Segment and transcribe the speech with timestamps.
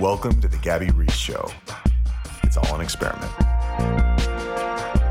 [0.00, 1.46] Welcome to the Gabby Reece Show.
[2.42, 3.30] It's all an experiment.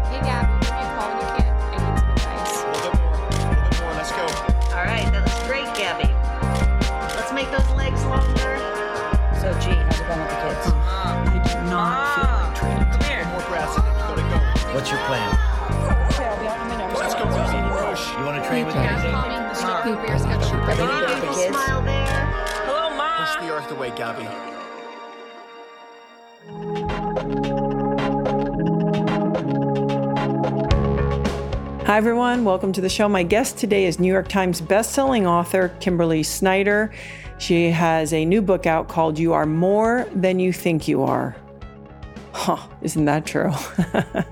[0.09, 1.45] Hey, Gab, give me a call when you can.
[1.45, 2.57] I need some advice.
[2.57, 3.13] A little bit more.
[3.13, 3.93] A little bit more.
[3.93, 4.25] Let's go.
[4.73, 6.09] All right, that was great, Gabby.
[7.13, 8.57] Let's make those legs longer.
[9.37, 10.65] So, G, how's it going with the kids?
[10.73, 11.21] Uh-huh.
[11.21, 12.89] I do not ah, feel like training.
[12.89, 13.23] Come here.
[13.29, 13.93] More grass in it.
[13.93, 14.73] You gotta go.
[14.73, 15.29] What's your plan?
[16.97, 17.61] Let's go, Rosie.
[17.77, 18.03] Push.
[18.17, 19.13] You want to train with You guys me?
[19.13, 19.37] call me.
[19.53, 20.57] This is the beer schedule.
[20.65, 20.81] Come Ready?
[20.81, 21.13] on, Go.
[21.13, 22.25] beautiful smile there.
[22.65, 22.89] Hello,
[23.21, 24.48] Push the earth away, Gabby.
[31.89, 32.45] Hi, everyone.
[32.45, 33.09] Welcome to the show.
[33.09, 36.93] My guest today is New York Times bestselling author Kimberly Snyder.
[37.39, 41.35] She has a new book out called You Are More Than You Think You Are.
[42.31, 43.51] Huh, isn't that true?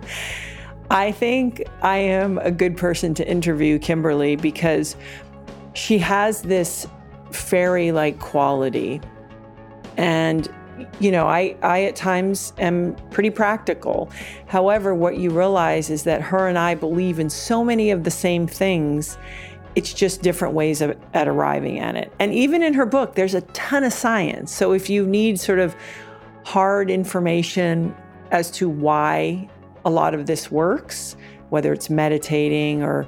[0.92, 4.96] I think I am a good person to interview Kimberly because
[5.74, 6.86] she has this
[7.32, 9.02] fairy like quality.
[9.98, 10.48] And
[11.00, 14.10] you know, I, I at times am pretty practical.
[14.48, 18.12] However, what you realize is that her and I believe in so many of the
[18.12, 19.18] same things.
[19.76, 22.12] It's just different ways of, at arriving at it.
[22.20, 24.52] And even in her book, there's a ton of science.
[24.52, 25.76] So if you need sort of
[26.44, 27.96] hard information
[28.32, 29.48] as to why
[29.86, 31.16] a lot of this works,
[31.50, 33.08] whether it's meditating or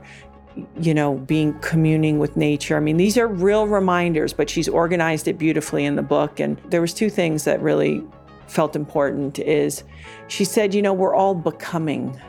[0.79, 2.77] you know, being communing with nature.
[2.77, 6.39] I mean, these are real reminders, but she's organized it beautifully in the book.
[6.39, 8.03] And there was two things that really
[8.47, 9.83] felt important is
[10.27, 12.19] she said, you know, we're all becoming.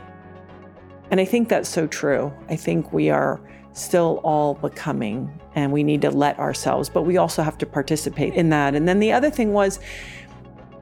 [1.09, 2.31] And I think that's so true.
[2.49, 3.41] I think we are
[3.73, 8.33] still all becoming and we need to let ourselves, but we also have to participate
[8.33, 8.75] in that.
[8.75, 9.79] And then the other thing was,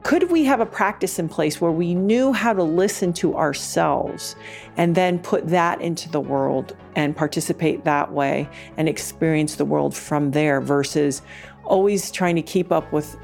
[0.02, 4.34] could we have a practice in place where we knew how to listen to ourselves
[4.76, 9.94] and then put that into the world and participate that way and experience the world
[9.94, 11.20] from there versus
[11.64, 13.16] always trying to keep up with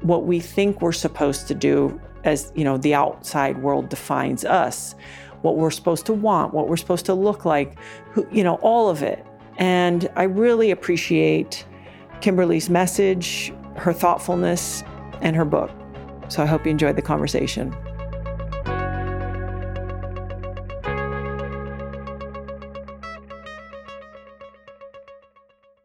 [0.00, 4.94] what we think we're supposed to do as you know the outside world defines us
[5.42, 7.76] what we're supposed to want what we're supposed to look like
[8.12, 9.24] who, you know all of it.
[9.58, 11.66] And i really appreciate
[12.22, 14.82] kimberly's message her thoughtfulness
[15.20, 15.70] and her book
[16.28, 17.74] so I hope you enjoyed the conversation.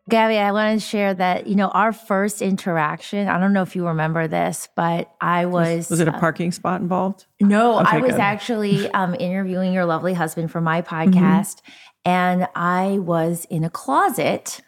[0.09, 3.75] Gabby, I want to share that, you know, our first interaction, I don't know if
[3.75, 5.87] you remember this, but I was.
[5.91, 7.27] Was it a parking spot involved?
[7.39, 8.19] No, Okay, I was good.
[8.19, 11.61] actually um, interviewing your lovely husband for my podcast,
[12.05, 14.61] and I was in a closet.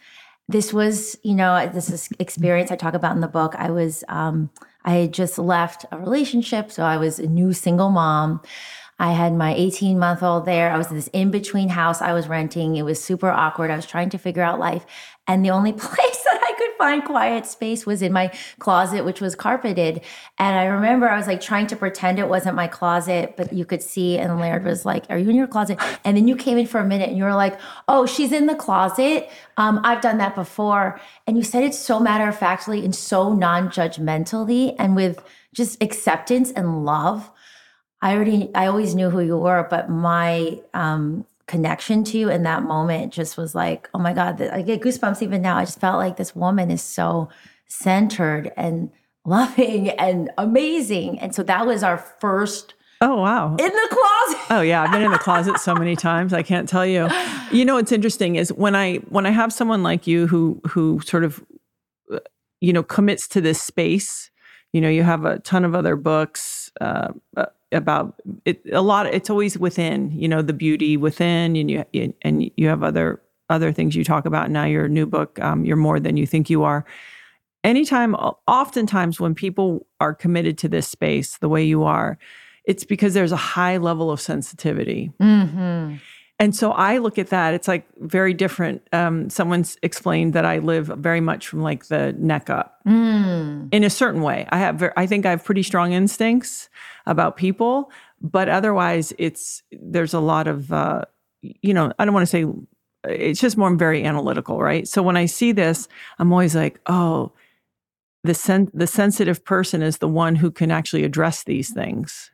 [0.47, 3.55] This was, you know, this is experience I talk about in the book.
[3.57, 4.51] I was, um,
[4.83, 8.41] I had just left a relationship, so I was a new single mom.
[9.01, 10.71] I had my 18 month old there.
[10.71, 12.75] I was in this in between house I was renting.
[12.75, 13.71] It was super awkward.
[13.71, 14.85] I was trying to figure out life.
[15.25, 19.19] And the only place that I could find quiet space was in my closet, which
[19.19, 20.01] was carpeted.
[20.37, 23.65] And I remember I was like trying to pretend it wasn't my closet, but you
[23.65, 24.19] could see.
[24.19, 25.79] And Laird was like, Are you in your closet?
[26.05, 28.45] And then you came in for a minute and you were like, Oh, she's in
[28.45, 29.31] the closet.
[29.57, 31.01] Um, I've done that before.
[31.25, 35.23] And you said it so matter of factly and so non judgmentally and with
[35.55, 37.31] just acceptance and love.
[38.01, 42.43] I already, I always knew who you were, but my um, connection to you in
[42.43, 45.57] that moment just was like, oh my God, I get goosebumps even now.
[45.57, 47.29] I just felt like this woman is so
[47.67, 48.89] centered and
[49.25, 51.19] loving and amazing.
[51.19, 52.73] And so that was our first
[53.03, 53.55] Oh, wow.
[53.55, 54.45] in the closet.
[54.51, 56.33] Oh yeah, I've been in the closet so many times.
[56.33, 57.09] I can't tell you.
[57.51, 61.01] You know what's interesting is when I when I have someone like you who who
[61.01, 61.43] sort of
[62.59, 64.29] you know commits to this space.
[64.71, 68.61] You know, you have a ton of other books uh, uh, about it.
[68.71, 69.07] A lot.
[69.07, 70.11] It's always within.
[70.11, 71.85] You know, the beauty within, and you
[72.21, 74.49] and you have other other things you talk about.
[74.49, 76.85] Now your new book, um, you're more than you think you are.
[77.63, 82.17] Anytime, oftentimes when people are committed to this space the way you are,
[82.65, 85.11] it's because there's a high level of sensitivity.
[85.21, 85.95] Mm-hmm.
[86.41, 88.81] And so I look at that, it's like very different.
[88.91, 93.69] Um, someone's explained that I live very much from like the neck up Mm.
[93.71, 94.47] in a certain way.
[94.49, 96.67] I have, I think I have pretty strong instincts
[97.05, 101.03] about people, but otherwise it's, there's a lot of, uh,
[101.43, 102.45] you know, I don't want to say,
[103.07, 104.87] it's just more very analytical, right?
[104.87, 105.87] So when I see this,
[106.17, 107.33] I'm always like, oh,
[108.23, 112.30] the sen- the sensitive person is the one who can actually address these things.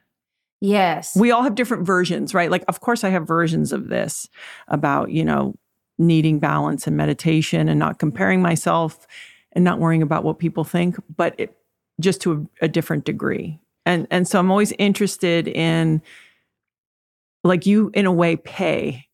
[0.60, 1.16] Yes.
[1.16, 2.50] We all have different versions, right?
[2.50, 4.28] Like, of course, I have versions of this
[4.68, 5.56] about, you know,
[5.98, 9.08] needing balance and meditation and not comparing myself
[9.54, 11.56] and not worrying about what people think, but it
[12.00, 13.60] just to a, a different degree.
[13.86, 16.02] And and so I'm always interested in
[17.44, 19.07] like you in a way pay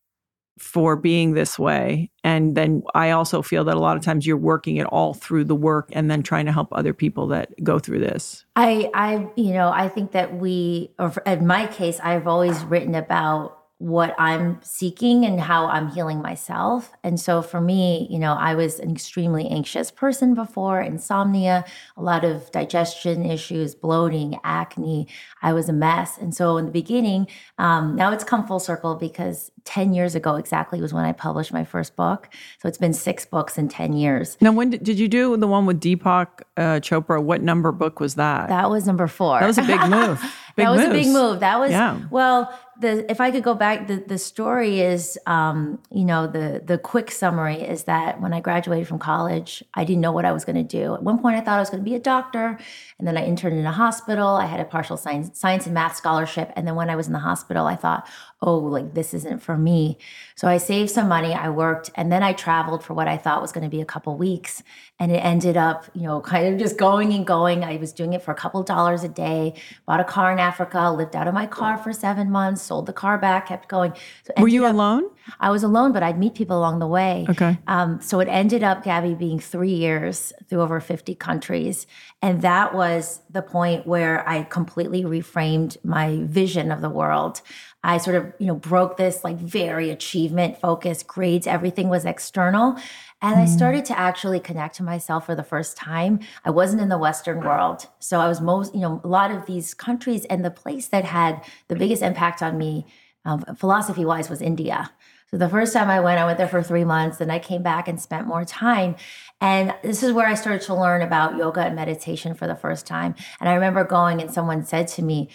[0.59, 4.37] for being this way and then i also feel that a lot of times you're
[4.37, 7.79] working it all through the work and then trying to help other people that go
[7.79, 8.45] through this.
[8.55, 12.95] I, I, you know, I think that we, or in my case, I've always written
[12.95, 16.93] about what I'm seeking and how I'm healing myself.
[17.03, 21.65] And so for me, you know, I was an extremely anxious person before, insomnia,
[21.97, 25.07] a lot of digestion issues, bloating, acne.
[25.41, 26.17] I was a mess.
[26.17, 27.27] And so in the beginning,
[27.57, 31.51] um, now it's come full circle because 10 years ago exactly was when I published
[31.51, 32.29] my first book.
[32.61, 34.37] So it's been six books in 10 years.
[34.39, 36.27] now when did, did you do the one with deepak
[36.57, 39.39] uh, chopra what number book was that That was number four.
[39.39, 40.21] That was a big move
[40.55, 41.39] big that was a big move.
[41.39, 41.99] That was Yeah.
[42.11, 42.53] well.
[42.79, 46.77] The if I could go back, the the story is, um, you know, the the
[46.77, 50.43] quick summary is that when I graduated from college, I didn't know what I was
[50.43, 50.95] going to do.
[50.95, 52.57] At one point, I thought I was going to be a doctor,
[52.97, 54.27] and then I interned in a hospital.
[54.27, 57.13] I had a partial science science and math scholarship, and then when I was in
[57.13, 58.07] the hospital, I thought,
[58.41, 59.97] oh, like this isn't for me.
[60.35, 61.33] So I saved some money.
[61.33, 63.85] I worked, and then I traveled for what I thought was going to be a
[63.85, 64.63] couple weeks,
[64.99, 67.63] and it ended up, you know, kind of just going and going.
[67.63, 69.53] I was doing it for a couple dollars a day.
[69.85, 72.93] Bought a car in Africa, lived out of my car for seven months, sold the
[72.93, 73.93] car back, kept going.
[74.25, 75.03] So were you up- alone
[75.39, 77.25] I was alone, but I'd meet people along the way.
[77.29, 81.87] okay Um, so it ended up, Gabby, being three years through over 50 countries.
[82.21, 87.41] And that was the point where I completely reframed my vision of the world.
[87.85, 92.77] I sort of, you know, broke this like very achievement focused grades, everything was external.
[93.23, 96.19] And I started to actually connect to myself for the first time.
[96.43, 97.87] I wasn't in the Western world.
[97.99, 101.05] So I was most, you know, a lot of these countries and the place that
[101.05, 102.85] had the biggest impact on me,
[103.23, 104.91] um, philosophy wise, was India.
[105.31, 107.63] So the first time I went, I went there for three months, and I came
[107.63, 108.97] back and spent more time.
[109.39, 112.85] And this is where I started to learn about yoga and meditation for the first
[112.85, 113.15] time.
[113.39, 115.29] And I remember going, and someone said to me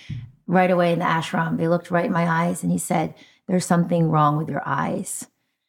[0.46, 3.14] right away in the ashram, they looked right in my eyes, and he said,
[3.46, 5.26] There's something wrong with your eyes.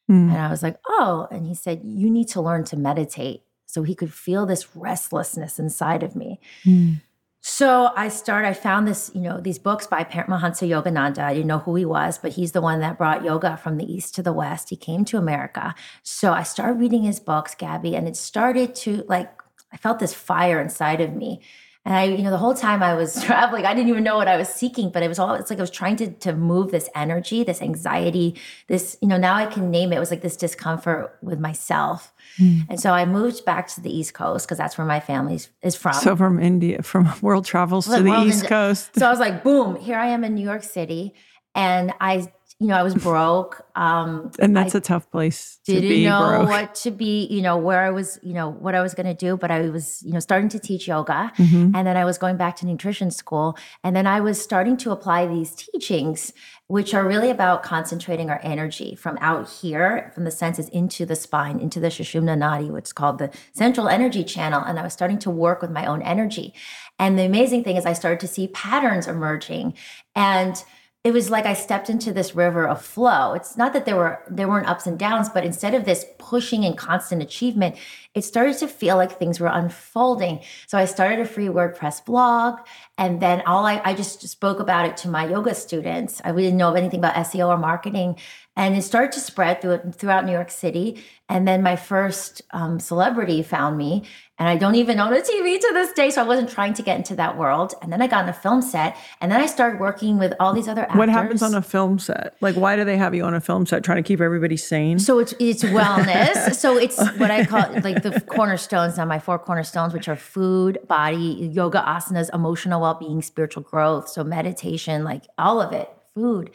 [0.10, 0.30] Mm.
[0.30, 1.28] And I was like, Oh.
[1.32, 3.44] And he said, You need to learn to meditate.
[3.66, 6.40] So he could feel this restlessness inside of me.
[6.66, 7.02] Mm.
[7.42, 11.20] So I started, I found this, you know, these books by Paramahansa Yogananda.
[11.20, 13.92] I didn't know who he was, but he's the one that brought yoga from the
[13.92, 14.70] East to the West.
[14.70, 15.74] He came to America.
[16.04, 19.32] So I started reading his books, Gabby, and it started to like,
[19.72, 21.42] I felt this fire inside of me.
[21.86, 24.28] And I, you know, the whole time I was traveling, I didn't even know what
[24.28, 26.72] I was seeking, but it was all, it's like I was trying to, to move
[26.72, 28.36] this energy, this anxiety,
[28.68, 29.96] this, you know, now I can name it.
[29.96, 32.14] It was like this discomfort with myself.
[32.38, 32.60] Hmm.
[32.70, 35.76] And so I moved back to the East Coast because that's where my family is
[35.76, 35.94] from.
[35.94, 39.76] so from india from world travels to the east coast So I was like, boom,
[39.78, 41.14] here I am in New York City.
[41.56, 43.66] And I, you know, I was broke.
[43.76, 46.50] Um, and that's I a tough place to didn't be know broke.
[46.50, 49.14] what to be, you know, where I was, you know, what I was going to
[49.14, 49.38] do.
[49.38, 51.32] But I was, you know, starting to teach yoga.
[51.38, 51.72] Mhm.
[51.74, 53.58] And then I was going back to nutrition school.
[53.82, 56.34] And then I was starting to apply these teachings,
[56.68, 61.16] which are really about concentrating our energy from out here, from the senses into the
[61.16, 64.62] spine, into the Sushumna Nadi, which is called the central energy channel.
[64.62, 66.54] And I was starting to work with my own energy.
[67.00, 69.76] And the amazing thing is, I started to see patterns emerging.
[70.14, 70.62] And
[71.10, 73.34] it was like I stepped into this river of flow.
[73.34, 76.64] It's not that there were there weren't ups and downs, but instead of this pushing
[76.64, 77.78] and constant achievement,
[78.20, 80.42] it started to feel like things were unfolding.
[80.68, 82.60] So I started a free WordPress blog,
[82.98, 86.22] and then all I, I just spoke about it to my yoga students.
[86.24, 88.18] I didn't know anything about SEO or marketing,
[88.56, 91.02] and it started to spread through, throughout New York City.
[91.30, 94.04] And then my first um, celebrity found me,
[94.40, 96.82] and I don't even own a TV to this day, so I wasn't trying to
[96.82, 97.74] get into that world.
[97.82, 100.54] And then I got on a film set, and then I started working with all
[100.54, 100.98] these other actors.
[100.98, 103.66] what happens on a film set like why do they have you on a film
[103.66, 106.56] set trying to keep everybody sane So it's it's wellness.
[106.64, 110.80] so it's what I call like the cornerstones now, my four cornerstones, which are food,
[110.88, 114.10] body, yoga, asanas, emotional well-being, spiritual growth.
[114.10, 116.52] So meditation, like all of it, food.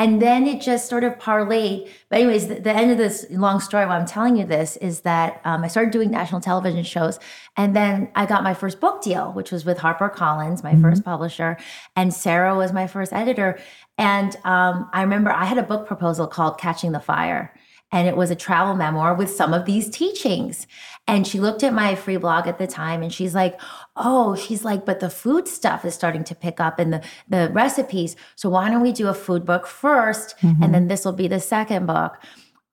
[0.00, 1.90] And then it just sort of parlayed.
[2.08, 5.00] But anyways, the, the end of this long story, why I'm telling you this is
[5.00, 7.18] that um, I started doing national television shows,
[7.54, 11.58] and then I got my first book deal, which was with HarperCollins, my first publisher,
[11.96, 13.58] and Sarah was my first editor.
[13.98, 17.52] And um, I remember I had a book proposal called Catching the Fire
[17.92, 20.66] and it was a travel memoir with some of these teachings.
[21.08, 23.60] And she looked at my free blog at the time and she's like,
[23.96, 27.50] Oh, she's like, but the food stuff is starting to pick up and the, the
[27.52, 28.14] recipes.
[28.36, 30.72] So why don't we do a food book 1st And mm-hmm.
[30.72, 32.18] then this will be the second book.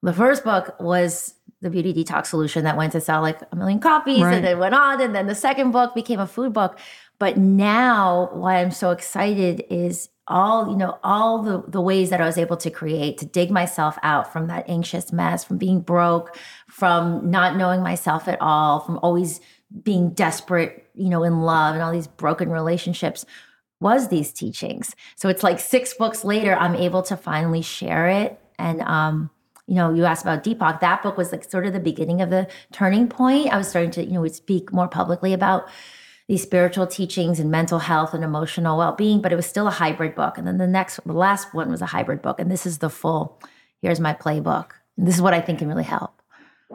[0.02, 3.80] The first book was the beauty detox solution that went to sell like a million
[3.80, 4.34] copies Right.
[4.34, 5.00] and then went on.
[5.00, 6.78] And then the second book became a food book.
[7.18, 12.20] But now why I'm so excited is all, you know, all the, the ways that
[12.20, 15.80] I was able to create to dig myself out from that anxious mess, from being
[15.80, 16.36] broke,
[16.68, 19.40] from not knowing myself at all, from always
[19.82, 23.26] being desperate, you know, in love and all these broken relationships
[23.80, 24.94] was these teachings.
[25.16, 28.40] So it's like six books later, I'm able to finally share it.
[28.58, 29.30] And um,
[29.68, 30.80] you know, you asked about Deepak.
[30.80, 33.52] That book was like sort of the beginning of the turning point.
[33.52, 35.68] I was starting to, you know, speak more publicly about
[36.28, 40.14] these spiritual teachings and mental health and emotional well-being, but it was still a hybrid
[40.14, 40.36] book.
[40.36, 42.90] And then the next, the last one was a hybrid book, and this is the
[42.90, 43.40] full.
[43.80, 44.72] Here's my playbook.
[44.98, 46.20] And this is what I think can really help.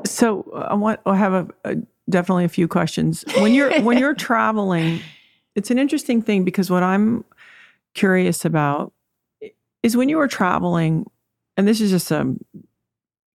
[0.06, 1.76] So uh, I want I have a, a
[2.10, 3.24] definitely a few questions.
[3.38, 5.02] When you're when you're traveling,
[5.56, 7.24] it's an interesting thing because what I'm
[7.94, 8.92] curious about
[9.84, 11.06] is when you were traveling,
[11.58, 12.36] and this is just a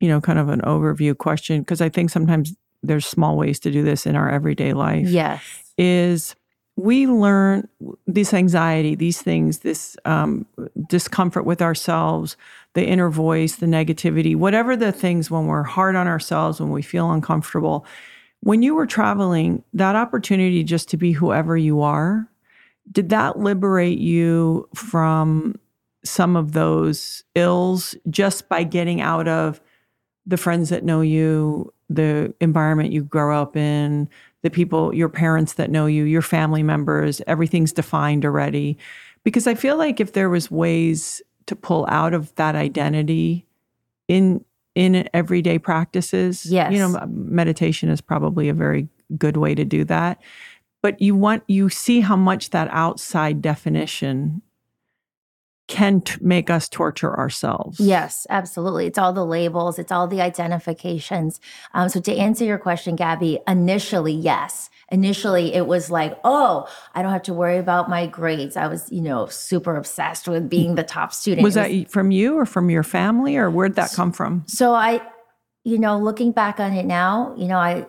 [0.00, 3.70] you know kind of an overview question because I think sometimes there's small ways to
[3.70, 5.08] do this in our everyday life.
[5.08, 5.42] Yes.
[5.76, 6.35] is
[6.78, 7.68] we learn
[8.06, 10.47] this anxiety, these things, this um,
[10.88, 12.37] discomfort with ourselves,
[12.75, 16.82] the inner voice, the negativity, whatever the things when we're hard on ourselves, when we
[16.82, 17.85] feel uncomfortable.
[18.40, 22.28] When you were traveling, that opportunity just to be whoever you are,
[22.92, 25.56] did that liberate you from
[26.04, 29.61] some of those ills just by getting out of
[30.26, 34.09] the friends that know you, the environment you grow up in,
[34.42, 38.78] the people, your parents that know you, your family members, everything's defined already.
[39.25, 43.47] Because I feel like if there was ways to pull out of that identity
[44.07, 46.73] in in everyday practices, Yes.
[46.73, 50.21] you know, meditation is probably a very good way to do that.
[50.83, 54.40] But you want you see how much that outside definition
[55.68, 57.78] can t- make us torture ourselves.
[57.78, 58.87] Yes, absolutely.
[58.87, 61.40] It's all the labels, it's all the identifications.
[61.75, 64.70] Um, so, to answer your question, Gabby, initially, yes.
[64.90, 68.56] Initially, it was like, oh, I don't have to worry about my grades.
[68.56, 71.42] I was, you know, super obsessed with being the top student.
[71.42, 74.44] Was It that from you or from your family or where'd that come from?
[74.46, 75.02] So I,
[75.64, 77.87] you know, looking back on it now, you know, I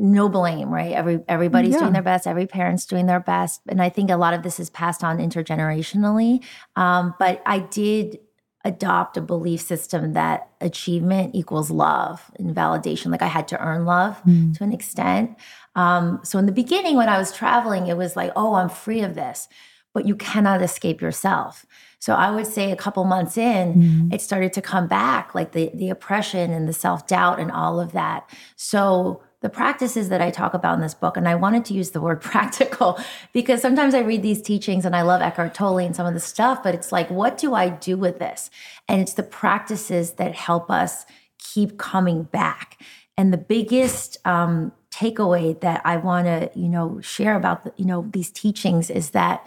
[0.00, 0.92] no blame, right?
[0.92, 1.80] Every everybody's Yeah.
[1.80, 4.58] doing their best, every parent's doing their best, and I think a lot of this
[4.58, 6.42] is passed on intergenerationally.
[6.76, 8.18] Um, but I did
[8.64, 13.10] adopt a belief system that achievement equals love and validation.
[13.10, 14.54] Like I had to earn love Mm.
[14.58, 15.36] to an extent.
[15.74, 19.00] Um, so in the beginning, when I was traveling, it was like, oh, I'm free
[19.00, 19.48] of this,
[19.94, 21.64] but you cannot escape yourself.
[22.00, 25.70] So I would say a couple months in, it started to come back, like the
[25.74, 28.28] the oppression and the self doubt and all of that.
[28.56, 31.90] So the practices that I talk about in this book, and I wanted to use
[31.90, 32.98] the word practical
[33.32, 36.20] because sometimes I read these teachings and I love Eckhart Tolle and some of the
[36.20, 38.50] stuff, but it's like, what do I do with this?
[38.88, 41.06] And it's the practices that help us
[41.38, 42.80] keep coming back.
[43.16, 47.84] And the biggest um, takeaway that I want to, you know, share about, the, you
[47.84, 49.46] know, these teachings is that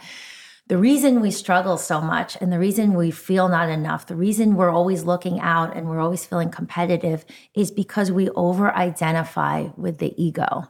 [0.66, 4.56] the reason we struggle so much and the reason we feel not enough, the reason
[4.56, 9.98] we're always looking out and we're always feeling competitive is because we over identify with
[9.98, 10.68] the ego.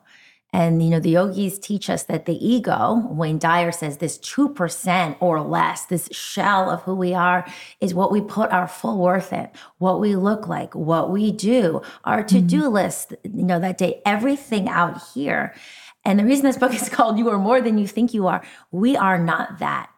[0.53, 5.17] And, you know, the yogis teach us that the ego, Wayne Dyer says this 2%
[5.19, 7.45] or less, this shell of who we are,
[7.81, 9.49] is what we put our full worth in,
[9.79, 12.37] what we look like, what we do, our mm-hmm.
[12.37, 15.55] to do list, you know, that day, everything out here.
[16.05, 18.45] And the reason this book is called You Are More Than You Think You Are,
[18.71, 19.91] we are not that.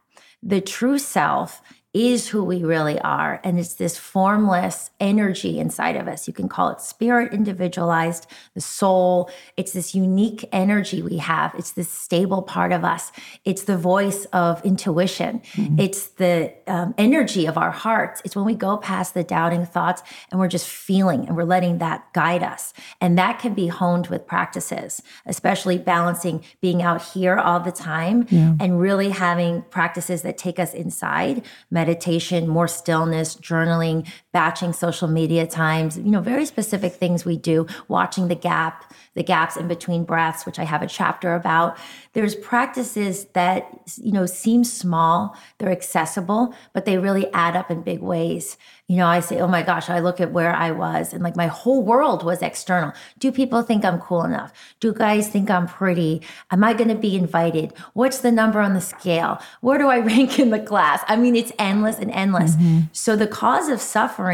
[0.43, 1.61] The true self
[1.97, 3.41] is who we really are.
[3.43, 6.29] And it's this formless energy inside of us.
[6.29, 9.31] You can call it spirit individualized, the soul.
[9.57, 11.55] It's this unique energy we have.
[11.57, 13.13] It's this stable part of us.
[13.45, 15.41] It's the voice of intuition.
[15.79, 18.21] It's the um, energy of our hearts.
[18.25, 21.79] It's when we go past the doubting thoughts and we're just feeling and we're letting
[21.79, 22.75] that guide us.
[23.01, 28.27] And that can be honed with practices, especially balancing being out here all the time
[28.31, 31.43] and really having practices that take us inside
[31.87, 37.67] meditation, more stillness, journaling, batching social media times, you know, very specific things we do,
[37.89, 41.79] watching the gap, the gaps in between breaths, which I have a chapter about.
[42.13, 43.67] There's practices that,
[43.97, 48.59] you know, seem small, they're accessible, but they really add up in big ways.
[48.89, 51.35] You know, I say, oh my gosh, I look at where I was and like
[51.35, 52.93] my whole world was external.
[53.19, 54.53] Do people think I'm cool enough?
[54.81, 56.23] Do guys think I'm pretty?
[56.53, 57.73] Am I going to be invited?
[57.95, 59.41] What's the number on the scale?
[59.61, 61.03] Where do I rank in the class?
[61.09, 62.55] I mean, it's endless and endless.
[62.55, 62.81] Mm-hmm.
[62.93, 64.26] So the cause of suffering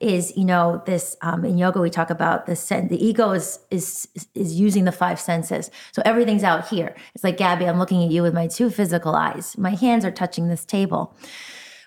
[0.00, 3.60] is, you know, this um, in yoga we talk about the sen- the ego is
[3.70, 5.70] is is using the five senses.
[5.92, 6.94] So everything's out here.
[7.14, 9.56] It's like Gabby, I'm looking at you with my two physical eyes.
[9.58, 11.16] My hands are touching this table.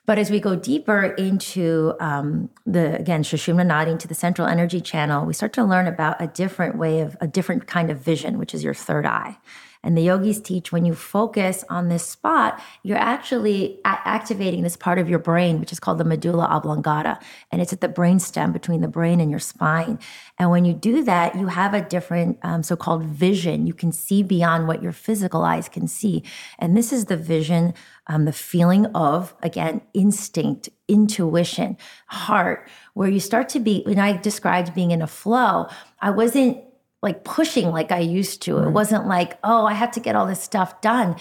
[0.06, 4.82] But as we go deeper into um, the again Sushumna Nadi to the central energy
[4.82, 8.40] channel, we start to learn about a different way of a different kind of vision,
[8.40, 9.38] which is your third eye.
[9.82, 15.00] And the yogis teach when you focus on this spot, you're actually activating this part
[15.00, 17.18] of your brain, which is called the medulla oblongata.
[17.52, 19.98] And it's at the brain stem between the brain and your spine.
[20.38, 23.68] And when you do that, you have a different um, so called vision.
[23.68, 26.24] You can see beyond what your physical eyes can see.
[26.58, 27.74] And this is the vision,
[28.08, 34.18] um, the feeling of, again, instinct, intuition, heart, where you start to be, when I
[34.18, 35.68] described being in a flow,
[36.02, 36.58] I wasn't
[37.02, 38.58] like pushing like I used to.
[38.60, 41.16] It wasn't like, oh, I have to get all this stuff done.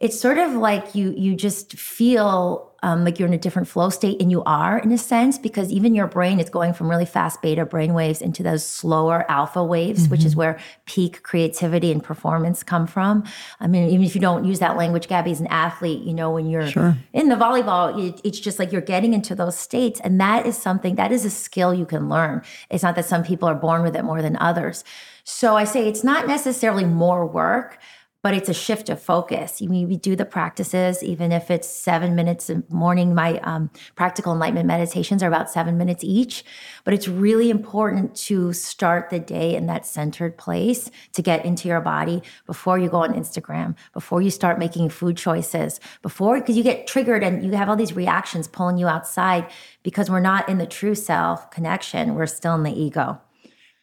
[0.00, 3.88] It's sort of like you you just feel um, like you're in a different flow
[3.88, 7.06] state, and you are in a sense because even your brain is going from really
[7.06, 12.04] fast beta brain waves into those slower alpha waves, which is where peak creativity and
[12.04, 13.24] performance come from.
[13.58, 16.30] I mean, even if you don't use that language, Gabby, as an athlete, you know
[16.30, 16.68] when you're
[17.14, 20.56] in the volleyball, it, it's just like you're getting into those states, and that is
[20.56, 22.42] something that is a skill you can learn.
[22.68, 24.84] It's not that some people are born with it more than others.
[25.24, 27.78] So I say it's not necessarily more work,
[28.24, 29.60] but it's a shift of focus.
[29.60, 33.14] You mean we do the practices, even if it's seven minutes in morning.
[33.14, 36.42] My um, practical enlightenment meditations are about seven minutes each,
[36.84, 41.68] but it's really important to start the day in that centered place to get into
[41.68, 46.56] your body before you go on Instagram, before you start making food choices, before because
[46.56, 49.46] you get triggered and you have all these reactions pulling you outside
[49.82, 52.14] because we're not in the true self connection.
[52.14, 53.20] We're still in the ego.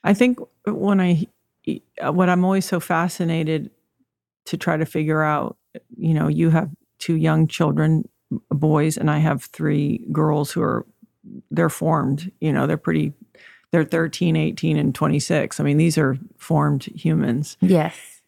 [0.04, 1.28] I think when I,
[2.10, 3.70] what I'm always so fascinated
[4.46, 5.58] to try to figure out,
[5.98, 6.70] you know, you have
[7.00, 8.08] two young children,
[8.50, 10.86] boys, and I have three girls who are,
[11.50, 13.14] they're formed, you know, they're pretty,
[13.72, 15.60] they're 13, 18, and 26.
[15.60, 17.58] I mean, these are formed humans.
[17.62, 18.22] Yes.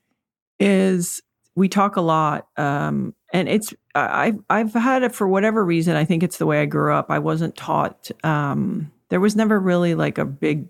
[0.59, 1.21] Is
[1.55, 5.95] we talk a lot, um, and it's, I've I've had it for whatever reason.
[5.95, 7.07] I think it's the way I grew up.
[7.09, 10.67] I wasn't taught, um, there was never really like a big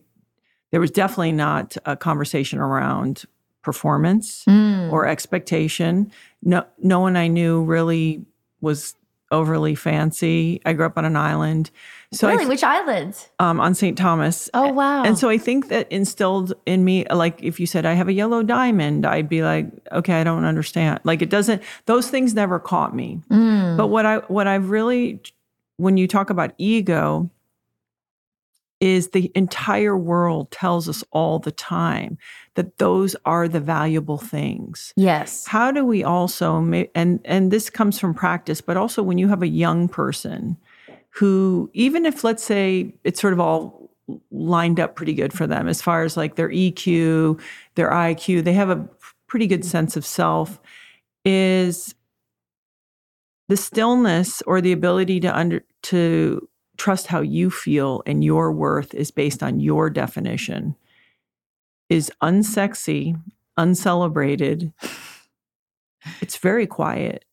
[0.73, 3.25] there was definitely not a conversation around
[3.63, 6.12] performance or expectation.
[6.43, 8.25] No, no one I knew really
[8.61, 8.96] was
[9.31, 10.61] overly fancy.
[10.64, 11.72] I grew up on an island,
[12.11, 12.46] so really?
[12.46, 13.16] I, Which island?
[13.40, 13.98] um, on St.
[13.98, 14.50] Thomas.
[14.53, 15.03] Oh, wow.
[15.03, 18.14] And so I think that instilled in me, like if you said I have a
[18.14, 21.00] yellow diamond, I'd be like, okay, I don't understand.
[21.03, 23.22] Like it doesn't; those things never caught me.
[23.31, 23.75] Mm.
[23.75, 25.20] But what I what I've really,
[25.77, 27.29] when you talk about ego,
[28.83, 32.17] is the entire world tells us all the time
[32.55, 34.91] that those are the valuable things.
[34.98, 35.48] Yes.
[35.48, 36.57] How do we also
[36.93, 40.57] and and this comes from practice, but also when you have a young person
[41.11, 43.89] who even if let's say it's sort of all
[44.31, 47.39] lined up pretty good for them as far as like their EQ,
[47.75, 48.85] their IQ, they have a
[49.27, 50.59] pretty good sense of self
[51.24, 51.96] is
[53.48, 58.94] the stillness or the ability to under to trust how you feel and your worth
[58.94, 60.75] is based on your definition
[61.90, 63.20] is unsexy,
[63.57, 64.74] uncelebrated.
[66.22, 67.25] It's very quiet.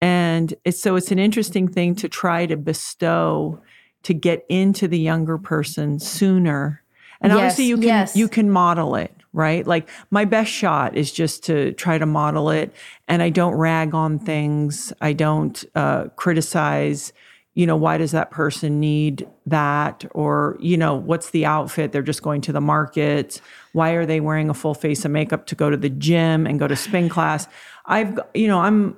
[0.00, 3.60] And it's so it's an interesting thing to try to bestow
[4.02, 6.82] to get into the younger person sooner.
[7.20, 8.16] And obviously you can yes.
[8.16, 9.64] you can model it, right?
[9.66, 12.74] Like my best shot is just to try to model it
[13.06, 14.92] and I don't rag on things.
[15.00, 17.12] I don't uh, criticize
[17.54, 20.04] you know, why does that person need that?
[20.12, 21.92] Or, you know, what's the outfit?
[21.92, 23.40] They're just going to the market.
[23.72, 26.58] Why are they wearing a full face of makeup to go to the gym and
[26.58, 27.46] go to spin class?
[27.84, 28.96] I've, you know, I'm,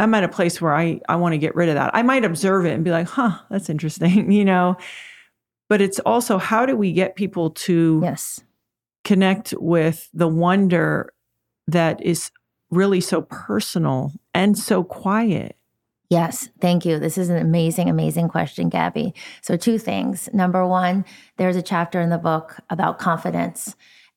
[0.00, 1.94] I'm at a place where I, I want to get rid of that.
[1.94, 4.76] I might observe it and be like, huh, that's interesting, you know,
[5.68, 8.40] but it's also how do we get people to Yes.
[9.04, 11.12] connect with the wonder
[11.68, 12.32] that is
[12.70, 15.56] really so personal and so quiet?
[16.10, 16.98] Yes, thank you.
[16.98, 19.14] This is an amazing, amazing question, Gabby.
[19.40, 20.28] So, two things.
[20.32, 21.04] Number one,
[21.38, 23.74] there's a chapter in the book about confidence.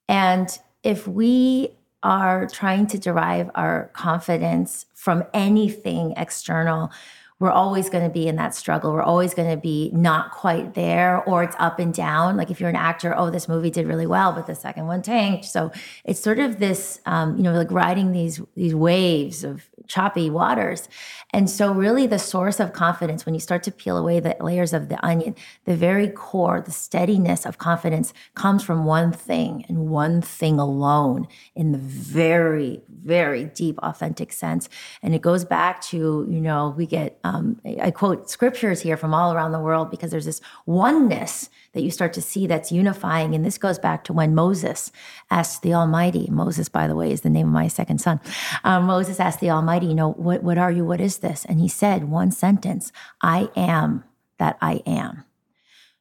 [0.10, 0.50] And
[0.84, 1.72] if we
[2.04, 6.92] are trying to derive our confidence from anything external,
[7.40, 8.92] we're always going to be in that struggle.
[8.92, 12.36] We're always going to be not quite there, or it's up and down.
[12.36, 15.04] Like if you're an actor, oh, this movie did really well, but the second one
[15.04, 15.46] tanked.
[15.46, 15.72] So
[16.04, 20.90] it's sort of this, um, you know, like riding these these waves of choppy waters.
[21.32, 24.74] And so, really, the source of confidence, when you start to peel away the layers
[24.74, 29.90] of the onion, the very core, the steadiness of confidence comes from one thing and
[29.90, 34.70] one thing alone in the very, very deep, authentic sense.
[35.02, 39.14] And it goes back to, you know, we get, um, I quote scriptures here from
[39.14, 43.36] all around the world because there's this oneness that you start to see that's unifying.
[43.36, 44.92] And this goes back to when Moses
[45.30, 48.20] asked the Almighty, Moses, by the way, is the name of my second son.
[48.64, 50.84] Um, Moses asked the Almighty, you know, what, what are you?
[50.84, 51.46] What is this?
[51.46, 54.04] And he said one sentence I am
[54.40, 55.24] that I am.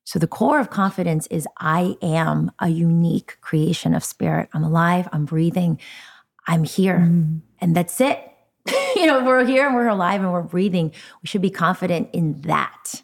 [0.04, 4.48] So the core of confidence is I am a unique creation of spirit.
[4.54, 5.78] I'm alive, I'm breathing,
[6.46, 6.96] I'm here.
[7.60, 8.18] And that's it.
[8.96, 10.92] you know, we're here and we're alive and we're breathing.
[11.22, 13.02] We should be confident in that.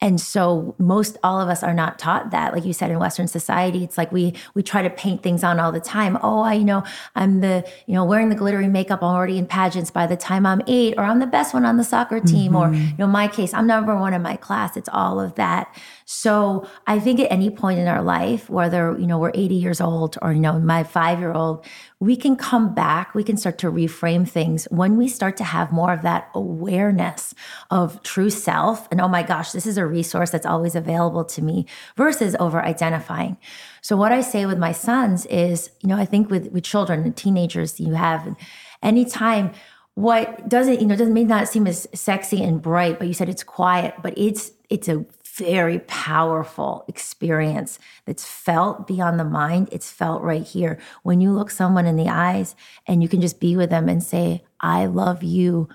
[0.00, 2.52] And so most all of us are not taught that.
[2.52, 5.58] Like you said in Western society, it's like we we try to paint things on
[5.58, 6.18] all the time.
[6.22, 9.46] Oh, I you know, I'm the, you know, wearing the glittery makeup, I'm already in
[9.46, 12.54] pageants by the time I'm eight, or I'm the best one on the soccer team,
[12.54, 12.82] or mm-hmm.
[12.82, 14.76] you know, my case, I'm number one in my class.
[14.76, 15.74] It's all of that.
[16.06, 19.80] So I think at any point in our life, whether you know we're 80 years
[19.80, 21.64] old or you know my five year old,
[21.98, 23.14] we can come back.
[23.14, 27.34] We can start to reframe things when we start to have more of that awareness
[27.70, 28.86] of true self.
[28.90, 32.62] And oh my gosh, this is a resource that's always available to me versus over
[32.62, 33.38] identifying.
[33.80, 37.02] So what I say with my sons is, you know, I think with with children
[37.04, 38.36] and teenagers, you have
[38.82, 39.52] anytime
[39.94, 43.28] what doesn't you know doesn't may not seem as sexy and bright but you said
[43.28, 45.04] it's quiet but it's it's a
[45.36, 49.68] very powerful experience that's felt beyond the mind.
[49.72, 50.78] It's felt right here.
[51.02, 52.54] When you look someone in the eyes
[52.86, 55.68] and you can just be with them and say i love you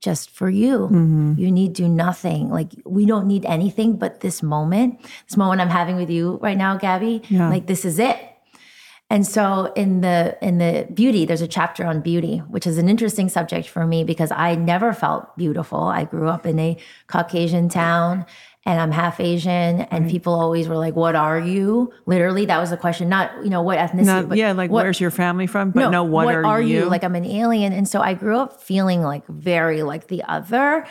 [0.00, 0.78] just for you.
[0.90, 1.34] Mm-hmm.
[1.38, 2.50] You need do nothing.
[2.50, 5.00] Like we don't need anything but this moment.
[5.28, 7.48] This moment i'm having with you right now gabby Yeah.
[7.48, 8.18] like this is it.
[9.10, 12.88] And so in the in the beauty, there's a chapter on beauty, which is an
[12.88, 15.80] interesting subject for me because I never felt beautiful.
[15.80, 18.24] I grew up in a Caucasian town
[18.64, 21.92] and I'm half Asian and people always were like, What are you?
[22.06, 23.08] Literally, that was the question.
[23.08, 25.70] Not, you know, what ethnicity, Not, but yeah, like what- where's your family from?
[25.72, 26.84] But no, what, are, you?
[26.84, 27.72] Like I'm an alien.
[27.72, 30.86] And so I grew up feeling like very like the other.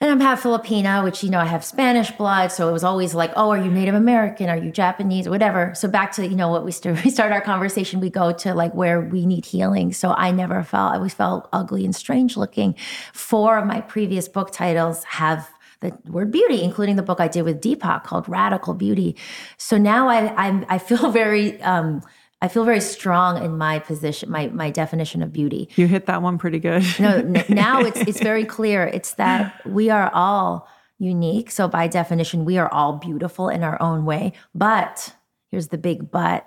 [0.00, 2.50] And I'm half Filipina, which, you know, I have Spanish blood.
[2.52, 4.50] So it was always like, oh, are you Native American?
[4.50, 5.28] Are you Japanese?
[5.28, 5.72] Whatever.
[5.74, 8.54] So back to, you know, what we start, we start our conversation, we go to
[8.54, 9.92] like where we need healing.
[9.92, 12.74] So I never felt, I always felt ugly and strange looking.
[13.12, 15.48] Four of my previous book titles have
[15.84, 19.16] the word beauty, including the book I did with Deepak called Radical Beauty.
[19.56, 22.02] So now I, I'm, I feel very, um,
[22.42, 25.70] I feel very strong in my position, my my definition of beauty.
[25.76, 26.84] you hit that one pretty good.
[26.98, 28.86] No, n- now it's it's very clear.
[28.86, 30.68] It's that we are all
[30.98, 31.50] unique.
[31.50, 34.34] So by definition, we are all beautiful in our own way.
[34.54, 35.14] But
[35.50, 36.46] here's the big but.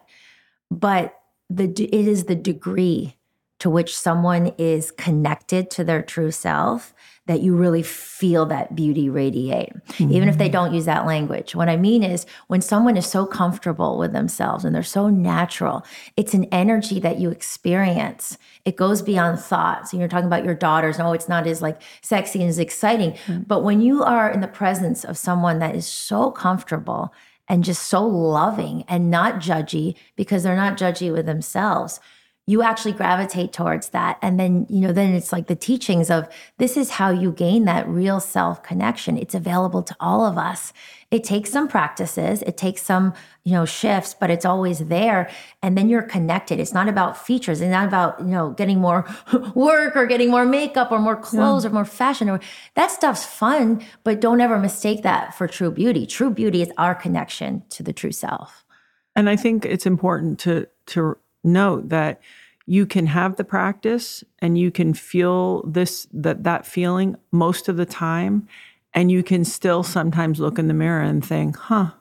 [0.69, 1.17] But
[1.49, 3.17] the it is the degree
[3.59, 6.93] to which someone is connected to their true self
[7.27, 10.53] that you really feel that beauty radiate, even if they mm-hmm.
[10.53, 11.55] don't use that language.
[11.55, 15.85] What I mean is, when someone is so comfortable with themselves and they're so natural,
[16.15, 18.37] it's an energy that you experience.
[18.63, 19.91] It goes beyond thoughts.
[19.91, 20.97] And you're talking about your daughters.
[20.97, 23.11] No, it's not as like sexy and as exciting.
[23.11, 23.41] Mm-hmm.
[23.41, 27.13] But when you are in the presence of someone that is so comfortable
[27.49, 31.99] and just so loving and not judgy because they're not judgy with themselves
[32.49, 34.17] you actually gravitate towards that.
[34.21, 37.65] And then you know then it's like the teachings of this is how you gain
[37.65, 40.71] that real self connection it's available to all of us.
[41.11, 45.29] It takes some practices it takes some you know shifts but it's always there.
[45.61, 46.59] And then you're connected.
[46.59, 47.59] It's not about features.
[47.59, 49.05] It's not about you know getting more
[49.53, 52.39] work or getting more makeup or more clothes or more fashion or
[52.75, 56.05] that stuff's fun but don't ever mistake that for true beauty.
[56.07, 58.63] True beauty is our connection to the true self.
[59.17, 62.21] And I think it's important to to note that
[62.65, 67.77] you can have the practice and you can feel this that that feeling most of
[67.77, 68.47] the time
[68.93, 71.91] and you can still sometimes look in the mirror and think, "Huh,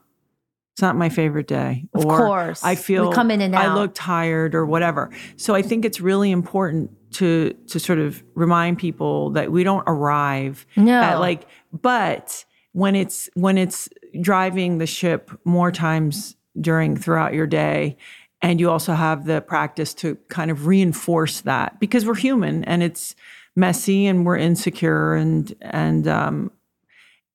[0.72, 2.64] it's not my favorite day." Of or course.
[2.64, 5.10] I We feel come in and I look tired or whatever.
[5.36, 9.84] So I think it's really important to to sort of remind people that we don't
[9.86, 11.00] arrive No.
[11.00, 13.88] at like but when it's when it's
[14.20, 17.96] driving the ship more times during throughout your day
[18.42, 22.82] and you also have the practice to kind of reinforce that because we're human and
[22.82, 23.14] it's
[23.54, 26.50] messy and we're insecure and and um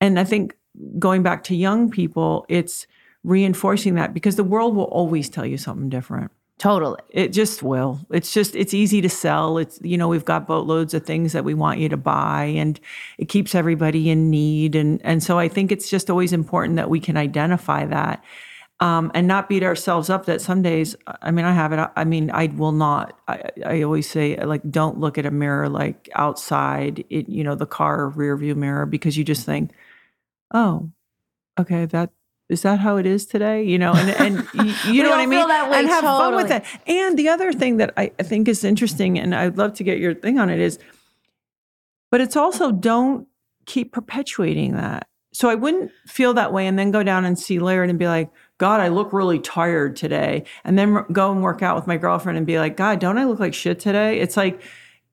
[0.00, 0.56] and I think
[0.98, 2.86] going back to young people it's
[3.24, 6.30] reinforcing that because the world will always tell you something different
[6.62, 7.98] totally it just will.
[8.10, 9.58] It's just it's easy to sell.
[9.58, 12.78] It's you know we've got boatloads of things that we want you to buy, and
[13.18, 14.76] it keeps everybody in need.
[14.76, 18.22] And and so I think it's just always important that we can identify that.
[18.82, 22.02] Um, and not beat ourselves up that some days i mean i have it i
[22.02, 26.08] mean i will not i, I always say like don't look at a mirror like
[26.16, 29.70] outside it you know the car rear view mirror because you just think
[30.52, 30.90] oh
[31.60, 32.10] okay that
[32.48, 33.62] is that how it is today?
[33.62, 34.48] You know and and
[34.86, 35.48] you, you know what i mean?
[35.48, 36.62] way, and have fun with it.
[36.86, 39.98] And the other thing that I, I think is interesting and i'd love to get
[39.98, 40.78] your thing on it is
[42.12, 43.26] but it's also don't
[43.64, 45.08] keep perpetuating that.
[45.32, 48.06] So I wouldn't feel that way and then go down and see Laird and be
[48.06, 48.30] like,
[48.62, 50.44] God, I look really tired today.
[50.62, 53.24] And then go and work out with my girlfriend and be like, God, don't I
[53.24, 54.20] look like shit today?
[54.20, 54.62] It's like,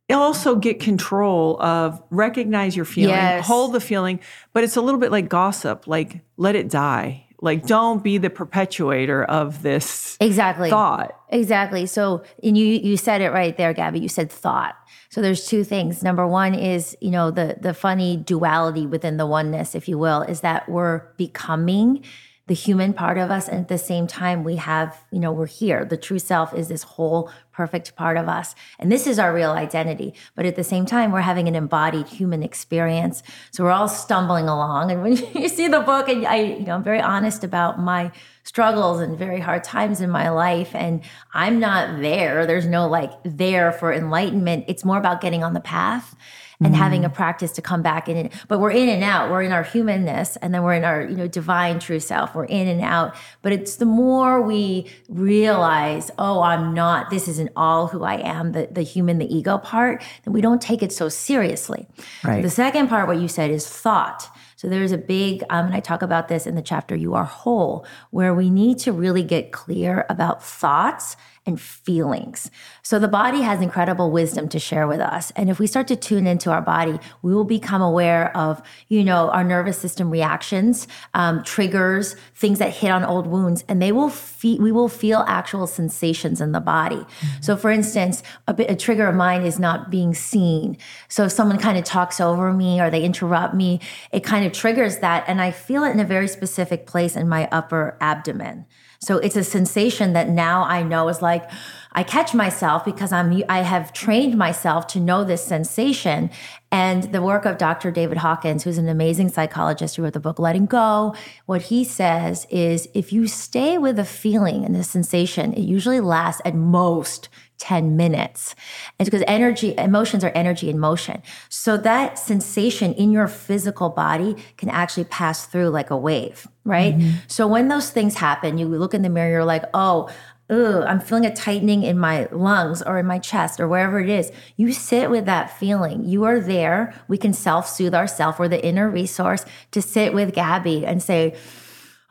[0.07, 3.47] also get control of recognize your feeling, Yes.
[3.47, 4.19] hold the feeling,
[4.53, 7.25] but it's a little bit like gossip, like let it die.
[7.41, 10.69] Like don't be the perpetuator of this Exactly.
[10.69, 11.15] thought.
[11.29, 11.87] Exactly.
[11.87, 13.99] So, and you you said it right there, Gabby.
[13.99, 14.75] You said thought.
[15.09, 16.03] So there's two things.
[16.03, 20.21] Number one is, you know, the the funny duality within the oneness, if you will,
[20.21, 22.03] is that we're becoming
[22.49, 25.45] the human part of us and at the same time we have, you know, we're
[25.45, 25.85] here.
[25.85, 28.55] The true self is this whole perfect part of us.
[28.79, 30.15] And this is our real identity.
[30.33, 33.21] But at the same time, we're having an embodied human experience.
[33.51, 34.89] So we're all stumbling along.
[34.89, 38.11] And when you see the book, and I, you know, I'm very honest about my
[38.43, 40.73] struggles and very hard times in my life.
[40.73, 41.03] And
[41.35, 42.47] I'm not there.
[42.47, 44.65] There's no like there for enlightenment.
[44.67, 46.15] It's more about getting on the path
[46.61, 48.33] and having a practice to come back in it.
[48.47, 49.31] But we're in and out.
[49.31, 52.35] We're in our humanness and then we're in our, you know, divine true self.
[52.35, 53.15] We're in and out.
[53.41, 58.51] But it's the more we realize, oh, I'm not, this isn't all who I am,
[58.51, 61.87] the, the human, the ego part, then we don't take it so seriously.
[62.23, 62.41] Right.
[62.41, 64.29] The second part, what you said is thought.
[64.57, 67.23] So there's a big, um, and I talk about this in the chapter You Are
[67.23, 72.51] Whole, where we need to really get clear about thoughts and feelings.
[72.89, 75.31] So the body has incredible wisdom to share with us.
[75.35, 79.03] And if we start to tune into our body, we will become aware of, you
[79.03, 83.91] know, our nervous system reactions, um, triggers, things that hit on old wounds, and they
[83.91, 87.05] will feel, we will feel actual sensations in the body.
[87.41, 90.75] So for instance, a, bit, a trigger of mine is not being seen.
[91.09, 94.51] So if someone kind of talks over me or they interrupt me, it kind of
[94.51, 95.25] triggers that.
[95.27, 98.65] And I feel it in a very specific place in my upper abdomen.
[99.01, 101.49] So it's a sensation that now I know is like
[101.91, 106.29] I catch myself because I'm I have trained myself to know this sensation.
[106.71, 107.89] And the work of Dr.
[107.89, 111.15] David Hawkins, who's an amazing psychologist who wrote the book Letting Go,
[111.47, 115.99] what he says is if you stay with a feeling and a sensation, it usually
[115.99, 118.55] lasts at most 10 minutes.
[118.99, 121.21] It's because energy, emotions are energy in motion.
[121.49, 126.97] So that sensation in your physical body can actually pass through like a wave, right?
[126.97, 127.17] Mm-hmm.
[127.27, 130.09] So when those things happen, you look in the mirror, you're like, oh,
[130.49, 134.09] Ugh, I'm feeling a tightening in my lungs or in my chest or wherever it
[134.09, 134.31] is.
[134.55, 136.05] You sit with that feeling.
[136.05, 136.93] You are there.
[137.07, 138.39] We can self soothe ourselves.
[138.39, 141.35] We're the inner resource to sit with Gabby and say,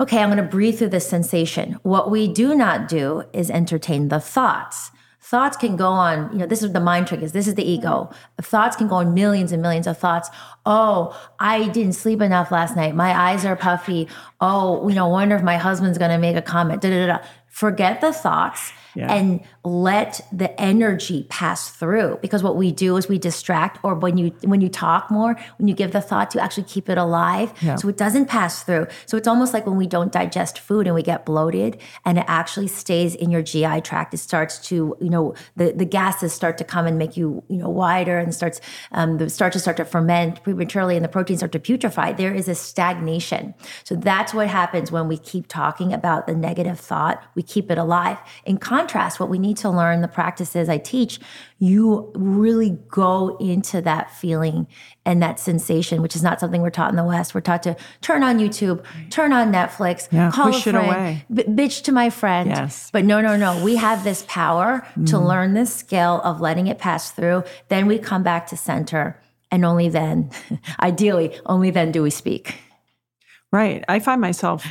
[0.01, 1.73] okay, I'm going to breathe through this sensation.
[1.83, 4.93] What we do not do is entertain the thoughts.
[5.29, 7.71] Thoughts can go on, you know, this is the mind trick is This is the
[7.71, 8.09] ego.
[8.41, 10.31] Thoughts can go on millions and millions of thoughts.
[10.65, 12.95] Oh, I didn't sleep enough last night.
[12.95, 14.09] My eyes are puffy.
[14.41, 16.81] Oh, you know, wonder if my husband's going to make a comment.
[16.81, 17.19] Da, da, da.
[17.51, 19.13] Forget the thoughts Yeah.
[19.15, 22.19] and let the energy pass through.
[22.23, 25.69] Because what we do is we distract or when you when you talk more when
[25.69, 27.53] you give the thought you actually keep it alive.
[27.61, 27.77] Yeah.
[27.77, 28.87] so it doesn't pass through.
[29.07, 32.25] So it's almost like when we don't digest food and we get bloated and it
[32.27, 34.15] actually stays in your gi tract.
[34.15, 37.59] It starts to you know the the gases start to come and make you you
[37.59, 38.61] know wider and starts
[38.93, 42.17] um, the starches start to ferment prematurely and the proteins start to putrefy.
[42.17, 43.55] There is a stagnation.
[43.85, 47.79] So that's what happens when we keep talking about the negative thought we keep it
[47.79, 48.19] alive.
[48.45, 51.21] In contrast what we need to learn the practices i teach
[51.61, 54.67] you really go into that feeling
[55.07, 57.37] and that sensation which is not something we're taught in the west.
[57.37, 61.25] We're taught to turn on youtube turn on netflix Yeah, call a it friend away.
[61.33, 62.51] b- bitch to my friend.
[62.51, 62.91] Yes.
[62.93, 63.63] but no no no.
[63.63, 65.17] We have this power to mm-hmm.
[65.17, 67.45] learn this skill of letting it pass through.
[67.69, 69.23] Then we come back to center
[69.53, 70.31] and only then
[70.81, 72.57] ideally only then do we speak.
[73.53, 73.85] Right.
[73.89, 74.67] I find myself,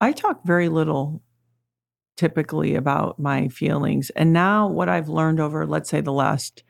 [0.00, 1.20] I talk very little
[2.24, 4.10] typically about my feelings.
[4.10, 6.62] And now, what I've learned over, let's say, the last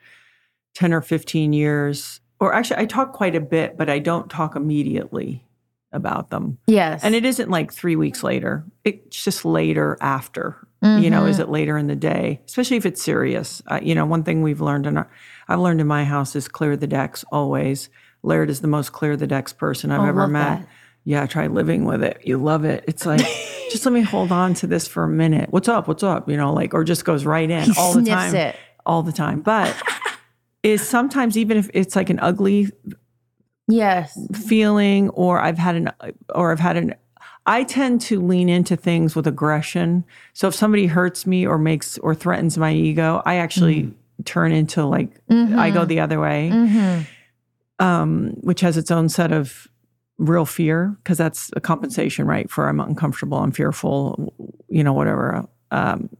[0.77, 4.55] 10 or 15 years, or actually, I talk quite a bit, but I don't talk
[4.55, 5.45] immediately
[5.93, 6.59] about them.
[6.69, 10.57] yes And it isn't like three weeks later, it's just later after.
[10.83, 13.61] You know, is it later in the day, especially if it's serious?
[13.67, 15.11] Uh, you know, one thing we've learned in our,
[15.47, 17.91] I've learned in my house is clear the decks always.
[18.23, 20.61] Laird is the most clear the decks person I've Oh, ever met.
[20.61, 20.69] that.
[21.05, 22.21] Yeah, try living with it.
[22.25, 22.85] You love it.
[22.87, 23.21] It's like,
[23.71, 25.51] just let me hold on to this for a minute.
[25.51, 25.89] What's up?
[25.89, 26.29] What's up?
[26.29, 28.35] You know, like, or just goes right in He all the time.
[28.35, 28.57] it.
[28.85, 29.41] All the time.
[29.41, 29.81] But
[30.63, 32.71] is sometimes, even if it's like an ugly
[33.69, 35.91] yes feeling or I've had an
[36.35, 36.95] or I've had an
[37.47, 40.05] I tend to lean into things with aggression.
[40.35, 43.95] So if somebody hurts me or makes or threatens my ego, I actually mm.
[44.25, 45.89] turn into like I go mm-hmm.
[45.89, 46.51] the other way.
[46.53, 47.03] Mm-hmm.
[47.85, 49.67] Um, which has its own set of
[50.21, 52.49] real fear because that's a compensation, right?
[52.51, 54.33] For I'm uncomfortable, I'm fearful,
[54.69, 55.47] you know, whatever.
[55.71, 56.11] Um,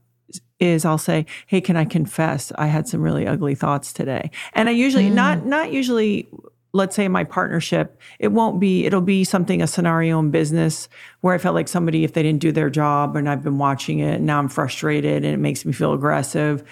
[0.59, 2.53] is I'll say, "Hey, can I confess?
[2.57, 6.29] I had some really ugly thoughts today." And I usually not not usually
[6.73, 10.89] let's say my partnership, it won't be, it'll be something, a scenario in business
[11.21, 13.99] where I felt like somebody, if they didn't do their job and I've been watching
[13.99, 16.63] it and now I'm frustrated and it makes me feel aggressive,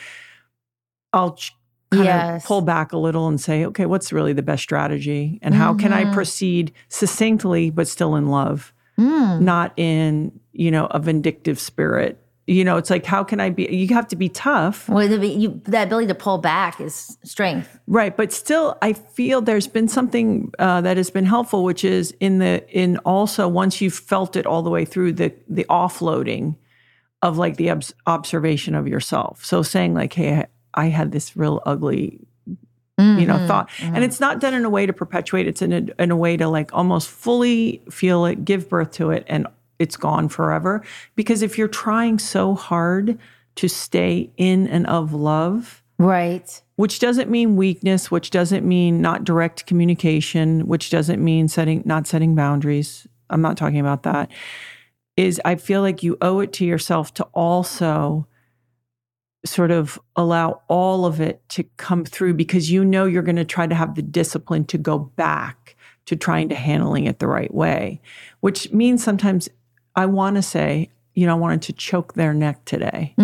[1.13, 1.37] I'll
[1.91, 2.43] kind Yes.
[2.45, 5.39] of pull back a little and say, okay, what's really the best strategy?
[5.43, 10.99] And how can I proceed succinctly, but still in love, not in, you know, a
[10.99, 12.23] vindictive spirit?
[12.47, 13.65] You know, it's like, how can I be?
[13.65, 14.89] You have to be tough.
[14.89, 17.79] Well, the, you, that ability to pull back is strength.
[17.87, 22.13] Right, but still, I feel there's been something uh, that has been helpful, which is
[22.21, 26.57] in the in also once you've felt it all the way through the the offloading
[27.21, 29.45] of like the obs- observation of yourself.
[29.45, 30.47] So saying like, "Hey,
[30.79, 32.21] I, had this real ugly."
[32.99, 34.03] You know, mm-hmm, thought, and mm-hmm.
[34.03, 35.47] it's not done in a way to perpetuate.
[35.47, 39.13] It's in a, in a way to like almost fully feel it, give birth to
[39.13, 39.47] it, and
[39.79, 40.83] it's gone forever.
[41.15, 43.17] Because if you're trying so hard
[43.55, 46.63] to stay in and of love, Right.
[46.77, 52.07] which doesn't mean weakness which doesn't mean not direct communication which doesn't mean setting not
[52.07, 54.31] setting boundaries i'm not talking about that
[55.17, 58.28] is i feel like you owe it to yourself to also
[59.49, 63.45] sort of allow all of it to come through because you know you're going to
[63.45, 67.53] try to have the discipline to go back to trying to handling it the right
[67.53, 68.01] way
[68.41, 69.49] which means sometimes
[69.97, 73.15] i want to say you know i wanted to choke their neck today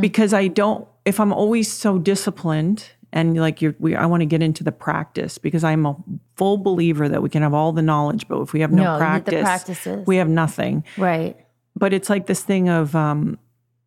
[0.00, 0.86] because I don't.
[1.04, 4.70] If I'm always so disciplined and like you're, we, I want to get into the
[4.70, 5.96] practice because I'm a
[6.36, 8.84] full believer that we can have all the knowledge, but if we have no, No,
[8.84, 10.06] you need the practice, practices.
[10.06, 10.84] we have nothing.
[10.96, 11.36] Right.
[11.76, 13.36] But it's like this thing of, um,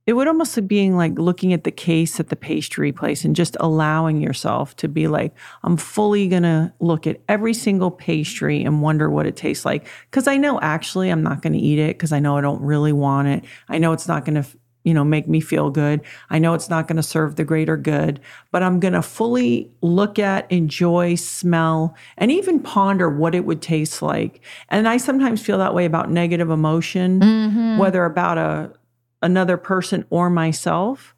[0.06, 3.36] it would almost be being like looking at the case at the pastry place and
[3.36, 8.82] just allowing yourself to be like, I'm fully gonna look at every single pastry and
[8.82, 9.88] wonder what it tastes like.
[10.12, 12.94] Cause I know actually I'm not gonna eat it because I know I don't really
[12.94, 13.46] want it.
[13.68, 14.46] I know it's not gonna,
[14.84, 16.02] you know, make me feel good.
[16.30, 18.20] I know it's not gonna serve the greater good,
[18.52, 24.04] but I'm gonna fully look at, enjoy, smell, and even ponder what it would taste
[24.04, 24.41] like.
[24.70, 27.78] And I sometimes feel that way about negative emotion, mm-hmm.
[27.80, 28.72] whether about a
[29.21, 31.15] another person or myself.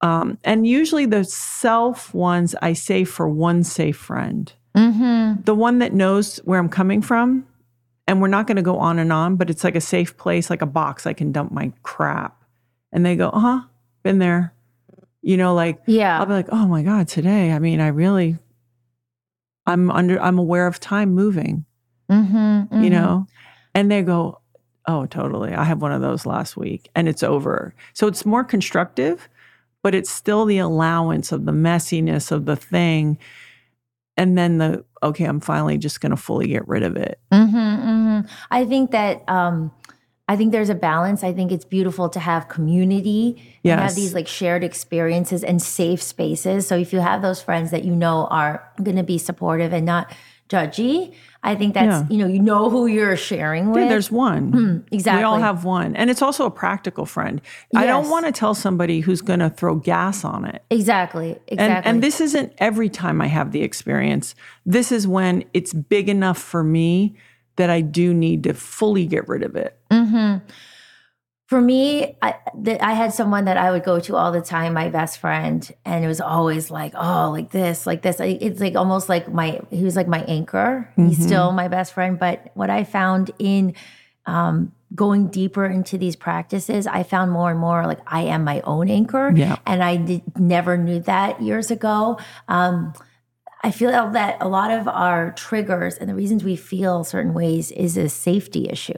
[0.00, 5.42] Um, and usually the self ones I say for one safe friend, Mm-hmm.
[5.42, 7.46] the one that knows where I'm coming from.
[8.06, 10.48] And we're not going to go on and on, but it's like a safe place,
[10.50, 12.42] like a box I can dump my crap.
[12.92, 13.60] And they go, uh huh,
[14.02, 14.54] been there.
[15.20, 16.18] You know, like, Yeah.
[16.18, 18.38] I'll be like, oh my God, today, I mean, I really,
[19.66, 21.64] I'm under, I'm aware of time moving
[22.10, 22.82] Mm-hmm.
[22.82, 23.26] you know?
[23.74, 24.37] And they go,
[24.88, 25.52] Oh, totally.
[25.52, 27.74] I have one of those last week and it's over.
[27.92, 29.28] So it's more constructive,
[29.82, 33.18] but it's still the allowance of the messiness of the thing.
[34.16, 37.20] And then the, okay, I'm finally just going to fully get rid of it.
[37.30, 38.26] Mm-hmm, mm-hmm.
[38.50, 39.70] I think that um,
[40.26, 41.22] I think there's a balance.
[41.22, 46.02] I think it's beautiful to have community and have these like shared experiences and safe
[46.02, 46.66] spaces.
[46.66, 49.84] So if you have those friends that you know are going to be supportive and
[49.84, 50.10] not
[50.48, 52.06] judgy, I think that's Yeah.
[52.10, 53.84] you know you know who you're sharing with.
[53.84, 54.52] Yeah, there's one.
[54.52, 55.20] Hmm, exactly.
[55.20, 55.94] We all have one.
[55.94, 57.40] And it's also a practical friend.
[57.74, 60.62] I don't want to tell somebody who's going to throw gas on it.
[60.70, 61.56] exactly exactly.
[61.58, 64.34] And, and this isn't every time I have the experience.
[64.66, 67.14] This is when it's big enough for me
[67.56, 69.76] that I do need to fully get rid of it.
[69.90, 70.44] Mm-hmm.
[71.48, 74.74] For me, I, th- I had someone that I would go to all the time,
[74.74, 78.20] my best friend, and it was always like, oh, like this, like this.
[78.20, 80.92] It's like almost like my, he was like my anchor.
[80.94, 82.18] He's still my best friend.
[82.18, 83.74] But what I found in
[84.26, 88.60] um, going deeper into these practices, I found more and more like I am my
[88.60, 89.32] own anchor.
[89.34, 89.56] Yeah.
[89.64, 92.18] And I did, never knew that years ago.
[92.48, 92.92] Um,
[93.62, 97.72] I feel that a lot of our triggers and the reasons we feel certain ways
[97.72, 98.92] is a safety issue.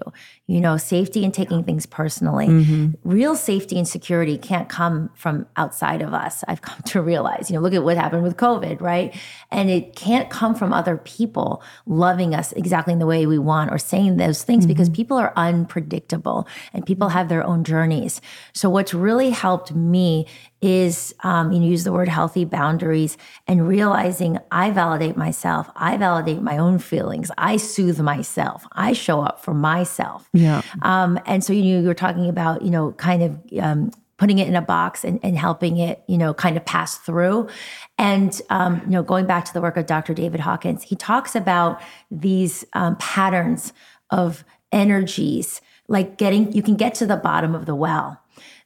[0.46, 2.48] You know, safety and taking things personally.
[2.48, 3.08] Mm-hmm.
[3.08, 6.44] Real safety and security can't come from outside of us.
[6.48, 9.16] I've come to realize, you know, look at what happened with COVID, right?
[9.50, 13.70] And it can't come from other people loving us exactly in the way we want
[13.70, 14.96] or saying those things because mm-hmm.
[14.96, 17.16] people are unpredictable and people mm-hmm.
[17.16, 18.20] have their own journeys.
[18.52, 20.26] So, what's really helped me
[20.62, 25.96] is um, you know, use the word healthy boundaries and realizing I validate myself, I
[25.96, 30.28] validate my own feelings, I soothe myself, I show up for myself.
[30.32, 30.62] Yeah.
[30.82, 34.38] Um, and so you, know, you were talking about, you know, kind of um, putting
[34.38, 37.48] it in a box and, and helping it, you know, kind of pass through.
[37.96, 40.12] And, um, you know, going back to the work of Dr.
[40.12, 43.72] David Hawkins, he talks about these um, patterns
[44.10, 48.20] of energies, like getting, you can get to the bottom of the well.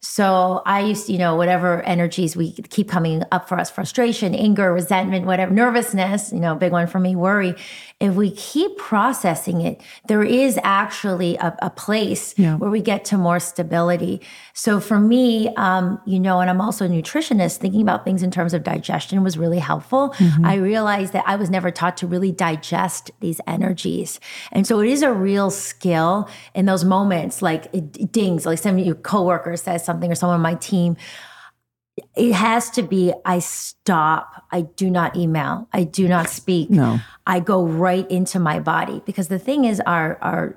[0.04, 4.34] So I used to, you know, whatever energies we keep coming up for us frustration,
[4.34, 7.54] anger, resentment, whatever, nervousness, you know, big one for me, worry.
[8.00, 12.56] If we keep processing it, there is actually a, a place Yeah.
[12.56, 14.20] where we get to more stability.
[14.52, 18.30] So for me, um, you know, and I'm also a nutritionist, thinking about things in
[18.30, 20.10] terms of digestion was really helpful.
[20.18, 20.44] Mm-hmm.
[20.44, 24.18] I realized that I was never taught to really digest these energies.
[24.52, 28.78] And so it is a real skill in those moments, like it dings, like some
[28.78, 30.96] of your coworker says something or someone on my team.
[32.16, 34.44] It has to be I stop.
[34.50, 35.68] I do not email.
[35.72, 36.70] I do not speak.
[36.70, 37.00] No.
[37.26, 40.56] I go right into my body because the thing is our our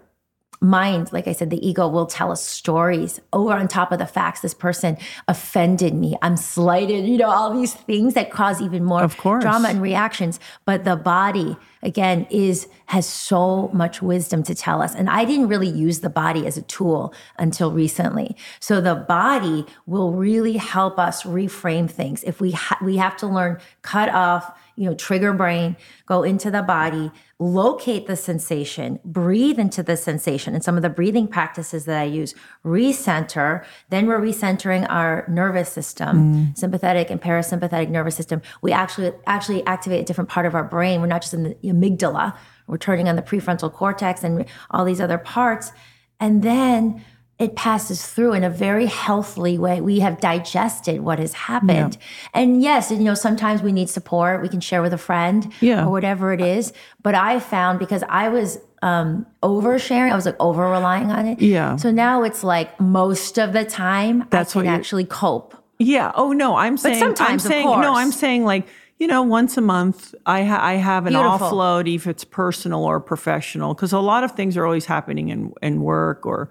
[0.60, 4.06] mind, like I said, the ego will tell us stories over on top of the
[4.06, 4.42] facts.
[4.42, 4.98] This person
[5.28, 6.16] offended me.
[6.22, 9.44] I'm slighted, you know, all these things that cause even more Of course.
[9.44, 10.40] drama and reactions.
[10.66, 14.96] But the body, again, is has so much wisdom to tell us.
[14.96, 18.36] And I didn't really use the body as a tool until recently.
[18.62, 22.24] So the body will really help us reframe things.
[22.24, 25.76] If we ha- we have to learn cut off, you know, trigger brain,
[26.06, 30.54] go into the body, locate the sensation, breathe into the sensation.
[30.54, 35.70] And some of the breathing practices that I use, recenter, then we're recentering our nervous
[35.70, 36.58] system, mm.
[36.58, 38.42] sympathetic and parasympathetic nervous system.
[38.62, 41.02] We actually actually activate a different part of our brain.
[41.02, 42.38] We're not just in the amygdala.
[42.68, 45.72] We're turning on the prefrontal cortex and all these other parts.
[46.20, 47.04] And then
[47.40, 49.80] it passes through in a very healthily way.
[49.80, 51.98] We have digested what has happened.
[52.34, 54.42] And yes, you know, sometimes we need support.
[54.42, 55.86] We can share with a friend Yeah.
[55.86, 56.74] or whatever it is.
[57.04, 61.40] But I found because I was um oversharing, I was like over relying on it.
[61.42, 61.76] Yeah.
[61.78, 65.56] So now it's like most of the time That's I what can actually cope.
[65.80, 66.12] Yeah.
[66.16, 66.98] Oh no, I'm saying.
[66.98, 67.96] sometimes, I'm of saying no.
[67.96, 68.68] I'm saying like
[69.00, 71.52] you know, once a month, I ha- I have an Beautiful.
[71.52, 75.54] offload, if it's personal or professional, because a lot of things are always happening in
[75.62, 76.50] in work or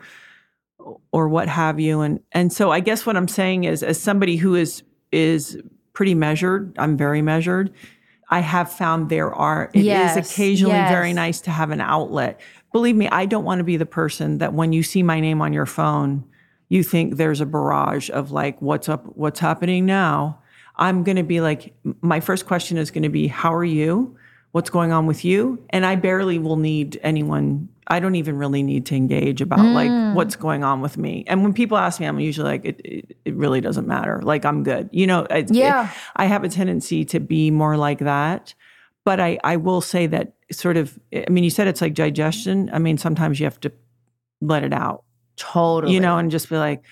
[1.13, 4.37] or what have you, and and so I guess what I'm saying is, as somebody
[4.37, 4.83] who is
[5.13, 5.59] is
[5.93, 7.73] pretty measured, I'm very measured.
[8.29, 12.41] I have found there are it is Yes, occasionally very nice to have an outlet.
[12.73, 15.41] Believe me, I don't want to be the person that when you see my name
[15.41, 16.25] on your phone,
[16.69, 20.39] you think there's a barrage of like what's up what's happening now
[20.77, 24.17] i'm going to be like my first question is going to be how are you
[24.53, 25.65] what's going on with you?
[25.71, 29.91] And i barely will need anyone i don't even really need to engage about like
[29.91, 30.15] mm.
[30.15, 31.25] what's going on with me.
[31.29, 34.21] And when people ask me i'm usually like it, it, it really doesn't matter.
[34.23, 34.89] Like i'm good.
[34.93, 35.91] You know it- Yeah.
[36.17, 38.55] i have a tendency to be more like that.
[39.05, 42.71] But i i will say that sort of i mean you said it's like digestion.
[42.73, 43.73] I mean sometimes you have to
[44.41, 45.05] let it out.
[45.37, 45.93] Totally.
[45.93, 46.83] you know, and just be like,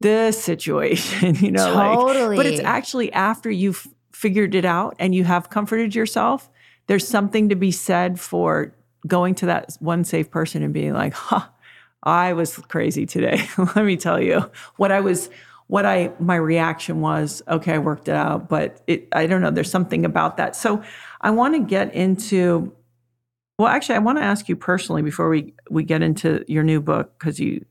[0.00, 3.88] this situation, you know, like, but it's actually after you've
[4.24, 6.48] figured it out and you have comforted yourself,
[6.86, 8.74] there's something to be said for
[9.06, 11.46] going to that one safe person and being like, huh,
[12.02, 13.46] I was crazy today.
[13.58, 15.28] Let me tell you what I was,
[15.66, 19.50] what I, my reaction was, okay, I worked it out, but it, I don't know,
[19.50, 20.56] there's something about that.
[20.56, 20.82] So
[21.20, 22.72] I want to get into,
[23.58, 26.80] well, actually, I want to ask you personally before we we get into your new
[26.80, 27.66] book because you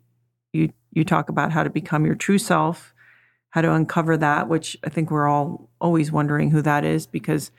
[0.54, 2.94] you you talk about how to become your true self,
[3.50, 7.52] how to uncover that, which I think we're all always wondering who that is because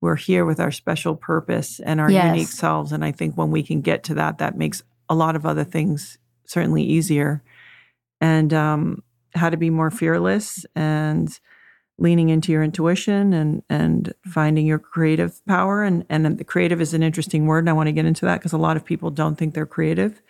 [0.00, 2.24] we're here with our special purpose and our Yes.
[2.26, 5.36] unique selves, and I think when we can get to that, that makes a lot
[5.36, 7.42] of other things certainly easier,
[8.20, 9.02] and um,
[9.34, 11.38] how to be more fearless and
[12.00, 15.82] leaning into your intuition and and finding your creative power.
[15.82, 18.38] And and the creative is an interesting word and I want to get into that
[18.38, 20.22] because a lot of people don't think they're creative.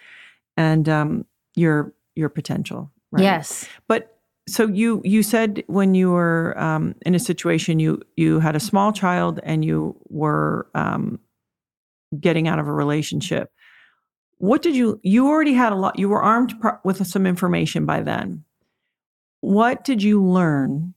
[0.57, 3.23] And um your your potential right?
[3.23, 3.67] Yes.
[3.87, 4.18] but
[4.49, 8.61] so you you said when you were um, in a situation you you had a
[8.61, 11.21] small child and you were um,
[12.19, 13.53] getting out of a relationship.
[14.39, 17.87] What did you you already had a lot you were armed pro- with some information
[17.87, 18.45] by then.
[19.41, 20.95] What did you learn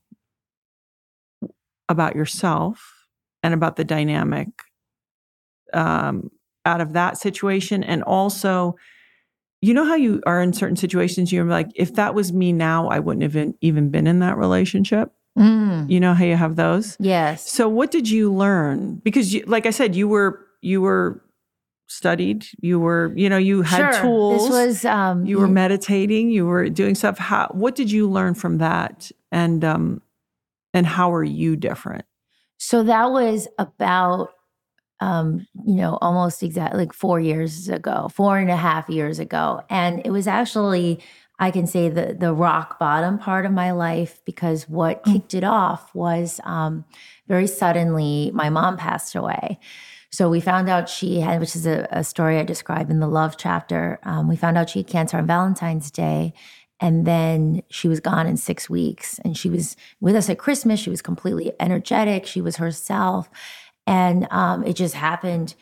[1.88, 3.06] about yourself
[3.42, 4.48] and about the dynamic
[5.72, 6.30] um,
[6.64, 7.84] out of that situation?
[7.84, 8.76] And also
[9.62, 12.88] you know how you are in certain situations you're like if that was me now
[12.88, 15.88] i wouldn't have been, even been in that relationship Mm.
[15.90, 17.50] you know how you have those Yes.
[17.50, 21.24] so what did you learn because you, like i said you were you were
[21.86, 24.02] studied you were you know you had sure.
[24.02, 28.10] tools This was um you were meditating you were doing stuff how what did you
[28.10, 30.02] learn from that and um
[30.74, 32.04] and how are you different
[32.58, 34.30] So that was about,
[35.02, 35.26] um,
[35.66, 39.92] you know, almost exactly like four years ago, four and a half years ago, and
[40.06, 40.88] it was actually,
[41.46, 45.44] I can say the the rock bottom part of my life because what kicked it
[45.44, 46.84] off was um,
[47.26, 49.58] very suddenly my mom passed away.
[50.18, 53.08] So we found out she had, which is a, a story I describe in the
[53.20, 53.98] love chapter.
[54.04, 56.34] Um, we found out she had cancer on Valentine's Day,
[56.82, 59.20] And then she was gone in six weeks.
[59.24, 60.80] And she was with us at Christmas.
[60.80, 62.26] She was completely energetic.
[62.26, 63.30] She was herself.
[63.86, 65.54] And um, it just happened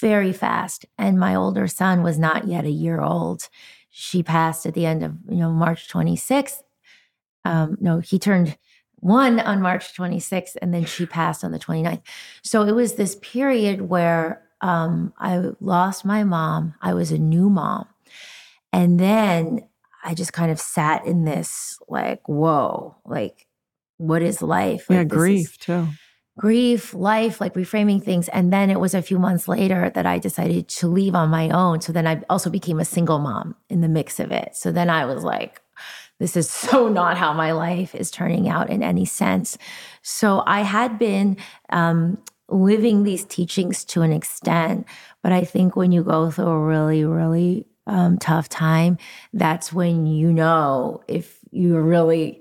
[0.00, 0.86] very fast.
[0.96, 3.48] And my older son was not yet a year old.
[3.90, 6.62] She passed at the end of, you know, March 26th.
[7.44, 8.56] Um, no, he turned
[8.96, 12.02] one on March 26th, and then she passed on the 29th.
[12.42, 16.74] So it was this period where um, I lost my mom.
[16.82, 17.86] I was a new mom.
[18.72, 19.66] And then
[20.04, 23.46] I just kind of sat in this like, whoa, like,
[23.96, 24.86] what is life?
[24.88, 25.88] yeah, Like, is- grief too.
[26.40, 28.26] Grief, life, like reframing things.
[28.28, 31.50] And then it was a few months later that I decided to leave on my
[31.50, 31.82] own.
[31.82, 34.56] So then I also became a single mom in the mix of it.
[34.56, 35.60] So then I was like,
[36.18, 39.58] this is so not how my life is turning out in any sense.
[40.00, 41.36] So I had been
[41.68, 42.16] um,
[42.48, 44.86] living these teachings to an extent,
[45.22, 48.96] but I think when you go through a really, really um, tough time,
[49.34, 52.40] that's when you know if you're really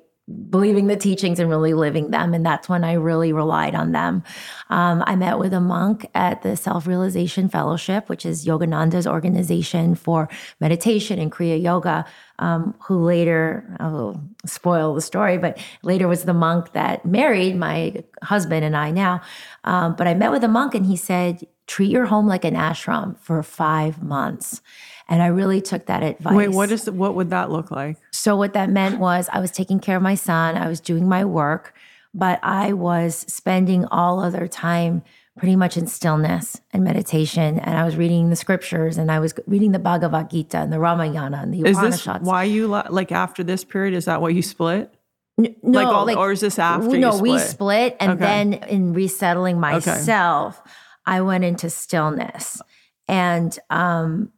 [0.50, 2.34] believing the teachings and really living them.
[2.34, 4.24] And that's when I really relied on them.
[4.70, 9.96] Um, I met with a monk at the Self Realization Fellowship, which is Yogananda's organization
[9.96, 12.06] for meditation and Kriya Yoga,
[12.40, 17.56] um, who later, I will spoil the story, but later was the monk that married
[17.56, 19.22] my husband and I now.
[19.64, 22.56] Um, but I met with a monk and he said, treat your home like an
[22.56, 24.62] ashram for five months.
[25.10, 26.34] And I really took that advice.
[26.36, 27.98] Wait, what is what would that look like?
[28.12, 31.10] So what that meant was I was taking care of my son, I was doing
[31.10, 31.74] my work,
[32.14, 35.02] but I was spending all other time
[35.38, 39.34] pretty much in stillness and meditation and I was reading the scriptures and I was
[39.48, 42.26] reading the Bhagavad Gita and the Ramayana and the Is this Upanishads.
[42.28, 43.94] why you like after this period?
[43.96, 44.94] Is that what you split?
[45.38, 46.98] No, like all, or is this after?
[46.98, 47.50] no, you we split?
[47.50, 48.20] split, and Okay.
[48.20, 50.62] then in resettling myself,
[51.06, 52.62] I went into stillness,
[53.08, 54.34] and um,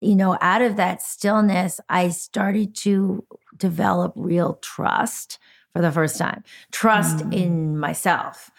[0.00, 3.24] you know, out of that stillness, I started to
[3.56, 5.38] develop real trust
[5.72, 6.44] for the first time.
[6.72, 7.34] Trust Mm.
[7.34, 8.50] in myself.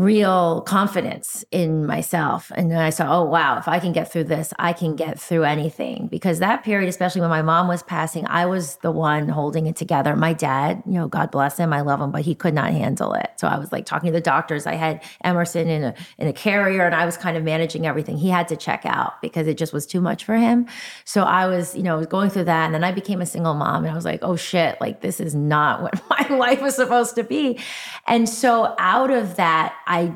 [0.00, 2.50] Real confidence in myself.
[2.54, 5.20] And then I saw, oh, wow, if I can get through this, I can get
[5.20, 6.06] through anything.
[6.06, 9.76] Because that period, especially when my mom was passing, I was the one holding it
[9.76, 10.16] together.
[10.16, 13.12] My dad, you know, God bless him, I love him, but he could not handle
[13.12, 13.28] it.
[13.36, 14.66] So I was like talking to the doctors.
[14.66, 18.16] I had Emerson in a in a carrier and I was kind of managing everything.
[18.16, 20.66] He had to check out because it just was too much for him.
[21.04, 22.64] So I was, you know, going through that.
[22.64, 25.20] And then I became a single mom and I was like, oh shit, like this
[25.20, 27.58] is not what my life was supposed to be.
[28.06, 30.14] And so out of that, I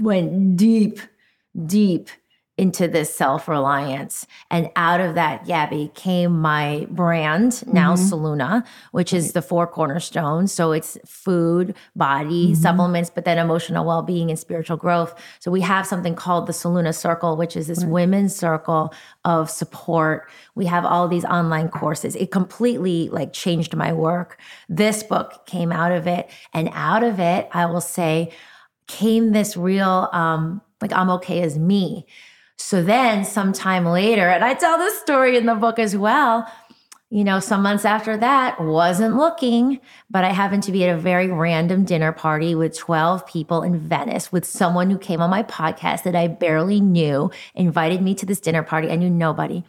[0.00, 1.00] went deep,
[1.66, 2.08] deep
[2.58, 4.26] into this self reliance.
[4.50, 8.14] And out of that, Gabby, came my brand, now mm-hmm.
[8.14, 10.52] Solluna, which is the four cornerstones.
[10.52, 12.54] So it's food, body, mm-hmm.
[12.54, 15.14] supplements, but then emotional well being and spiritual growth.
[15.38, 20.30] So we have something called the Solluna Circle, which is this women's circle of support.
[20.54, 22.16] We have all these online courses.
[22.16, 24.40] It completely like changed my work.
[24.68, 26.30] This book came out of it.
[26.54, 28.32] And out of it, I will say,
[28.86, 32.06] came this real um like I'm okay as me.
[32.58, 36.50] So then sometime later, and I tell this story in the book as well,
[37.10, 39.78] you know, some months after that, wasn't looking,
[40.10, 43.78] but I happened to be at a very random dinner party with 12 people in
[43.78, 48.26] Venice with someone who came on my podcast that I barely knew, invited me to
[48.26, 48.90] this dinner party.
[48.90, 49.62] I knew nobody.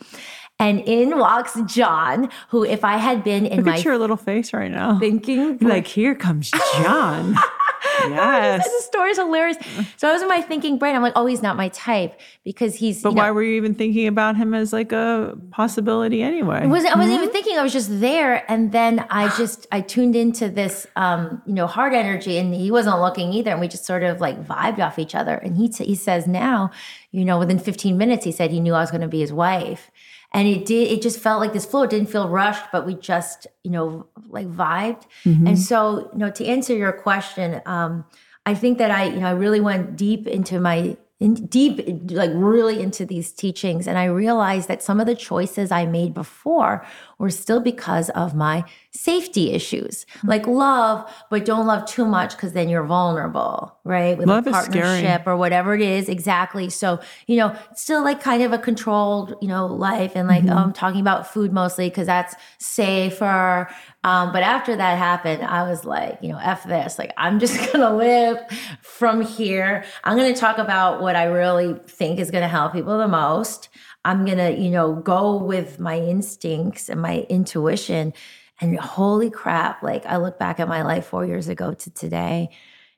[0.60, 4.18] And in walks John, who, if I had been in Look my at your little
[4.18, 4.98] face right now.
[4.98, 7.38] thinking, like, here comes John.
[8.10, 8.64] yes.
[8.66, 9.58] the story's hilarious.
[9.98, 10.96] So I was in my thinking brain.
[10.96, 13.02] I'm like, oh, he's not my type because he's.
[13.02, 16.62] But you know, why were you even thinking about him as like a possibility anyway?
[16.64, 17.58] I wasn't, I wasn't even thinking.
[17.58, 21.68] I was just there, and then I just I tuned into this, um, you know,
[21.68, 25.00] hard energy, and he wasn't looking either, and we just sort of like vibed off
[25.00, 25.36] each other.
[25.36, 26.72] And he t- he says now,
[27.12, 29.34] you know, within 15 minutes, he said he knew I was going to be his
[29.34, 29.90] wife,
[30.38, 30.92] and it did.
[30.92, 31.82] It just felt like this flow.
[31.82, 35.08] It didn't feel rushed, but we just, you know, like vibed.
[35.48, 38.06] And so, you know, to answer your question, um,
[38.46, 41.82] I think that I, you know, I really went deep into my in, deep,
[42.12, 43.88] like really into these teachings.
[43.88, 46.86] And I realized that some of the choices I made before
[47.20, 50.06] were still because of my safety issues.
[50.24, 54.18] Like love, but don't love too much because then you're vulnerable, right?
[54.18, 54.82] With Love a is scary.
[54.82, 56.10] partnership or whatever it is.
[56.10, 56.70] Exactly.
[56.70, 60.56] So, you know, still like kind of a controlled, you know, life and like, oh,
[60.56, 63.68] I'm talking about food mostly because that's safer.
[64.04, 66.98] Um, but after that happened, I was like, you know, F this.
[67.00, 68.38] Like, I'm just going to live
[68.82, 69.84] from here.
[70.04, 73.08] I'm going to talk about what I really think is going to help people the
[73.08, 73.70] most.
[74.08, 78.14] I'm going to, you know, go with my instincts and my intuition.
[78.62, 82.50] And holy crap, like, I look back at my life four years ago to today.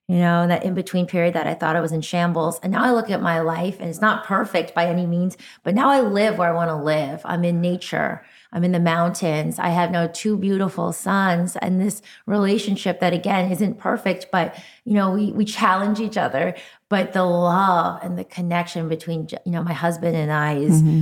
[0.10, 2.60] You know, that in between period that I thought I was in shambles.
[2.64, 5.76] And now I look at my life and it's not perfect by any means, but
[5.76, 7.22] now I live where I want to live.
[7.26, 8.26] I'm in nature.
[8.51, 9.60] I'm in the mountains.
[9.60, 14.93] I have now two beautiful sons and this relationship that again isn't perfect, but you
[14.95, 16.55] know, we we challenge each other,
[16.89, 21.01] but the love and the connection between you know my husband and I is mm-hmm.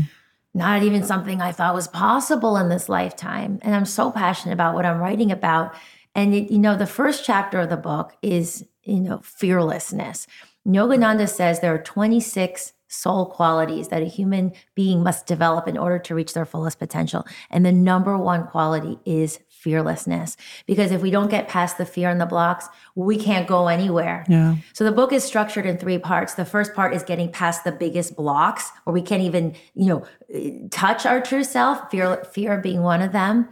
[0.53, 3.59] not even something I thought was possible in this lifetime.
[3.61, 5.73] And I'm so passionate about what I'm writing about.
[6.13, 10.27] And it, you know, the first chapter of the book is, you know, fearlessness.
[10.65, 15.99] Yogananda says there are 26 soul qualities that a human being must develop in order
[15.99, 17.25] to reach their fullest potential.
[17.49, 20.37] And the number one quality is fearlessness.
[20.65, 24.23] Because if we don't get past the fear and the blocks, we can't go anywhere.
[24.29, 24.55] Yeah.
[24.73, 26.35] So the book is structured in three parts.
[26.35, 30.69] The first part is getting past the biggest blocks where we can't even, you know,
[30.69, 33.49] touch our true self, fear fear being one of them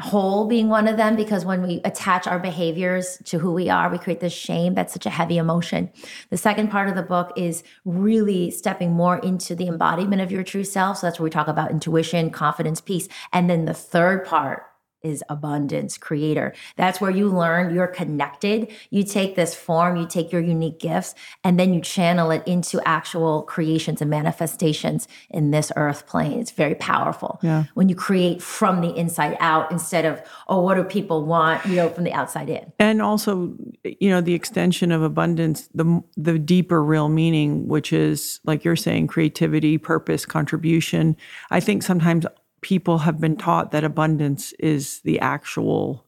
[0.00, 3.90] whole being one of them because when we attach our behaviors to who we are
[3.90, 5.90] we create this shame that's such a heavy emotion.
[6.30, 10.42] The second part of the book is really stepping more into the embodiment of your
[10.42, 10.98] true self.
[10.98, 13.08] So that's where we talk about intuition confidence peace.
[13.32, 14.64] And then the third part
[15.02, 16.54] is abundance creator.
[16.76, 18.72] That's where you learn you're connected.
[18.90, 22.80] You take this form, you take your unique gifts, and then you channel it into
[22.86, 26.40] actual creations and manifestations in this earth plane.
[26.40, 27.38] It's very powerful.
[27.42, 27.64] Yeah.
[27.74, 31.76] When you create from the inside out instead of, oh, what do people want, you
[31.76, 32.72] know, from the outside in.
[32.78, 38.40] and also you know the extension of abundance the the deeper real meaning which is
[38.44, 41.16] like you're saying creativity purpose contribution
[41.50, 42.26] i think sometimes
[42.60, 46.04] people have been taught that abundance is the actual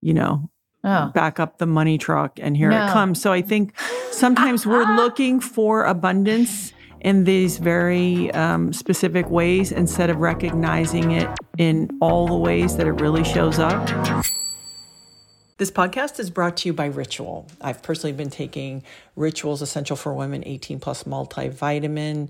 [0.00, 0.50] you know
[0.86, 1.10] Oh.
[1.14, 2.84] back up the money truck and here No.
[2.86, 3.72] it comes so i think
[4.10, 11.28] sometimes we're looking for abundance in these very um, specific ways instead of recognizing it
[11.56, 13.88] in all the ways that it really shows up
[15.56, 17.46] This podcast is brought to you by Ritual.
[17.60, 18.82] I've personally been taking
[19.16, 22.28] Ritual's Essential for Women 18 Plus multivitamin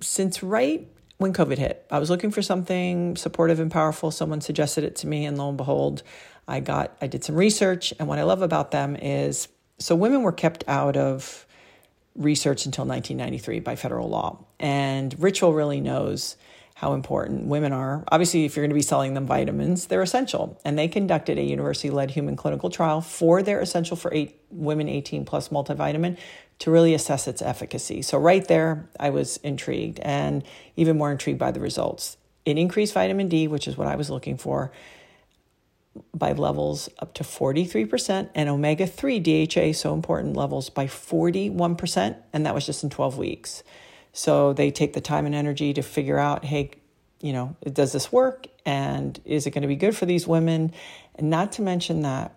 [0.00, 1.84] since right when COVID hit.
[1.90, 4.10] I was looking for something supportive and powerful.
[4.10, 6.02] Someone suggested it to me, and lo and behold,
[6.46, 7.92] I got I did some research.
[7.98, 9.48] And what I love about them is
[9.78, 11.44] so women were kept out of
[12.16, 14.44] research until 1993 by federal law.
[14.58, 16.36] And Ritual really knows
[16.74, 18.04] how important women are.
[18.08, 20.60] Obviously, if you're going to be selling them vitamins, they're essential.
[20.64, 24.88] And they conducted a university led human clinical trial for their essential for eight women
[24.88, 26.16] 18 plus multivitamin
[26.60, 28.02] to really assess its efficacy.
[28.02, 30.42] So, right there, I was intrigued and
[30.76, 32.16] even more intrigued by the results.
[32.44, 34.72] It increased vitamin D, which is what I was looking for,
[36.14, 42.16] by levels up to 43%, and omega 3 DHA, so important, levels by 41%.
[42.32, 43.62] And that was just in 12 weeks.
[44.12, 46.70] So they take the time and energy to figure out, hey,
[47.20, 48.46] you know, does this work?
[48.64, 50.72] And is it going to be good for these women?
[51.16, 52.34] And not to mention that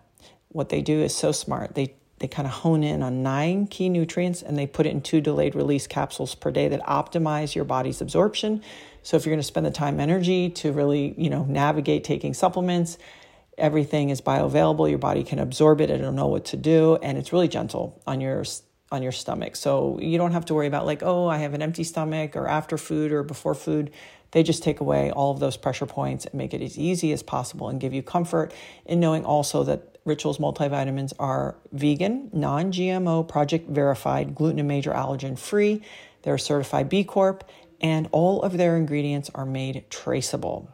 [0.48, 1.74] what they do is so smart.
[1.74, 5.00] They they kind of hone in on nine key nutrients and they put it in
[5.00, 8.62] two delayed release capsules per day that optimize your body's absorption.
[9.02, 12.32] So if you're going to spend the time energy to really, you know, navigate taking
[12.32, 12.96] supplements,
[13.58, 14.88] everything is bioavailable.
[14.88, 15.90] Your body can absorb it.
[15.90, 18.44] It'll know what to do, and it's really gentle on your
[18.92, 19.56] on your stomach.
[19.56, 22.46] So you don't have to worry about like, oh, I have an empty stomach or
[22.46, 23.90] after food or before food.
[24.30, 27.22] They just take away all of those pressure points and make it as easy as
[27.22, 28.52] possible and give you comfort
[28.84, 34.90] in knowing also that Rituals multivitamins are vegan, non GMO, project verified, gluten and major
[34.90, 35.82] allergen free.
[36.22, 37.48] They're certified B Corp,
[37.80, 40.68] and all of their ingredients are made traceable.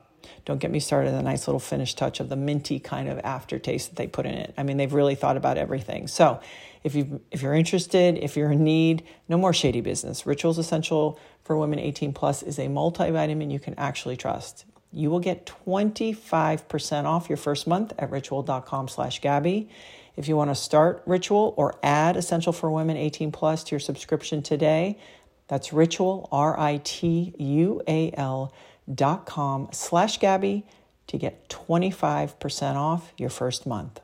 [0.45, 3.19] Don't get me started on the nice little finish touch of the minty kind of
[3.19, 4.55] aftertaste that they put in it.
[4.57, 6.07] I mean, they've really thought about everything.
[6.07, 6.41] So,
[6.85, 10.27] if you if you're interested, if you're in need, no more shady business.
[10.27, 14.65] Rituals Essential for Women 18 Plus is a multivitamin you can actually trust.
[14.93, 19.69] You will get 25% off your first month at ritual.com slash Gabby.
[20.17, 23.81] If you want to start Ritual or add Essential for Women 18 Plus to your
[23.81, 24.99] subscription today,
[25.47, 28.53] that's ritual, R I T U A L
[28.93, 30.67] dot com slash Gabby
[31.07, 34.01] to get 25% off your first month.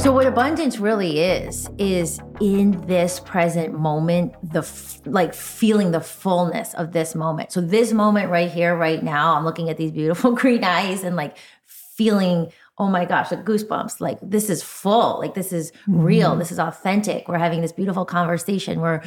[0.00, 6.00] So what abundance really is is in this present moment the f- like feeling the
[6.00, 7.52] fullness of this moment.
[7.52, 11.16] So this moment right here right now I'm looking at these beautiful green eyes and
[11.16, 11.36] like
[11.66, 16.38] feeling oh my gosh the goosebumps like this is full like this is real mm-hmm.
[16.38, 17.28] this is authentic.
[17.28, 18.80] We're having this beautiful conversation.
[18.80, 19.02] We're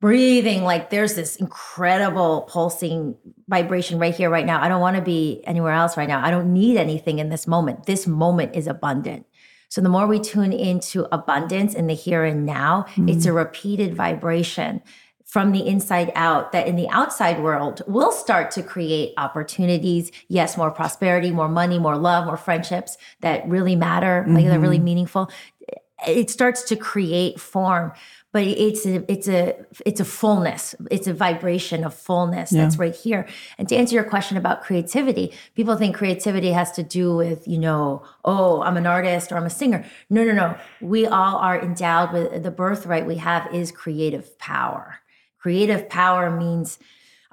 [0.00, 3.14] breathing like there's this incredible pulsing
[3.48, 4.62] vibration right here right now.
[4.62, 6.24] I don't want to be anywhere else right now.
[6.24, 7.84] I don't need anything in this moment.
[7.84, 9.26] This moment is abundant
[9.74, 13.38] so the more we tune into abundance in the here and now it's a mm-hmm.
[13.38, 14.80] repeated vibration
[15.24, 20.12] from the inside out that in the outside world will start to create opportunities.
[20.28, 24.60] Yes more prosperity more money more love more friendships that really matter like that are
[24.60, 24.84] really mm-hmm.
[24.84, 25.28] meaningful.
[26.06, 27.94] It starts to create form
[28.34, 29.54] but it's a it's a
[29.86, 30.74] it's a fullness.
[30.90, 33.28] It's a vibration of fullness that's right here.
[33.58, 37.58] And to answer your question about creativity people think creativity has to do with you
[37.58, 39.84] know oh i'm an artist or i'm a singer.
[40.10, 40.58] No no no.
[40.80, 44.98] We all are endowed with the birthright we have is creative power.
[45.38, 46.80] Creative power means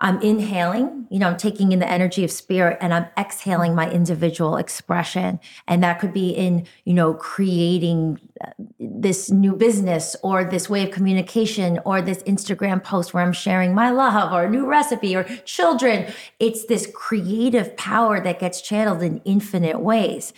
[0.03, 3.89] I'm inhaling, you know, I'm taking in the energy of spirit and I'm exhaling my
[3.89, 5.39] individual expression.
[5.67, 8.49] And that could be in, you know, creating uh,
[8.79, 13.75] this new business or this way of communication or this Instagram post where I'm sharing
[13.75, 16.11] my love or a new recipe or children.
[16.39, 20.33] It's this creative power that gets channeled in infinite ways.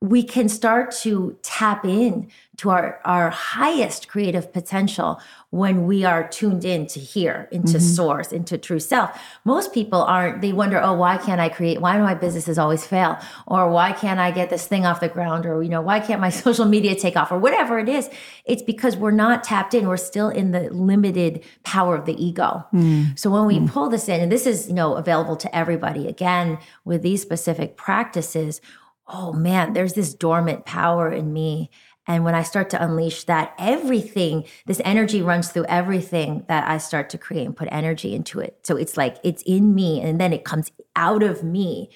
[0.00, 5.20] We can start to tap in to our, our highest creative potential
[5.50, 7.78] when we are tuned in to hear into mm-hmm.
[7.78, 9.18] source into true self.
[9.44, 12.86] Most people aren't they wonder oh why can't i create why do my businesses always
[12.86, 13.18] fail?
[13.46, 15.46] Or why can't i get this thing off the ground?
[15.46, 17.32] Or you know why can't my social media take off?
[17.32, 18.08] Or whatever it is
[18.44, 19.88] it's because we're not tapped in.
[19.88, 22.64] We're still in the limited power of the ego.
[22.72, 23.18] Mm.
[23.18, 23.68] So when we mm.
[23.68, 27.76] pull this in and this is you know available to everybody again with these specific
[27.76, 28.60] practices
[29.06, 31.70] oh man there's this dormant power in me
[32.06, 36.76] and when I start to unleash that, everything, this energy runs through everything that I
[36.78, 38.58] start to create and put energy into it.
[38.62, 41.90] So it's like it's in me and then it comes out of me.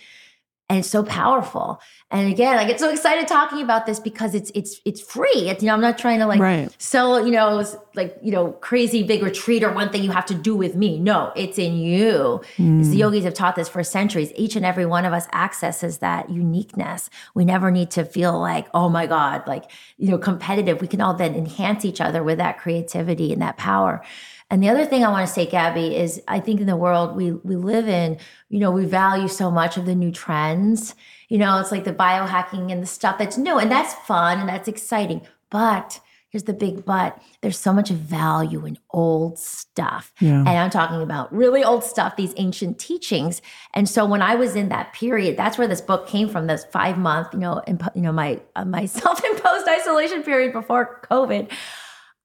[0.70, 1.80] And it's so powerful.
[2.10, 5.48] And again, I get so excited talking about this because it's it's it's free.
[5.48, 6.70] It's, you know, I'm not trying to like Right.
[6.78, 7.64] sell, you know,
[7.94, 10.98] like, you know, crazy big retreat or one thing you have to do with me.
[11.00, 12.40] No, it's in you.
[12.42, 12.98] As The mm.
[12.98, 14.30] yogis have taught this for centuries.
[14.36, 17.08] Each and every one of us accesses that uniqueness.
[17.34, 20.82] We never need to feel like, oh my God, like, you know, competitive.
[20.82, 24.02] We can all then enhance each other with that creativity and that power.
[24.50, 27.14] And the other thing I want to say, Gabby, is I think in the world
[27.16, 28.18] we we live in,
[28.48, 30.94] you know, we value so much of the new trends.
[31.28, 34.48] You know, it's like the biohacking and the stuff that's new, and that's fun and
[34.48, 35.20] that's exciting.
[35.50, 40.38] But here's the big but: there's so much value in old stuff, Yeah.
[40.38, 43.42] and I'm talking about really old stuff, these ancient teachings.
[43.74, 46.46] And so when I was in that period, that's where this book came from.
[46.46, 50.54] This five month, you know, imp- you know, my uh, my self imposed isolation period
[50.54, 51.50] before COVID.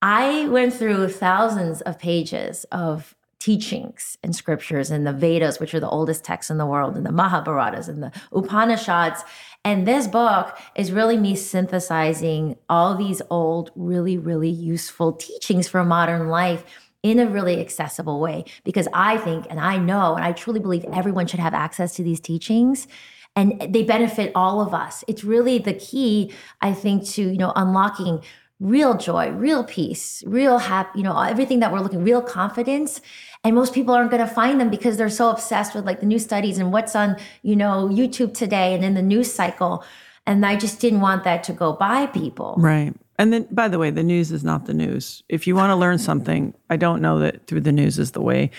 [0.04, 5.80] I went through thousands of pages of teachings and scriptures and the Vedas, which are
[5.80, 9.24] the oldest texts in the world, and the Mahabharatas and the Upanishads.
[9.64, 15.86] And this book is really me synthesizing all these old, really, really useful teachings for
[15.86, 16.66] modern life
[17.02, 18.44] in a really accessible way.
[18.66, 22.04] Because I think, and I know, and I truly believe everyone should have access to
[22.04, 22.90] these teachings
[23.36, 25.04] and they benefit all of us.
[25.08, 26.32] It's really the key,
[26.62, 28.22] I think, to you know unlocking
[28.60, 33.02] real joy, real peace, real happy, you know, everything that we're looking, real confidence.
[33.44, 36.06] And most people aren't going to find them because they're so obsessed with like the
[36.06, 39.84] new studies and what's on, you know, YouTube today and in the news cycle.
[40.26, 42.56] And I just didn't want that to go by people.
[42.58, 42.94] Right.
[43.20, 45.24] And then, by the way, the news is not the news.
[45.30, 48.22] If you want to learn something, I don't know that through the news is the
[48.22, 48.50] way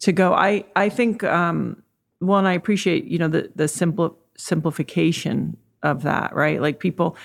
[0.00, 0.32] to go.
[0.32, 1.82] I I think um,
[2.20, 6.60] well, and I appreciate you know the the simple simplification of that, right?
[6.60, 7.16] Like people,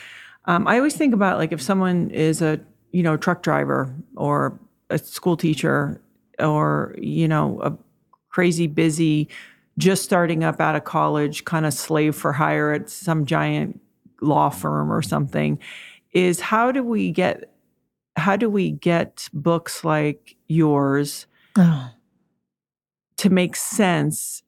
[0.45, 2.59] um, I always think about like if someone is a
[2.91, 6.01] you know truck driver or a school teacher
[6.39, 7.77] or you know a
[8.29, 9.27] crazy busy
[9.77, 13.79] just starting up out of college kind of slave for hire at some giant
[14.21, 15.57] law firm or something
[16.11, 17.51] is how do we get
[18.17, 21.25] how do we get books like yours
[21.57, 21.89] Oh.
[23.17, 24.43] to make sense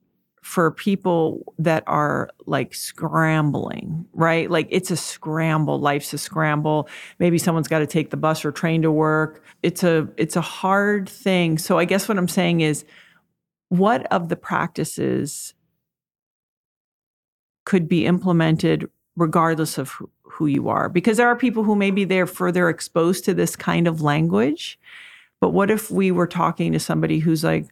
[0.54, 4.48] for people that are like scrambling, right?
[4.48, 6.88] Like it's a scramble, life's a scramble.
[7.18, 9.42] Maybe someone's got to take the bus or train to work.
[9.64, 11.58] It's a it's a hard thing.
[11.58, 12.84] So I guess what I'm saying is
[13.68, 15.54] what of the practices
[17.64, 19.90] could be implemented regardless of
[20.22, 23.86] who, you are because there are people who maybe they're further exposed to this kind
[23.86, 24.78] of language
[25.40, 27.68] but what if we were talking to somebody who's like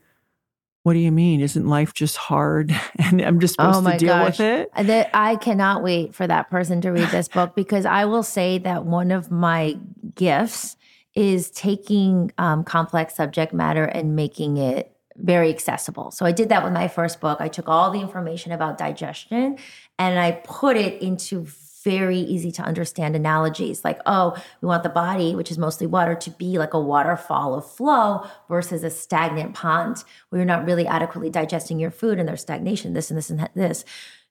[0.82, 4.40] what do you mean isn't life just hard and i'm just supposed to deal with
[4.40, 8.22] it That I cannot wait for that person to read this book because I will
[8.22, 9.78] say that one of my
[10.14, 10.76] gifts
[11.14, 16.10] is taking um, complex subject matter and making it very accessible.
[16.10, 17.40] So I did that with my first book.
[17.40, 19.58] I took all the information about digestion
[19.98, 21.44] and I put it into
[21.82, 26.14] very easy to understand analogies like, oh, we want the body, which is mostly water,
[26.14, 30.86] to be like a waterfall of flow versus a stagnant pond where you're not really
[30.86, 33.84] adequately digesting your food and there's stagnation, this and this and this.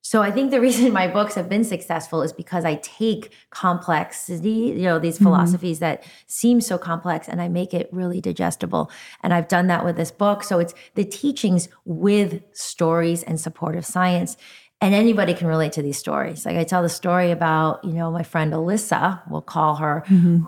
[0.03, 4.49] So I think the reason my books have been successful is because I take complexity,
[4.49, 5.25] you know, these mm-hmm.
[5.25, 8.91] philosophies that seem so complex and I make it really digestible.
[9.21, 10.43] And I've done that with this book.
[10.43, 14.37] So it's the teachings with stories and supportive science.
[14.81, 16.45] And anybody can relate to these stories.
[16.45, 19.99] Like I tell the story about, you know, my friend Alyssa, we'll call her,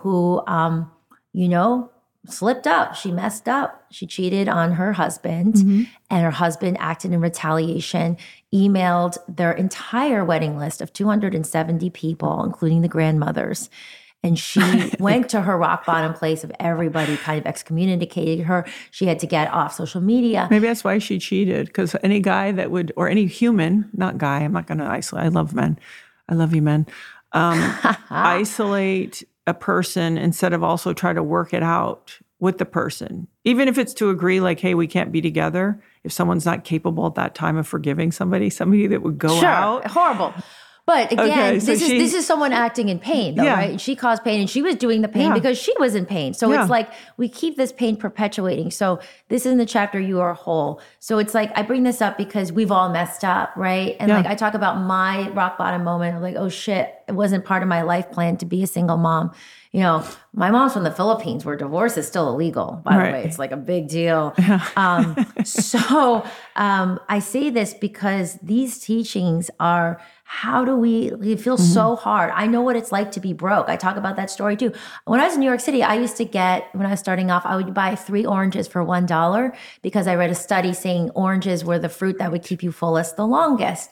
[0.02, 0.90] who um,
[1.32, 1.90] you know,
[2.26, 2.94] slipped up.
[2.94, 3.84] She messed up.
[3.90, 5.56] She cheated on her husband,
[6.10, 8.16] and her husband acted in retaliation,
[8.52, 13.68] emailed their entire wedding list of 270 people, including the grandmothers.
[14.24, 18.66] And she went to her rock bottom place of everybody kind of excommunicated her.
[18.90, 20.48] She had to get off social media.
[20.50, 21.66] Maybe that's why she cheated.
[21.66, 25.26] Because any guy that would, or any human, not guy, I'm not going to isolate.
[25.26, 25.78] I love men.
[26.28, 26.86] I love you, men.
[27.32, 27.76] Um,
[28.10, 33.28] isolate a person instead of also try to work it out with the person.
[33.44, 35.82] Even if it's to agree, like, hey, we can't be together.
[36.02, 39.48] If someone's not capable at that time of forgiving somebody, somebody that would go sure,
[39.48, 39.86] out.
[39.86, 40.34] horrible.
[40.86, 43.54] But again, Okay, so this is this is someone acting in pain, though, Yeah.
[43.54, 43.80] right?
[43.80, 45.34] She caused pain, and she was doing the pain Yeah.
[45.34, 46.34] because she was in pain.
[46.34, 46.60] So Yeah.
[46.60, 48.70] it's like we keep this pain perpetuating.
[48.70, 48.98] So
[49.30, 52.18] this is in the chapter "You Are Whole." So it's like I bring this up
[52.18, 53.96] because we've all messed up, right?
[53.98, 57.46] And like I talk about my rock bottom moment of like, oh shit, it wasn't
[57.46, 59.30] part of my life plan to be a single mom.
[59.72, 60.04] You know,
[60.34, 62.80] my mom's from the Philippines where divorce is still illegal.
[62.84, 63.06] By Right.
[63.06, 64.34] the way, it's like a big deal.
[64.76, 66.24] Um, so
[66.56, 71.72] um, I say this because these teachings are how do we it feels Mm-hmm.
[71.74, 72.32] so hard.
[72.34, 73.68] I know what it's like to be broke.
[73.68, 74.72] I talk about that story too.
[75.04, 77.30] When i was in new york city i used to get when i was starting
[77.30, 81.10] off i would buy three oranges for one dollar because i read a study saying
[81.14, 83.90] oranges were the fruit that would keep you fullest the longest.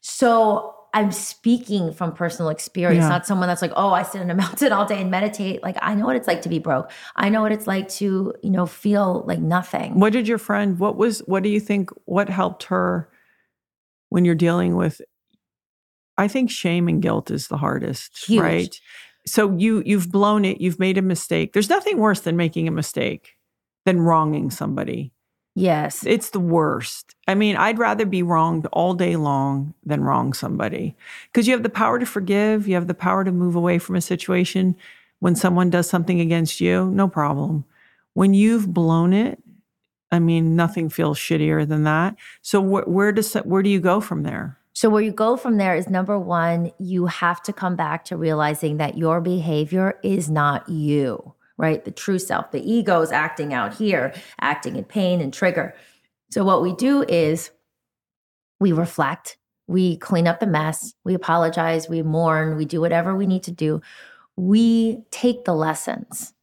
[0.00, 3.08] So i'm speaking from personal experience Yeah.
[3.08, 5.62] not someone that's like oh i sit in a mountain all day and meditate.
[5.62, 6.90] Like i know what it's like to be broke.
[7.16, 9.98] I know what it's like to you know feel like nothing.
[10.00, 13.08] What did your friend, what was, what do you think, what helped her
[14.10, 15.00] when you're dealing with,
[16.16, 18.40] I think shame and guilt is the hardest, Huge.
[18.40, 18.80] right?
[19.26, 21.52] So you, you've blown it, you've made a mistake.
[21.52, 23.36] There's nothing worse than making a mistake
[23.84, 25.12] than wronging somebody.
[25.54, 27.14] yes It's the worst.
[27.26, 30.94] I mean, I'd rather be wronged all day long than wrong somebody
[31.26, 33.96] because you have the power to forgive, you have the power to move away from
[33.96, 34.76] a situation.
[35.20, 37.64] When someone does something against you, no problem.
[38.12, 39.42] When you've blown it,
[40.12, 42.16] I mean, nothing feels shittier than that.
[42.42, 44.58] So wh- where does where do you go from there?
[44.74, 48.16] So, where you go from there is number one, you have to come back to
[48.16, 51.84] realizing that your behavior is not you, right?
[51.84, 55.76] The true self, the ego is acting out here, acting in pain and trigger.
[56.32, 57.52] So, what we do is
[58.58, 63.28] we reflect, we clean up the mess, we apologize, we mourn, we do whatever we
[63.28, 63.80] need to do.
[64.36, 66.33] We take the lessons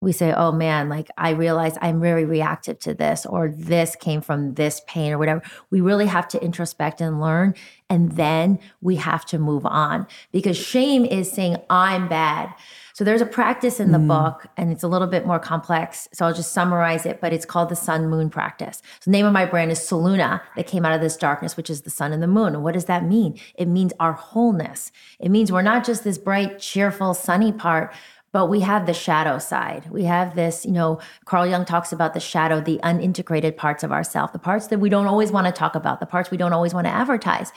[0.00, 4.20] we say, oh man, like I realize I'm very reactive to this, or this came
[4.20, 5.42] from this pain, or whatever.
[5.70, 7.54] We really have to introspect and learn.
[7.90, 12.54] And then we have to move on because shame is saying, I'm bad.
[12.92, 14.08] So there's a practice in the mm.
[14.08, 16.08] book, and it's a little bit more complex.
[16.12, 18.82] So I'll just summarize it, but it's called the sun moon practice.
[18.98, 21.70] So the name of my brand is Solluna, that came out of this darkness, which
[21.70, 22.56] is the sun and the moon.
[22.56, 23.38] And what does that mean?
[23.54, 24.90] It means our wholeness.
[25.20, 27.94] It means we're not just this bright, cheerful, sunny part,
[28.32, 29.90] but we have the shadow side.
[29.90, 33.90] We have this, you know, Carl Jung talks about the shadow, the unintegrated parts of
[33.90, 36.52] ourself, the parts that we don't always want to talk about, the parts we don't
[36.52, 37.52] always want to advertise.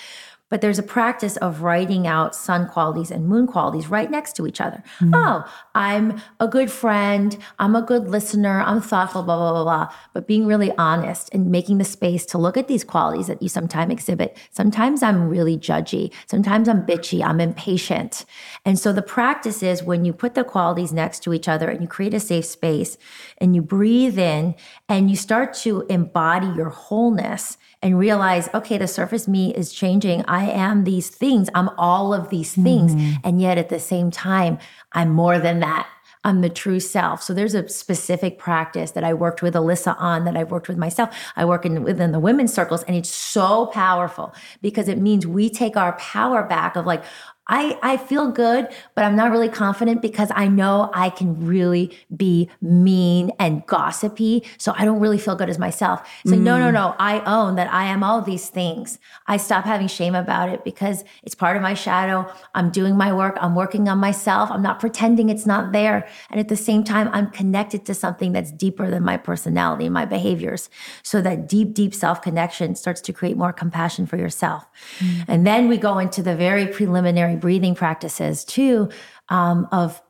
[0.52, 4.46] But there's a practice of writing out sun qualities and moon qualities right next to
[4.46, 4.84] each other.
[5.00, 5.12] Mm.
[5.16, 7.38] Oh, I'm a good friend.
[7.58, 8.62] I'm a good listener.
[8.62, 9.96] I'm thoughtful, blah, blah, blah, blah.
[10.14, 13.50] But being really honest and making the space to look at these qualities that you
[13.50, 14.38] sometimes exhibit.
[14.52, 16.14] Sometimes I'm really judgy.
[16.28, 17.24] Sometimes I'm bitchy.
[17.24, 18.26] I'm impatient.
[18.66, 21.82] And so the practice is when you put the qualities next to each other and
[21.82, 22.98] you create a safe space
[23.38, 24.56] and you breathe in
[24.90, 30.24] and you start to embody your wholeness and realize, okay, the surface me is changing.
[30.28, 31.50] I am these things.
[31.56, 32.94] I'm all of these things.
[32.94, 33.16] Mm-hmm.
[33.24, 34.60] And yet at the same time,
[34.92, 35.88] I'm more than that.
[36.24, 37.24] I'm the true self.
[37.24, 40.78] So there's a specific practice that I worked with Alyssa on that I've worked with
[40.78, 41.16] myself.
[41.36, 45.50] I work in within the women's circles and it's so powerful because it means we
[45.50, 47.04] take our power back of like,
[47.48, 51.98] I, I feel good, but I'm not really confident because I know I can really
[52.16, 54.44] be mean and gossipy.
[54.58, 56.08] So I don't really feel good as myself.
[56.26, 56.74] So no, no, mm.
[56.74, 56.96] no.
[56.98, 59.00] I own that I am all these things.
[59.28, 62.32] I stop having shame about it because it's part of my shadow.
[62.56, 63.38] I'm doing my work.
[63.42, 64.50] I'm working on myself.
[64.50, 66.08] I'm not pretending it's not there.
[66.30, 69.94] And at the same time, I'm connected to something that's deeper than my personality and
[69.94, 70.70] my behaviors.
[71.04, 74.68] So that deep, deep self connection starts to create more compassion for yourself.
[75.00, 75.26] Mm.
[75.28, 78.90] And then we go into the very preliminary breathing practices too
[79.30, 80.02] um, of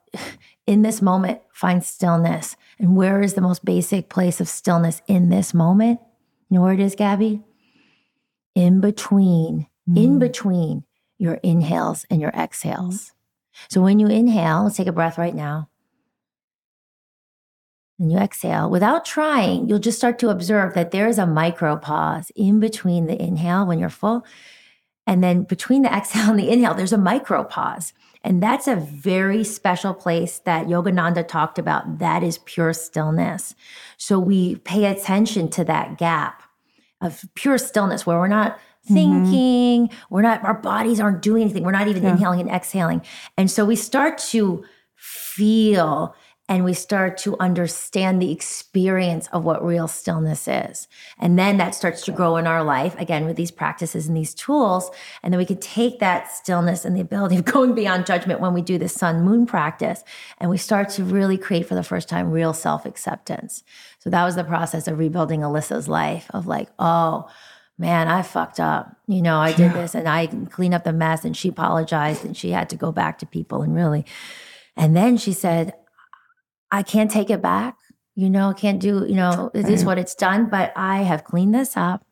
[0.68, 2.56] in this moment, find stillness.
[2.78, 6.00] And where is the most basic place of stillness in this moment?
[6.50, 7.42] You know where it is, Gabby?
[8.56, 10.84] In between in between
[11.18, 13.12] your inhales and your exhales.
[13.70, 15.70] So when you inhale, let's take a breath right now.
[18.00, 21.76] And you exhale without trying, you'll just start to observe that there is a micro
[21.76, 24.26] pause in between the inhale when you're full.
[25.08, 27.93] And then between the exhale and the inhale, there's a micro pause.
[28.24, 31.99] And that's a very special place that Yogananda talked about.
[31.99, 33.56] That is pure stillness.
[33.97, 36.43] So we pay attention to that gap
[37.02, 38.93] of pure stillness where we're not mm-hmm.
[38.93, 41.64] thinking, we're not, our bodies aren't doing anything.
[41.64, 43.02] We're not even inhaling and exhaling.
[43.38, 44.64] And so we start to
[44.95, 46.16] feel
[46.52, 50.89] and we start to understand the experience of what real stillness is.
[51.18, 54.34] And then that starts to grow in our life again with these practices and these
[54.34, 54.91] tools.
[55.24, 58.54] And then we can take that stillness and the ability of going beyond judgment when
[58.54, 60.04] we do the sun moon practice.
[60.39, 63.64] And we start to really create for the first time real self acceptance.
[63.99, 67.30] So that was the process of rebuilding Alyssa's life of like, oh,
[67.78, 68.93] man, I fucked up.
[69.08, 72.36] You know, I did this and I cleaned up the mess and she apologized and
[72.36, 74.06] she had to go back to people and really.
[74.76, 75.76] And then she said,
[76.72, 77.76] I can't take it back.
[78.16, 81.24] You know, I can't do, you know, it is what it's done, but I have
[81.24, 82.06] cleaned this up.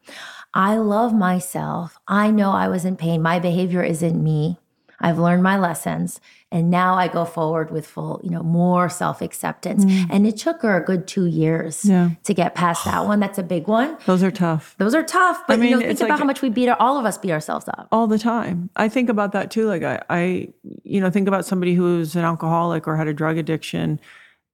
[0.53, 1.97] I love myself.
[2.07, 3.21] I know I was in pain.
[3.21, 4.57] My behavior isn't me.
[5.01, 6.19] I've learned my lessons
[6.51, 9.85] and now I go forward with full, you know, more self-acceptance.
[10.09, 11.89] And it took her a good 2 years Mm.
[11.89, 12.09] Yeah.
[12.23, 13.19] to get past that one.
[13.19, 13.97] That's a big one.
[14.05, 14.75] Those are tough.
[14.77, 16.67] Those are tough, but you mean, know, think it's about like- how much we beat
[16.69, 17.87] our, all of us beat ourselves up.
[17.91, 18.69] all the time.
[18.75, 19.67] I think about that too.
[19.67, 20.49] Like I, I,
[20.83, 23.99] you know, think about somebody who's an alcoholic or had a drug addiction.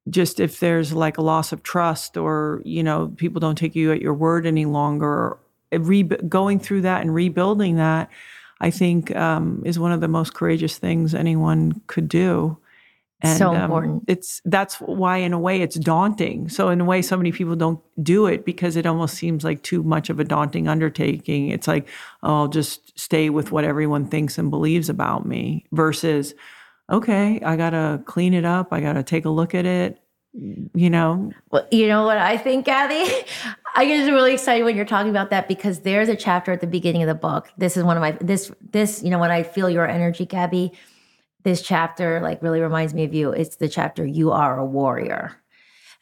[0.09, 3.91] Just if there's like a loss of trust, or you know, people don't take you
[3.91, 5.37] at your word any longer.
[5.71, 8.09] Re- going through that and rebuilding that,
[8.61, 12.57] I think, um, is one of the most courageous things anyone could do.
[13.21, 14.03] And So um, important.
[14.07, 16.49] it's that's why, in a way, it's daunting.
[16.49, 19.63] So, in a way, so many people don't do it because it almost seems like
[19.63, 21.49] too much of a daunting undertaking.
[21.49, 21.87] It's like,
[22.23, 26.35] oh, I'll just stay with what everyone thinks and believes about me versus,
[26.89, 28.69] okay, I got to clean it up.
[28.71, 29.99] I got to take a look at it.
[30.33, 33.25] You know, Well, you know what I think, Kathy?
[33.77, 36.67] I get really excited when you're talking about that because there's a chapter at the
[36.67, 37.49] beginning of the book.
[37.57, 40.73] This is one of my this this you know when I feel your energy, Gabby.
[41.43, 43.31] This chapter like really reminds me of you.
[43.31, 45.41] It's the chapter "You Are a Warrior."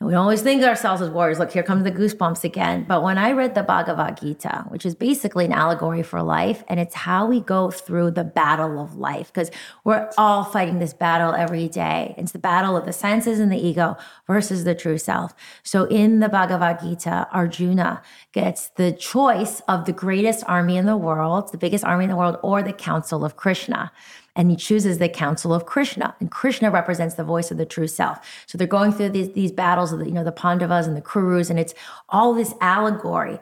[0.03, 1.39] And we always think of ourselves as warriors.
[1.39, 2.83] Look, here comes the goosebumps again.
[2.85, 6.77] But when I read the Bhagavad Gita, which is basically an allegory for life, and
[6.77, 9.49] it's how we go through the battle of life, because
[9.85, 12.15] we're all fighting this battle every day.
[12.17, 13.95] It's the battle of the senses and the ego
[14.27, 15.33] versus the true self.
[15.63, 18.01] So in the Bhagavad Gita, Arjuna
[18.33, 22.15] gets the choice of the greatest army in the world, the biggest army in the
[22.15, 23.91] world, or the council of Krishna
[24.35, 26.15] and he chooses the Council of Krishna.
[26.19, 28.19] And Krishna represents the voice of the true self.
[28.47, 31.01] So they're going through these, these battles of the, you know, the Pandavas and the
[31.01, 31.73] Kurus, and it's
[32.09, 33.39] all this allegory.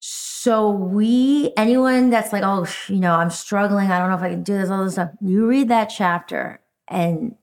[0.00, 4.30] So we, anyone that's like, oh, you know, I'm struggling, I don't know if I
[4.30, 7.34] can do this, all this stuff, you read that chapter and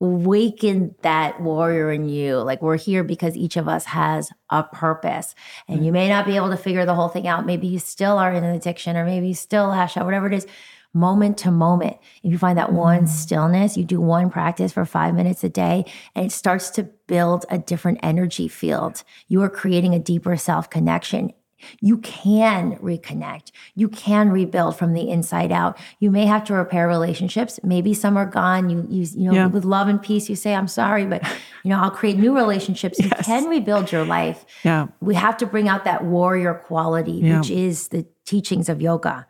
[0.00, 2.36] awaken that warrior in you.
[2.38, 5.34] Like we're here because each of us has a purpose.
[5.68, 7.44] And you may not be able to figure the whole thing out.
[7.44, 10.34] Maybe you still are in an addiction, or maybe you still lash out, whatever it
[10.34, 10.46] is
[10.92, 11.96] moment to moment.
[12.22, 13.06] If you find that one mm-hmm.
[13.06, 15.84] stillness, you do one practice for five minutes a day,
[16.14, 19.02] and it starts to build a different energy field.
[19.28, 21.32] You are creating a deeper self connection.
[21.80, 23.50] You can reconnect.
[23.74, 25.78] You can rebuild from the inside out.
[25.98, 27.58] You may have to repair relationships.
[27.62, 28.70] Maybe some are gone.
[28.70, 29.46] You, you, you know, Yeah.
[29.46, 31.22] with love and peace, you say, "I'm sorry," but
[31.64, 32.98] you know, I'll create new relationships.
[32.98, 34.88] You can rebuild your life yeah.
[35.00, 37.38] we have to bring out that warrior quality, Yeah.
[37.38, 39.26] which is the teachings of yoga.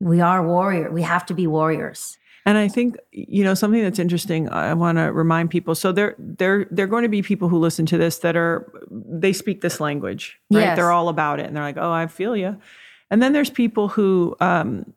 [0.00, 0.90] We are warrior.
[0.90, 2.16] We have to be warriors.
[2.46, 4.48] And I think you know something that's interesting.
[4.48, 5.74] I want to remind people.
[5.74, 8.72] So there, there, there are going to be people who listen to this that are
[8.90, 10.60] they speak this language, right?
[10.60, 10.76] Yes.
[10.76, 12.58] They're all about it, and they're like, "Oh, I feel you."
[13.10, 14.92] And then there's people who um,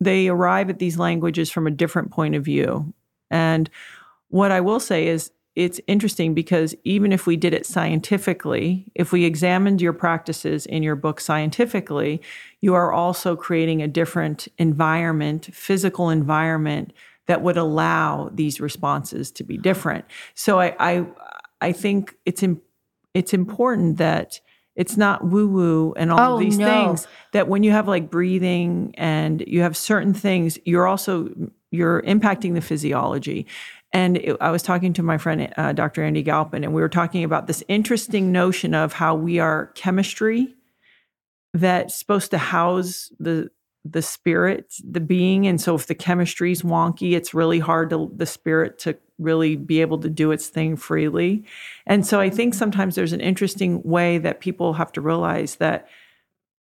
[0.00, 2.92] they arrive at these languages from a different point of view.
[3.30, 3.68] And
[4.28, 5.30] what I will say is,
[5.60, 10.82] it's interesting because even if we did it scientifically, if we examined your practices in
[10.82, 12.22] your book scientifically,
[12.62, 16.94] you are also creating a different environment, physical environment
[17.26, 20.06] that would allow these responses to be different.
[20.34, 21.06] So I I,
[21.60, 22.62] I think it's im-
[23.12, 24.40] it's important that
[24.76, 26.64] it's not woo woo and all Oh, of these no.
[26.64, 31.28] things that when you have like breathing and you have certain things you're also
[31.70, 33.46] you're impacting the physiology
[33.92, 36.88] and it- i was talking to my friend uh, dr andy galpin and we were
[36.88, 40.54] talking about this interesting notion of how we are chemistry
[41.54, 43.50] that's supposed to house the
[43.84, 45.46] the spirit the being.
[45.46, 49.80] And so if the chemistry's wonky it's really hard to the spirit to really be
[49.80, 51.44] able to do its thing freely.
[51.86, 55.88] And so i think sometimes there's an interesting way that people have to realize that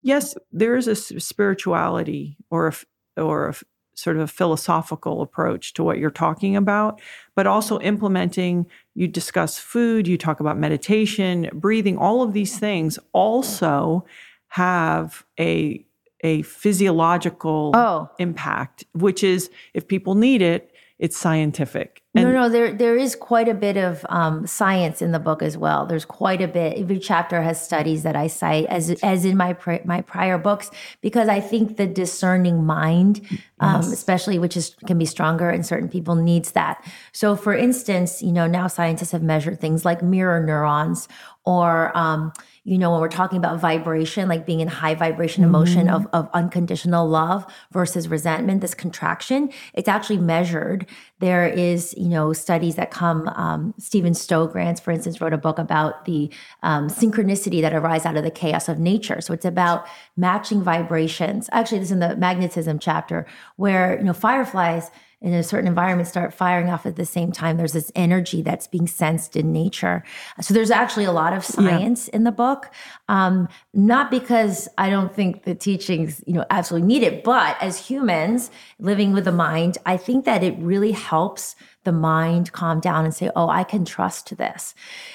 [0.02, 3.54] yes, there is a spirituality or a, or a
[3.96, 7.00] sort of a philosophical approach to what you're talking about,
[7.34, 8.66] but also implementing.
[8.94, 11.98] You discuss food, you talk about meditation, breathing.
[11.98, 14.04] All of these things also
[14.48, 15.84] have a
[16.22, 18.08] a physiological Oh.
[18.18, 22.02] impact, which is if people need it, it's scientific.
[22.14, 25.58] no, no, there there is quite a bit of um, science in the book as
[25.58, 25.84] well.
[25.84, 26.78] There's quite a bit.
[26.78, 30.70] Every chapter has studies that I cite, as as in my pri- my prior books,
[31.02, 33.20] because I think the discerning mind,
[33.60, 36.84] um, especially which is can be stronger and certain people, needs that.
[37.12, 41.08] So, for instance, you know now scientists have measured things like mirror neurons,
[41.44, 42.32] or um,
[42.64, 46.28] you know when we're talking about vibration, like being in high vibration emotion of of
[46.34, 50.86] unconditional love versus resentment, this contraction, it's actually measured.
[51.18, 53.28] There is, you know, studies that come.
[53.28, 56.30] Um, Steven Strogatz, for instance, wrote a book about the
[56.62, 59.22] um, synchronicity that arise out of the chaos of nature.
[59.22, 59.86] So it's about
[60.16, 61.48] matching vibrations.
[61.52, 63.26] Actually, this is in the magnetism chapter,
[63.56, 64.90] where you know fireflies
[65.22, 67.56] in a certain environment start firing off at the same time.
[67.56, 70.04] There's this energy that's being sensed in nature.
[70.42, 72.70] So there's actually a lot of science in the book.
[73.08, 77.78] Um, not because I don't think the teachings, you know, absolutely need it, but as
[77.78, 83.06] humans living with the mind, I think that it really helps the mind calm down
[83.06, 84.74] and say, "Oh, I can trust this."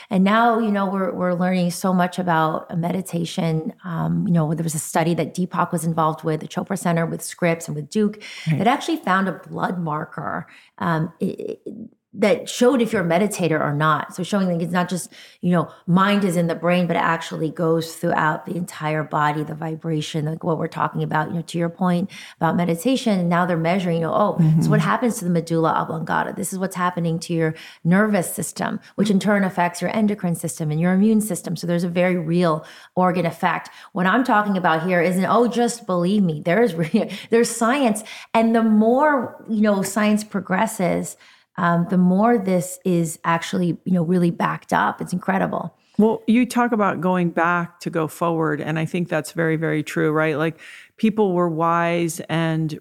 [0.10, 3.74] And now, you know, we're we're learning so much about meditation.
[3.86, 7.06] Um, you know, there was a study that Deepak was involved with, the Chopra Center
[7.06, 8.24] with Scripps and with Duke,
[8.58, 10.48] that actually found a blood marker.
[10.80, 11.72] Um, i- i-
[12.14, 14.14] that showed if you're a meditator or not.
[14.14, 15.10] So showing that it's not just,
[15.40, 19.44] you know, mind is in the brain, but it actually goes throughout the entire body,
[19.44, 23.18] the vibration, like what we're talking about, you know, to your point about meditation.
[23.18, 24.90] And now they're measuring, you know, oh, so what mm-hmm.
[24.90, 26.34] happens to the medulla oblongata?
[26.36, 27.56] This is what's happening to your
[27.86, 31.56] nervous system, which in turn affects your endocrine system and your immune system.
[31.56, 33.70] So there's a very real organ effect.
[33.94, 36.42] What I'm talking about here isn't, oh, just believe me.
[36.44, 38.04] There's re- there's science.
[38.34, 41.16] And the more, you know, science progresses,
[41.62, 45.00] um, the more this is actually, you know, really backed up.
[45.00, 45.78] It's incredible.
[46.00, 49.84] Well, you talk about going back to go forward, and I think that's very, very
[49.84, 50.38] true, right?
[50.38, 50.60] Like
[50.98, 52.80] people were wise and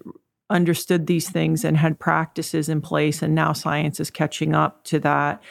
[0.49, 4.99] understood these things and had practices in place, and now science is catching up to
[4.99, 5.43] that.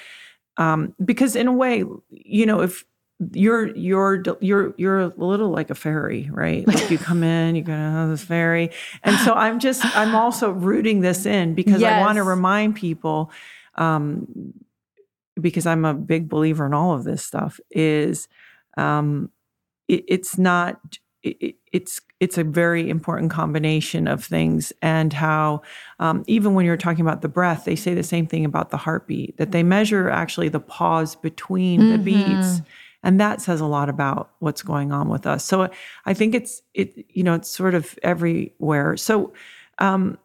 [0.56, 2.84] Um, because in a way, you know, if
[3.32, 6.66] you're you're you're you're a little like a fairy, right?
[6.66, 8.70] Like you come in, you go, oh, this fairy,
[9.02, 13.30] and so I'm just I'm also rooting this in because I want to remind people.
[13.76, 14.54] Um,
[15.40, 18.28] because I'm a big believer in all of this stuff, is
[18.76, 19.30] um,
[19.88, 20.80] it, it's not.
[21.22, 25.62] It, it- it's it's a very important combination of things, and how
[26.00, 28.76] um, even when you're talking about the breath, they say the same thing about the
[28.76, 29.36] heartbeat.
[29.36, 32.60] That they measure actually the pause between the beats,
[33.02, 35.44] and that says a lot about what's going on with us.
[35.44, 35.68] So
[36.06, 38.96] I think it's it you know it's sort of everywhere.
[38.96, 39.32] So
[39.78, 40.18] um,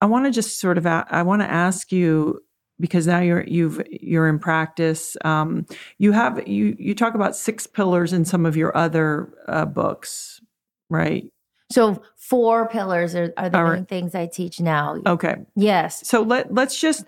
[0.00, 2.40] I want to just sort of a- I want to ask you
[2.80, 5.16] because now you're you've you're in practice.
[5.24, 5.66] Um,
[5.98, 10.40] you have you you talk about six pillars in some of your other uh, books,
[10.88, 11.30] right?
[11.70, 14.96] So four pillars are, are the All main things I teach now.
[15.04, 16.06] Okay, Yes.
[16.08, 17.04] so let let's just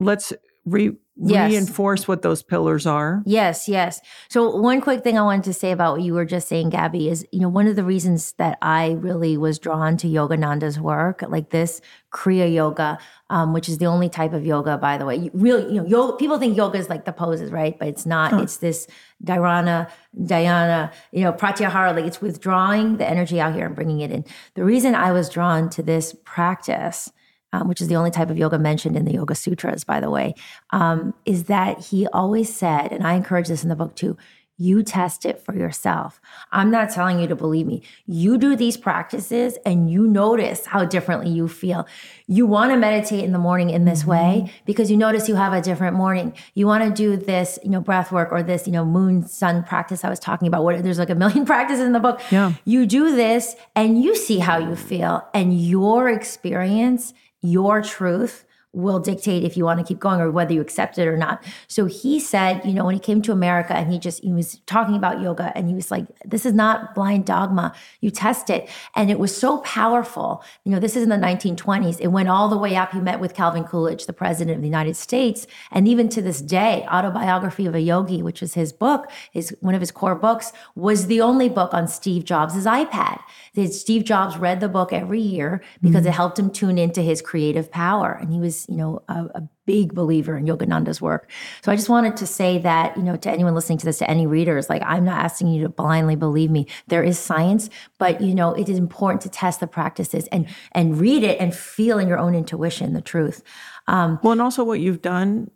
[0.00, 0.32] let's
[0.64, 1.50] re- Yes.
[1.50, 3.22] reinforce what those pillars are.
[3.26, 4.00] Yes, yes.
[4.28, 7.08] So one quick thing I wanted to say about what you were just saying, Gabby,
[7.08, 11.22] is you know one of the reasons that I really was drawn to Yogananda's work,
[11.26, 11.80] like this
[12.12, 12.98] Kriya Yoga,
[13.30, 15.16] um, which is the only type of yoga, by the way.
[15.16, 17.76] You really, you know, yoga, people think yoga is like the poses, right?
[17.78, 18.32] But it's not.
[18.40, 18.86] It's this
[19.24, 21.94] Dharana, Dhyana, you know, Pratyahara.
[21.96, 24.24] Like it's withdrawing the energy out here and bringing it in.
[24.54, 27.10] The reason I was drawn to this practice
[27.52, 30.10] um, which is the only type of yoga mentioned in the Yoga Sutras, by the
[30.10, 30.34] way,
[30.70, 34.16] um, is that he always said, and I encourage this in the book too.
[34.60, 36.20] You test it for yourself.
[36.50, 37.80] I'm not telling you to believe me.
[38.06, 41.86] You do these practices and you notice how differently you feel.
[42.26, 45.52] You want to meditate in the morning in this way because you notice you have
[45.52, 46.34] a different morning.
[46.54, 49.62] You want to do this, you know, breath work or this, you know, moon sun
[49.62, 50.64] practice I was talking about.
[50.64, 52.20] What there's like a million practices in the book.
[52.32, 52.54] Yeah.
[52.64, 59.00] You do this and you see how you feel and your experience your truth will
[59.00, 61.42] dictate if you want to keep going or whether you accept it or not.
[61.68, 64.58] So he said, you know, when he came to America and he just he was
[64.66, 67.74] talking about yoga and he was like, this is not blind dogma.
[68.00, 68.68] You test it.
[68.94, 70.44] And it was so powerful.
[70.64, 71.98] You know, this is in the 1920s.
[71.98, 72.92] It went all the way up.
[72.92, 75.46] He met with Calvin Coolidge, the president of the United States.
[75.70, 79.74] And even to this day, Autobiography of a Yogi, which is his book, is one
[79.74, 83.20] of his core books, was the only book on Steve Jobs' iPad.
[83.58, 87.20] That Steve Jobs read the book every year because it helped him tune into his
[87.20, 88.12] creative power.
[88.20, 91.28] And he was, you know, a, a big believer in Yogananda's work.
[91.62, 94.08] So I just wanted to say that, you know, to anyone listening to this, to
[94.08, 96.66] any readers, like I'm not asking you to blindly believe me.
[96.86, 97.68] There is science,
[97.98, 101.54] but you know, it is important to test the practices and and read it and
[101.54, 103.42] feel in your own intuition the truth.
[103.88, 105.50] Um, Well, and also what you've done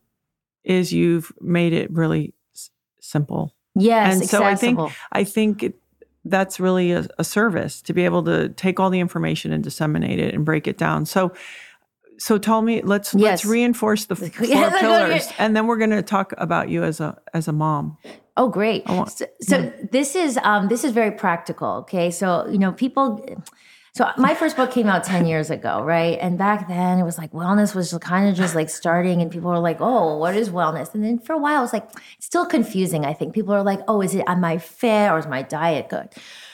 [0.65, 2.71] is you've made it really s-
[3.01, 3.55] simple.
[3.75, 4.79] yes, and so I think.
[5.13, 5.75] I think it,
[6.25, 10.19] that's really a, a service to be able to take all the information and disseminate
[10.19, 11.05] it and break it down.
[11.07, 11.33] So,
[12.19, 16.03] so tell me, let's let's reinforce the four Yeah, pillars, and then we're going to
[16.03, 17.99] talk about you as a as a mom.
[18.37, 18.87] Oh, great.
[18.87, 21.69] want- so so this is um, this is very practical.
[21.81, 23.25] Okay, so you know people.
[23.95, 26.19] So my first book came out ten years ago, right?
[26.19, 29.51] And back then it was like wellness was kind of just like starting, and people
[29.51, 32.25] were like, "Oh, what is wellness?" And then for a while it was like it's
[32.25, 33.05] still confusing.
[33.05, 35.91] I think people are like, "Oh, is it am I fit or is my diet
[35.91, 36.09] good?"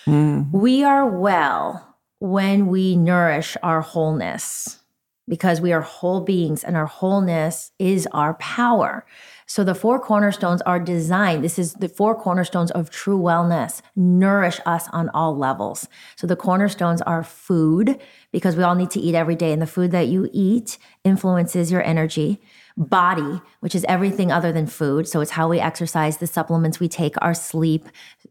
[0.06, 0.50] Mm.
[0.50, 4.80] We are well when we nourish our wholeness
[5.28, 9.06] because we are whole beings and our wholeness is our power.
[9.48, 11.42] So the four cornerstones are designed.
[11.42, 13.80] This is the four cornerstones of true wellness.
[13.96, 15.88] Nourish us on all levels.
[16.16, 17.98] So the cornerstones are food
[18.30, 21.72] because we all need to eat every day and the food that you eat influences
[21.72, 22.42] your energy.
[22.76, 25.08] Body, which is everything other than food.
[25.08, 27.86] So it's how we exercise, the supplements we take, our sleep,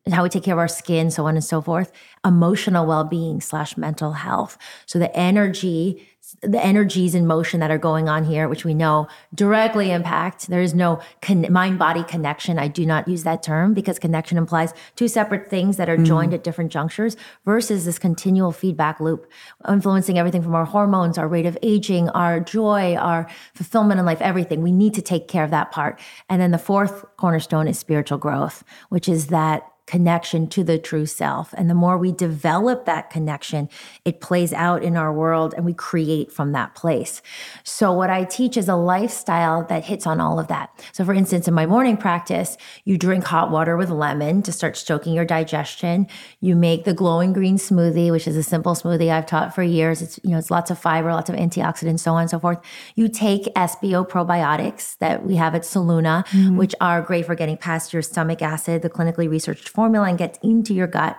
[0.09, 1.91] how we take care of our skin, so on and so forth.
[2.23, 4.57] Emotional well-being slash mental health.
[4.85, 6.07] So the energy
[6.41, 10.47] the energies in motion that are going on here, which we know directly impact.
[10.47, 12.59] There is no con- mind body connection.
[12.59, 16.05] I do not use that term because connection implies two separate things that are mm-hmm.
[16.05, 19.29] joined at different junctures versus this continual feedback loop,
[19.67, 24.21] influencing everything from our hormones, our rate of aging, our joy, our fulfillment in life,
[24.21, 24.61] everything.
[24.61, 25.99] We need to take care of that part.
[26.29, 31.05] And then the fourth cornerstone is spiritual growth, which is that connection to the true
[31.05, 31.53] self.
[31.57, 33.69] And the more we develop that connection,
[34.03, 37.21] it plays out in our world and we create from that place.
[37.63, 40.69] So, what I teach is a lifestyle that hits on all of that.
[40.91, 44.75] So, for instance, in my morning practice, you drink hot water with lemon to start
[44.75, 46.07] stoking your digestion.
[46.41, 50.01] You make the glowing green smoothie, which is a simple smoothie I've taught for years.
[50.01, 52.59] It's, you know, it's lots of fiber, lots of antioxidants, so on and so forth.
[52.95, 56.57] You take SBO probiotics that we have at Solluna, mm-hmm.
[56.57, 60.39] which are great for getting past your stomach acid, the clinically researched formula, and gets
[60.41, 61.15] into your gut.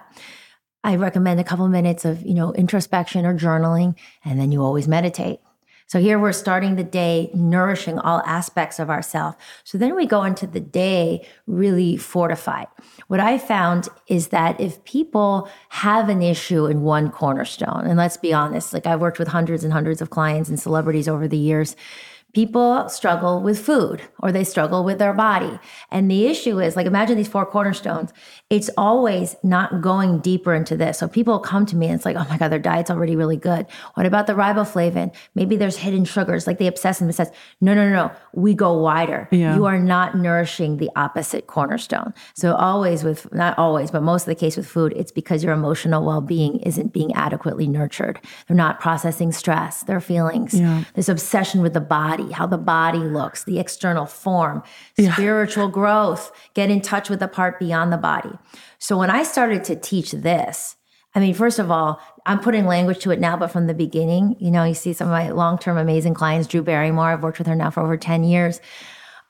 [0.82, 3.94] I recommend a couple minutes of, you know, introspection or journaling,
[4.24, 5.38] and then you always meditate.
[5.86, 9.36] So here we're starting the day nourishing all aspects of ourself.
[9.64, 12.66] So then we go into the day really fortified.
[13.06, 18.18] What I found is that if people have an issue in one cornerstone, and let's
[18.18, 21.38] be honest, like I've worked with hundreds and hundreds of clients and celebrities over the
[21.38, 21.76] years,
[22.34, 25.58] people struggle with food or they struggle with their body.
[25.90, 28.12] And the issue is like, imagine these four cornerstones.
[28.50, 30.98] It's always not going deeper into this.
[30.98, 33.36] So people come to me and it's like, oh my God, their diet's already really
[33.38, 33.66] good.
[33.94, 35.14] What about the riboflavin?
[35.34, 37.30] Maybe there's hidden sugars, like they obsess and says,
[37.60, 38.12] no, no, no, no.
[38.34, 39.28] We go wider.
[39.32, 39.54] Yeah.
[39.56, 42.12] You are not nourishing the opposite cornerstone.
[42.34, 45.54] So always with, not always, but most of the case with food, it's because your
[45.54, 48.20] emotional well-being isn't being adequately nurtured.
[48.46, 50.84] They're not processing stress, their feelings, Yeah.
[50.94, 54.62] this obsession with the body, how the body looks, the external form,
[54.98, 58.32] spiritual growth, get in touch with the part beyond the body.
[58.78, 60.76] So when I started to teach this,
[61.14, 64.36] I mean, first of all, I'm putting language to it now, but from the beginning,
[64.38, 67.38] you know, you see some of my long term amazing clients, Drew Barrymore, I've worked
[67.38, 68.60] with her now for over 10 years.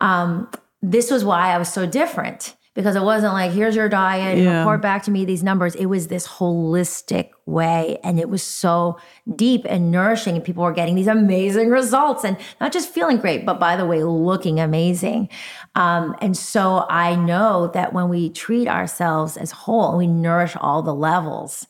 [0.00, 0.50] Um,
[0.82, 4.60] this was why I was so different because it wasn't like, here's your diet, Yeah.
[4.60, 5.74] report back to me these numbers.
[5.74, 7.98] It was this holistic way.
[8.04, 8.98] And it was so
[9.34, 10.36] deep and nourishing.
[10.36, 13.84] And people were getting these amazing results and not just feeling great, but by the
[13.84, 15.28] way, looking amazing.
[15.74, 20.54] Um, and so I know that when we treat ourselves as whole and we nourish
[20.60, 21.66] all the levels,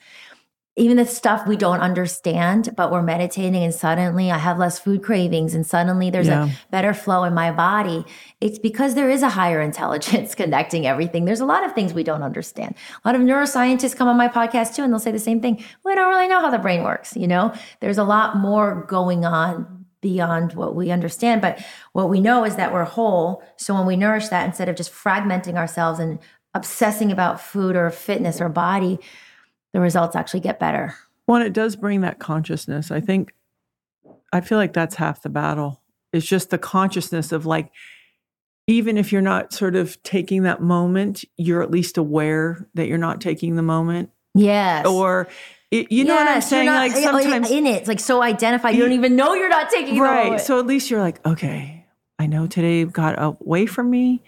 [0.78, 5.02] even the stuff we don't understand, but we're meditating and suddenly I have less food
[5.02, 6.46] cravings and suddenly there's Yeah.
[6.46, 8.04] a better flow in my body.
[8.40, 11.24] It's because there is a higher intelligence connecting everything.
[11.24, 12.74] There's a lot of things we don't understand.
[13.04, 15.62] A lot of neuroscientists come on my podcast too and they'll say the same thing.
[15.84, 17.52] We don't really know how the brain works, you know?
[17.80, 21.58] There's a lot more going on beyond what we understand, but
[21.92, 23.42] what we know is that we're whole.
[23.56, 26.20] So when we nourish that instead of just fragmenting ourselves and
[26.54, 29.00] obsessing about food or fitness or body,
[29.72, 30.94] the results actually get better.
[31.26, 32.90] Well, it does bring that consciousness.
[32.90, 33.34] I think,
[34.32, 35.82] I feel like that's half the battle.
[36.12, 37.70] It's just the consciousness of like,
[38.66, 42.98] even if you're not sort of taking that moment, you're at least aware that you're
[42.98, 44.10] not taking the moment.
[44.34, 44.86] Yes.
[44.86, 45.28] Or,
[45.70, 46.66] it, you know what I'm saying?
[46.66, 48.74] not- like oh, sometimes, in it, like so identified.
[48.74, 50.40] You don't even know you're not taking the right.
[50.40, 51.86] So at least you're like, okay,
[52.18, 54.22] I know today got away from me,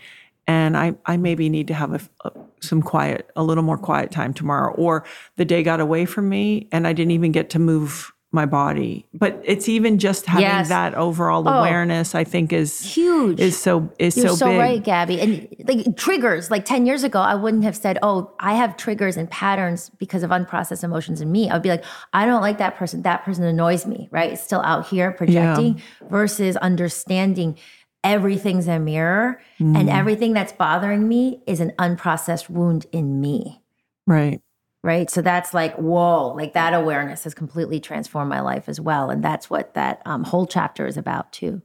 [0.46, 4.10] and I I maybe need to have a, a- some quiet, a little more quiet
[4.10, 4.72] time tomorrow.
[4.74, 5.04] Or
[5.36, 9.04] the day got away from me, and I didn't even get to move my body.
[9.12, 10.68] But it's even just having Yes.
[10.68, 11.50] that overall Oh.
[11.52, 13.40] awareness, I think is Huge.
[13.40, 14.58] is so is You're so, so, big.
[14.60, 15.20] right, Gabby.
[15.20, 19.16] And like triggers, like 10 years ago, I wouldn't have said, Oh, I have triggers
[19.16, 21.50] and patterns because of unprocessed emotions in me.
[21.50, 21.82] I would be like,
[22.12, 23.02] I don't like that person.
[23.02, 24.30] That person annoys me, right?
[24.34, 27.56] It's still out here projecting versus understanding
[28.02, 29.76] everything's a mirror Mm.
[29.78, 33.62] and everything that's bothering me is an unprocessed wound in me.
[34.06, 34.40] Right.
[34.82, 35.10] Right.
[35.10, 39.10] So that's like, whoa, like that awareness has completely transformed my life as well.
[39.10, 41.60] And that's what that um, whole chapter is about, too.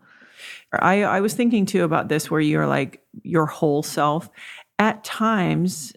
[0.73, 4.29] I, I was thinking too about this where you're like your whole self.
[4.77, 5.93] At times,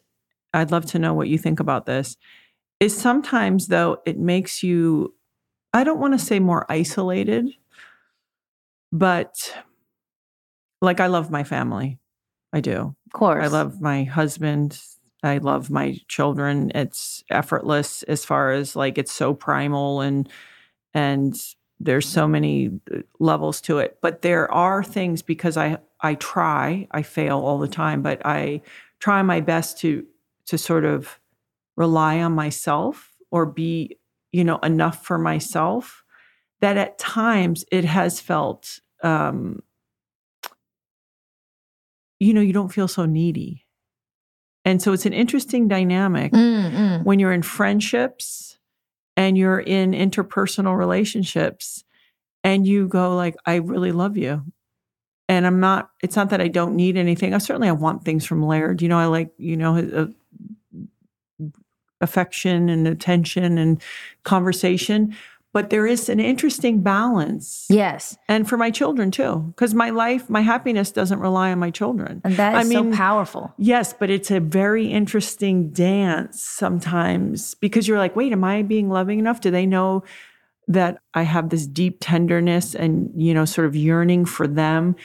[0.55, 2.17] I'd love to know what you think about this.
[2.79, 5.13] Is sometimes though it makes you,
[5.73, 7.51] I don't want to say more isolated,
[8.93, 9.53] but
[10.81, 11.99] like I love my family.
[12.53, 12.95] I do.
[13.07, 13.45] Of course.
[13.45, 14.81] I love my husband.
[15.23, 16.71] I love my children.
[16.75, 20.29] It's effortless as far as like it's so primal and
[20.95, 21.39] and
[21.81, 23.99] there's so many uh, levels to it.
[24.01, 28.63] But there are things because I I try, I fail all the time, but I
[29.01, 30.07] try my best to
[30.47, 31.19] to sort of
[31.77, 33.99] rely on myself or be,
[34.33, 36.05] you know, enough for myself
[36.61, 39.63] that at times it has felt um
[42.21, 43.65] you know, you don't feel so needy.
[44.65, 47.05] And so it's an interesting dynamic Mm, mm.
[47.05, 48.59] when you're in friendships
[49.17, 51.85] and you're in interpersonal relationships
[52.45, 54.45] and you go like I really love you.
[55.29, 57.35] And I'm not it's not that I don't need anything.
[57.35, 58.83] I certainly I want things from Laird.
[58.83, 60.07] You know, I like, you know, uh,
[62.01, 63.83] affection and attention and
[64.25, 65.17] conversation,
[65.53, 67.67] but there is an interesting balance.
[67.71, 68.17] Yes.
[68.29, 72.21] And for my children too, cuz my life, my happiness doesn't rely on my children.
[72.25, 73.53] And that is I mean, so powerful.
[73.57, 78.89] Yes, but it's a very interesting dance sometimes because you're like, wait, am I being
[78.91, 79.41] loving enough?
[79.41, 80.05] Do they know
[80.69, 84.97] that I have this deep tenderness and, you know, sort of yearning for them,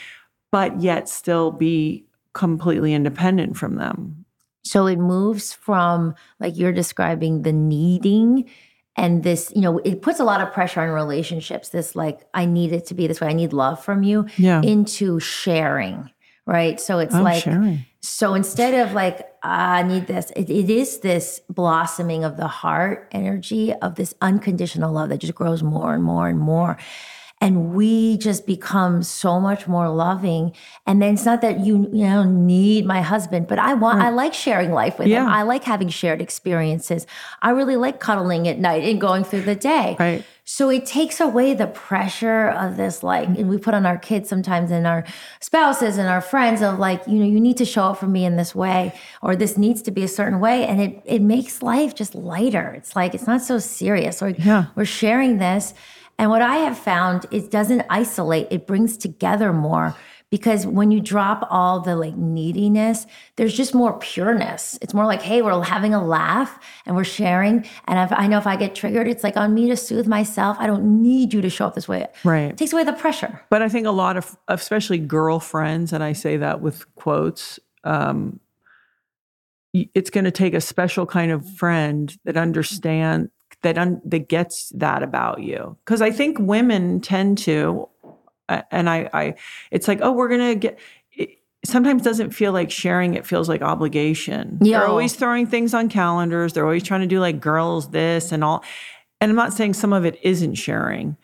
[0.52, 2.04] but yet still be
[2.34, 4.24] completely independent from them?
[4.62, 8.48] So it moves from like you're describing the needing
[8.96, 11.70] and this, you know, it puts a lot of pressure on relationships.
[11.70, 13.28] This like, I need it to be this way.
[13.28, 14.62] I need love from you Yeah.
[14.62, 16.10] into sharing.
[16.46, 16.78] Right.
[16.78, 17.86] So it's I'm like, sharing.
[18.02, 22.46] so instead of like, "Ah, I need this, it, it is this blossoming of the
[22.48, 26.76] heart energy of this unconditional love that just grows more and more and more.
[27.40, 30.52] And we just become so much more loving.
[30.86, 34.10] And then it's not that you, you know, need my husband, but I want, I
[34.10, 34.14] mm.
[34.14, 35.26] like sharing life with him.
[35.26, 37.06] I like having shared experiences.
[37.42, 39.96] I really like cuddling at night and going through the day.
[39.98, 40.24] Right.
[40.46, 44.28] So it takes away the pressure of this, like, and we put on our kids
[44.28, 45.04] sometimes and our
[45.40, 48.26] spouses and our friends of like, you know, you need to show up for me
[48.26, 48.92] in this way,
[49.22, 50.66] or this needs to be a certain way.
[50.66, 52.74] And it it makes life just lighter.
[52.76, 54.20] It's like it's not so serious.
[54.22, 54.66] Or Yeah.
[54.76, 55.72] we're sharing this.
[56.18, 59.96] And what I have found, it doesn't isolate, it brings together more.
[60.30, 64.76] Because when you drop all the like neediness, there's just more pureness.
[64.82, 67.64] It's more like, hey, we're having a laugh and we're sharing.
[67.86, 70.56] And if, I know if I get triggered, it's like on me to soothe myself.
[70.58, 72.08] I don't need you to show up this way.
[72.24, 72.50] Right.
[72.50, 73.42] It takes away the pressure.
[73.48, 78.40] But I think a lot of, especially girlfriends, and I say that with quotes, um,
[79.72, 83.30] it's going to take a special kind of friend that understand
[83.64, 85.76] that un, that gets that about you.
[85.84, 87.88] Because I think women tend to,
[88.48, 89.34] and I, I,
[89.70, 90.78] it's like, oh, we're gonna get.
[91.64, 93.14] Sometimes doesn't feel like sharing.
[93.14, 94.58] It feels like obligation.
[94.60, 94.80] yeah.
[94.80, 96.52] They're always throwing things on calendars.
[96.52, 98.62] They're always trying to do like girls this and all.
[99.20, 101.16] And I'm not saying some of it isn't sharing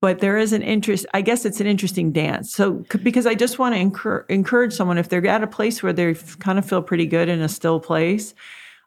[0.00, 3.58] but there is an interest i guess it's an interesting dance so because i just
[3.58, 6.82] want to encourage, encourage someone if they're at a place where they kind of feel
[6.82, 8.34] pretty good in a still place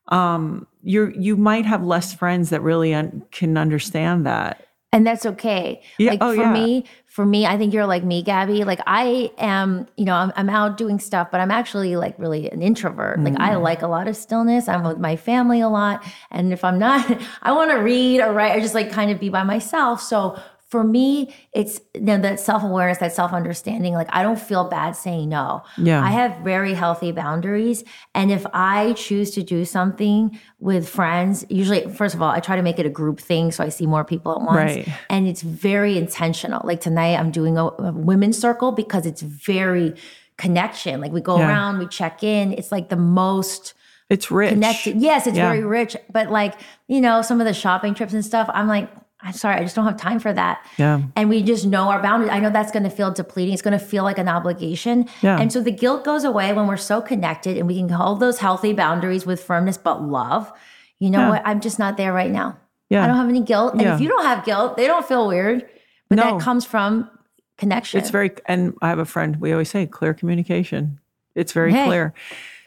[0.09, 4.61] um, you you might have less friends that really un- can understand that
[4.93, 5.81] And that's okay.
[5.97, 6.53] Yeah, Like oh, for yeah.
[6.53, 8.63] me, for me, I think you're like me, Gabby.
[8.63, 12.49] Like I am, you know, I'm, I'm out doing stuff, but I'm actually like really
[12.55, 13.19] an introvert.
[13.19, 13.41] Like Mm.
[13.47, 14.69] I like a lot of stillness.
[14.69, 15.97] I'm with my family a lot.
[16.31, 17.01] And if I'm not,
[17.41, 20.01] I want to read or write or just like kind of be by myself.
[20.01, 23.93] So for me, it's you know, that self awareness, that self understanding.
[23.93, 25.63] Like I don't feel bad saying no.
[25.77, 26.03] Yeah.
[26.03, 27.83] I have very healthy boundaries.
[28.15, 32.55] And if I choose to do something with friends, usually, first of all, I try
[32.55, 34.57] to make it a group thing so I see more people at once.
[34.57, 34.87] Right.
[35.09, 36.61] And it's very intentional.
[36.65, 39.93] Like tonight, I'm doing a, a women's circle because it's very
[40.37, 40.99] connection.
[40.99, 41.47] Like we go Yeah.
[41.47, 42.53] around, we check in.
[42.53, 43.73] It's like the most
[44.09, 44.99] it's rich connected.
[45.01, 45.49] Yes, it's Yeah.
[45.49, 45.95] very rich.
[46.11, 46.55] But like,
[46.87, 48.89] you know, some of the shopping trips and stuff, I'm like,
[49.25, 50.63] I'm sorry, I just don't have time for that.
[50.77, 51.01] Yeah.
[51.15, 52.31] And we just know our boundaries.
[52.31, 53.53] I know that's going to feel depleting.
[53.53, 55.09] It's going to feel like an obligation.
[55.21, 55.39] Yeah.
[55.39, 58.37] And so the guilt goes away when we're so connected and we can hold those
[58.37, 60.53] healthy boundaries with firmness but love.
[60.99, 61.29] You know Yeah.
[61.31, 61.41] what?
[61.43, 62.57] I'm just not there right now.
[62.89, 63.03] Yeah.
[63.03, 63.73] I don't have any guilt.
[63.73, 63.95] And Yeah.
[63.95, 65.67] if you don't have guilt, they don't feel weird.
[66.07, 66.23] But No.
[66.37, 67.09] that comes from
[67.57, 67.99] connection.
[67.99, 69.37] It's very, and I have a friend.
[69.37, 70.99] We always say clear communication.
[71.33, 71.85] It's very Hey.
[71.87, 72.13] clear.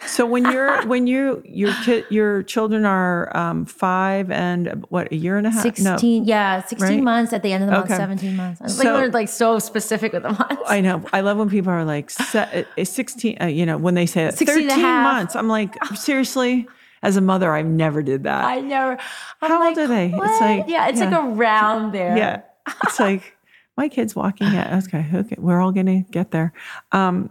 [0.06, 5.16] So when you're when you your ki- your children are um, five and what a
[5.16, 5.62] year and a half?
[5.62, 7.02] 16, yeah, 16 Right?
[7.02, 7.96] months at the end of the month, Okay.
[7.96, 8.60] 17 months.
[8.62, 10.62] I so, like we're like so specific with the months.
[10.66, 11.04] I know.
[11.12, 13.38] I love when people are like uh, 16.
[13.40, 15.36] Uh, you know when they say it, 16 and 13 months.
[15.36, 16.68] I'm like seriously.
[17.00, 18.44] As a mother, I never did that.
[18.44, 18.98] I never.
[19.40, 20.06] I'm How like, old are they?
[20.12, 22.16] It's like- yeah, it's like around there.
[22.16, 22.40] Yeah.
[22.84, 23.36] It's like
[23.76, 26.52] my kid's walking at okay, okay, we're all gonna get there.
[26.90, 27.30] Um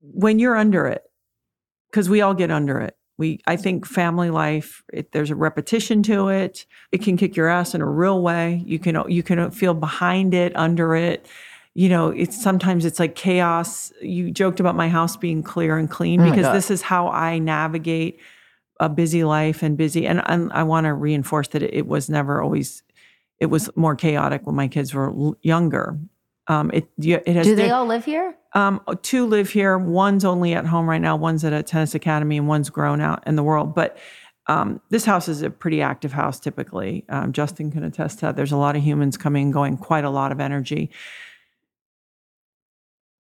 [0.00, 1.02] when you're under it,
[1.90, 2.96] because we all get under it.
[3.16, 6.66] We I think family life, it, there's a repetition to it.
[6.92, 8.62] It can kick your ass in a real way.
[8.64, 11.26] You can you can feel behind it, under it.
[11.74, 13.92] You know, it's sometimes it's like chaos.
[14.00, 17.38] You joked about my house being clear and clean Oh because this is how I
[17.38, 18.20] navigate
[18.80, 22.08] a busy life and busy and, and I want to reinforce that it, it was
[22.08, 22.84] never always
[23.40, 25.98] it was more chaotic when my kids were l- younger.
[26.48, 28.34] Um, it it has Do they all live here?
[28.54, 29.76] um, two live here.
[29.78, 31.14] One's only at home right now.
[31.14, 33.74] One's at a tennis academy, and one's grown out in the world.
[33.74, 33.98] But
[34.46, 36.40] um, this house is a pretty active house.
[36.40, 38.36] Typically, um, Justin can attest to that.
[38.36, 40.90] There's a lot of humans coming and going, quite a lot of energy.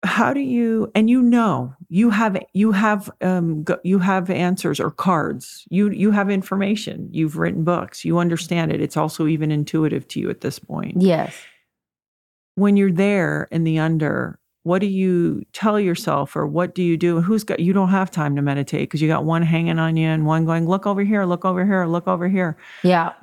[0.03, 0.89] How do you?
[0.95, 5.65] And you know, you have you have um, go- you have answers or cards.
[5.69, 7.09] You you have information.
[7.11, 8.05] You've written books.
[8.05, 8.79] You understand it.
[8.79, 11.35] It's also even intuitive to you at this point Yes.
[12.57, 16.97] When you're there in the under, what do you tell yourself or what do you
[16.97, 17.21] do?
[17.21, 20.07] Who's got you don't have time to meditate because you got one hanging on you
[20.07, 22.57] and one going, look over here, look over here, look over here.
[22.83, 23.13] Yeah.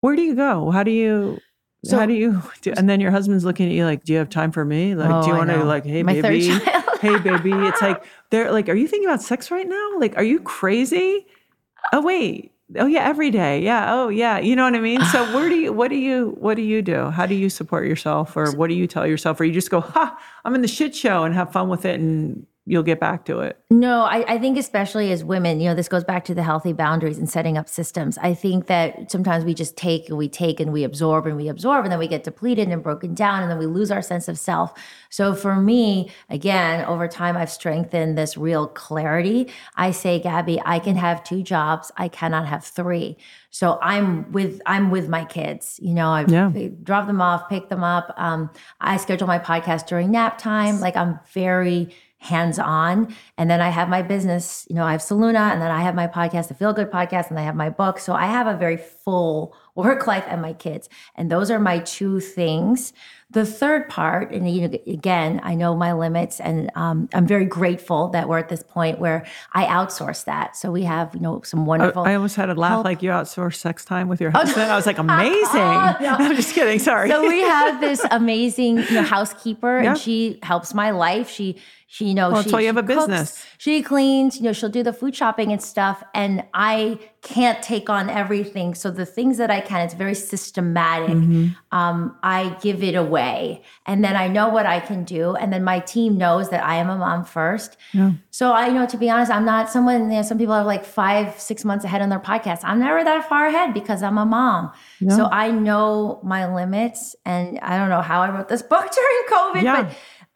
[0.00, 0.70] Where do you go?
[0.70, 1.38] How do you
[1.84, 4.18] So- how do you do, and then your husband's looking at you like, Do you
[4.20, 4.94] have time for me?
[4.94, 6.48] Like, Oh, do you want to like, hey My baby?
[7.00, 7.52] hey baby.
[7.52, 9.90] It's like they're like, Are you thinking about sex right now?
[9.98, 11.26] Like, are you crazy?
[11.92, 12.52] Oh wait.
[12.76, 13.60] Oh yeah, every day.
[13.60, 13.92] Yeah.
[13.92, 14.38] Oh yeah.
[14.38, 15.02] You know what I mean?
[15.06, 17.10] So where do you what do you what do you do?
[17.10, 19.40] How do you support yourself or what do you tell yourself?
[19.40, 22.00] Or you just go, ha, I'm in the shit show and have fun with it
[22.00, 23.58] and you'll get back to it.
[23.70, 26.72] No, I, I think especially as women, you know, this goes back to the healthy
[26.72, 28.18] boundaries and setting up systems.
[28.18, 31.48] I think that sometimes we just take and we take and we absorb and we
[31.48, 34.28] absorb and then we get depleted and broken down and then we lose our sense
[34.28, 34.72] of self.
[35.10, 39.50] So for me, again, over time, I've strengthened this real clarity.
[39.76, 41.90] I say, Gabby, I can have two jobs.
[41.96, 43.16] I cannot have three.
[43.50, 45.78] So I'm with I'm with my kids.
[45.82, 46.50] You know, I Yeah.
[46.84, 48.14] drop them off, pick them up.
[48.16, 50.80] Um, I schedule my podcast during nap time.
[50.80, 53.12] Like I'm very hands on.
[53.36, 55.96] And then I have my business, you know, I have Solluna and then I have
[55.96, 57.98] my podcast, the Feel Good podcast, and I have my book.
[57.98, 60.88] So I have a very full work life and my kids.
[61.16, 62.92] And those are my two things.
[63.30, 67.46] The third part, and you know, again, I know my limits, and um, I'm very
[67.46, 69.24] grateful that we're at this point where
[69.54, 70.54] I outsource that.
[70.54, 72.02] So we have, you know, some wonderful.
[72.02, 72.84] I almost had a laugh help.
[72.84, 74.70] like you outsource sex time with your husband.
[74.70, 75.40] I was like, amazing.
[75.54, 76.78] I'm just kidding.
[76.78, 77.08] Sorry.
[77.08, 81.56] so we have this amazing you know, housekeeper and she helps my life she
[81.94, 83.44] she you know Well, she, that's why you have a cooks, business.
[83.58, 87.88] she cleans you know she'll do the food shopping and stuff and i can't take
[87.96, 91.48] on everything so the things that i can it's very systematic Mm-hmm.
[91.78, 95.62] um, i give it away and then i know what i can do and then
[95.72, 98.12] my team knows that i am a mom first Yeah.
[98.30, 100.64] so I you know to be honest, I'm not someone, you know, some people are
[100.74, 102.60] like five, six months ahead on their podcast.
[102.70, 104.72] I'm never that far ahead because I'm a mom.
[105.16, 109.22] So I know my limits and I don't know how I wrote this book during
[109.34, 109.82] COVID, Yeah.
[109.82, 109.86] but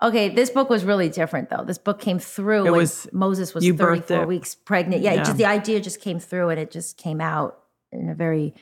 [0.02, 1.64] okay, this book was really different though.
[1.64, 5.02] This book came through It was- Moses was 34 weeks pregnant.
[5.02, 5.24] Yeah, Yeah.
[5.24, 7.58] just the idea just came through and it just came out
[7.92, 8.54] in a very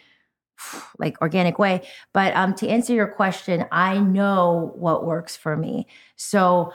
[0.99, 1.83] like organic way.
[2.13, 5.87] But um, to answer your question, I know what works for me.
[6.17, 6.73] So,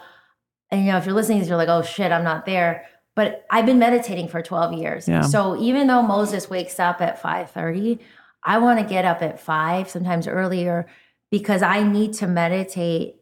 [0.72, 2.86] and you know, if you're listening, you're like, oh shit, I'm not there.
[3.16, 5.08] But I've been meditating for 12 years.
[5.08, 5.22] Yeah.
[5.22, 8.00] So even though Moses wakes up at 5:30,
[8.44, 10.86] I want to get up at five, sometimes earlier,
[11.30, 13.16] because I need to meditate.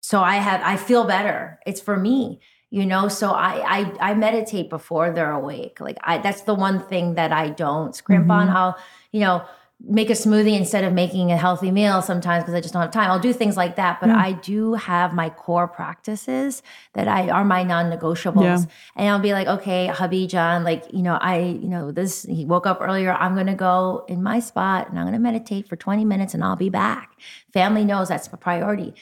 [0.00, 1.58] So I have I feel better.
[1.66, 2.40] It's for me
[2.70, 3.08] you know?
[3.08, 5.80] So I, I i meditate before they're awake.
[5.80, 8.46] Like i that's the one thing that i don't scrimp on.
[8.46, 8.56] Mm-hmm.
[8.56, 8.78] I'll
[9.12, 9.44] you know
[9.82, 12.90] make a smoothie instead of making a healthy meal sometimes because i just don't have
[12.90, 13.10] time.
[13.10, 14.14] I'll do things like that but mm.
[14.14, 16.62] i do have my core practices
[16.92, 18.42] that i are my non-negotiables.
[18.42, 18.64] Yeah.
[18.94, 22.44] and i'll be like okay hubby john like you know i you know this he
[22.44, 23.12] woke up earlier.
[23.14, 26.56] I'm gonna go in my spot and i'm gonna meditate for 20 minutes and i'll
[26.56, 27.16] be back.
[27.52, 28.94] Family knows that's a priority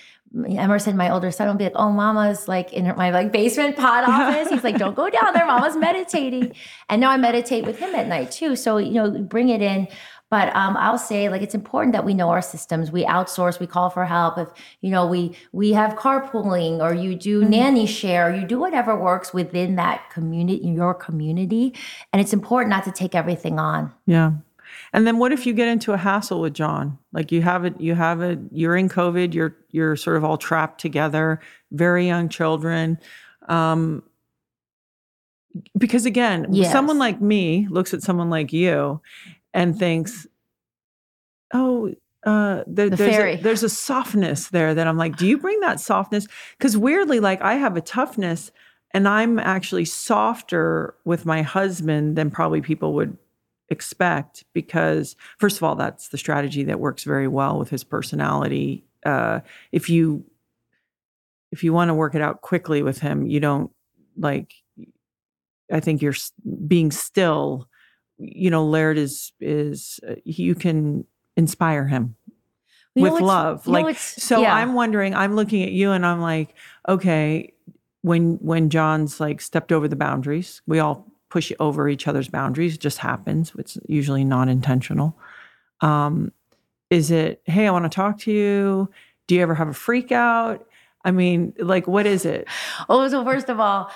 [0.46, 3.32] Emerson, said my older son, will be like, "Oh, Mama's like in her, my like
[3.32, 6.52] basement pod office." He's like, "Don't go down there, Mama's meditating."
[6.88, 8.56] And now I meditate with him at night too.
[8.56, 9.88] So you know, bring it in.
[10.30, 12.90] But um, I'll say like it's important that we know our systems.
[12.90, 13.58] We outsource.
[13.58, 14.36] We call for help.
[14.36, 14.48] If
[14.82, 18.94] you know, we we have carpooling, or you do nanny share, or you do whatever
[18.94, 21.74] works within that community, your community.
[22.12, 23.94] And it's important not to take everything on.
[24.06, 24.32] Yeah.
[24.92, 26.98] And then what if you get into a hassle with John?
[27.12, 30.38] Like you have it, you have it, you're in COVID, you're you're sort of all
[30.38, 31.40] trapped together,
[31.72, 32.98] very young children.
[33.48, 34.02] Um
[35.76, 36.72] because again, Yes.
[36.72, 39.00] someone like me looks at someone like you
[39.54, 40.26] and thinks,
[41.54, 41.92] oh,
[42.24, 43.38] uh, there, The there's.
[43.40, 46.26] A, there's a softness there that I'm like, do you bring that softness?
[46.58, 48.50] Because weirdly, like I have a toughness
[48.92, 53.16] and I'm actually softer with my husband than probably people would
[53.70, 58.84] expect because first of all that's the strategy that works very well with his personality
[59.04, 59.40] uh
[59.72, 60.24] if you
[61.52, 63.70] if you want to work it out quickly with him you don't
[64.16, 64.54] like
[65.72, 66.14] i think you're
[66.66, 67.68] being still
[68.18, 71.04] you know laird is is uh, you can
[71.36, 72.16] inspire him
[72.94, 74.54] You with love know like so yeah.
[74.54, 76.54] i'm wondering i'm looking at you and i'm like
[76.88, 77.52] okay
[78.00, 82.74] when when john's like stepped over the boundaries we all push over each other's boundaries
[82.74, 85.16] it just happens it's usually not intentional
[85.82, 86.32] um
[86.90, 88.88] is it hey i want to talk to you
[89.26, 90.66] do you ever have a freak out
[91.04, 92.46] i mean like what is it
[92.88, 93.90] Oh, so first of all,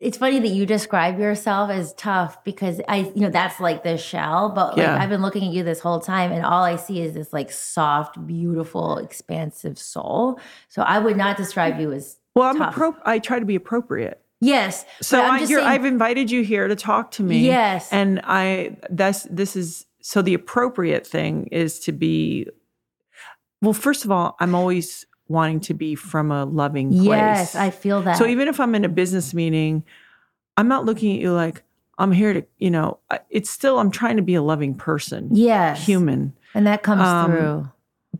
[0.00, 3.96] it's funny that you describe yourself as tough because I, you know, that's like the
[3.96, 4.50] shell.
[4.50, 4.96] But like Yeah.
[5.02, 7.50] I've been looking at you this whole time, and all I see is this like
[7.50, 10.38] soft, beautiful, expansive soul.
[10.68, 12.74] So I would not describe you as well i'm Tough.
[12.76, 14.84] appro- i try to be appropriate yes.
[15.02, 17.92] so I'm I, saying- i've invited you here to talk to me Yes.
[17.92, 22.46] and i that's this is so the appropriate thing is to be
[23.62, 27.70] well first of all i'm always wanting to be from a loving place yes, I
[27.70, 28.16] feel that.
[28.16, 29.82] so even if i'm in a business meeting
[30.56, 31.62] i'm not looking at you like
[31.98, 32.98] i'm here to you know
[33.30, 37.30] it's still i'm trying to be a loving person yes, human and that comes Um,
[37.32, 37.68] through.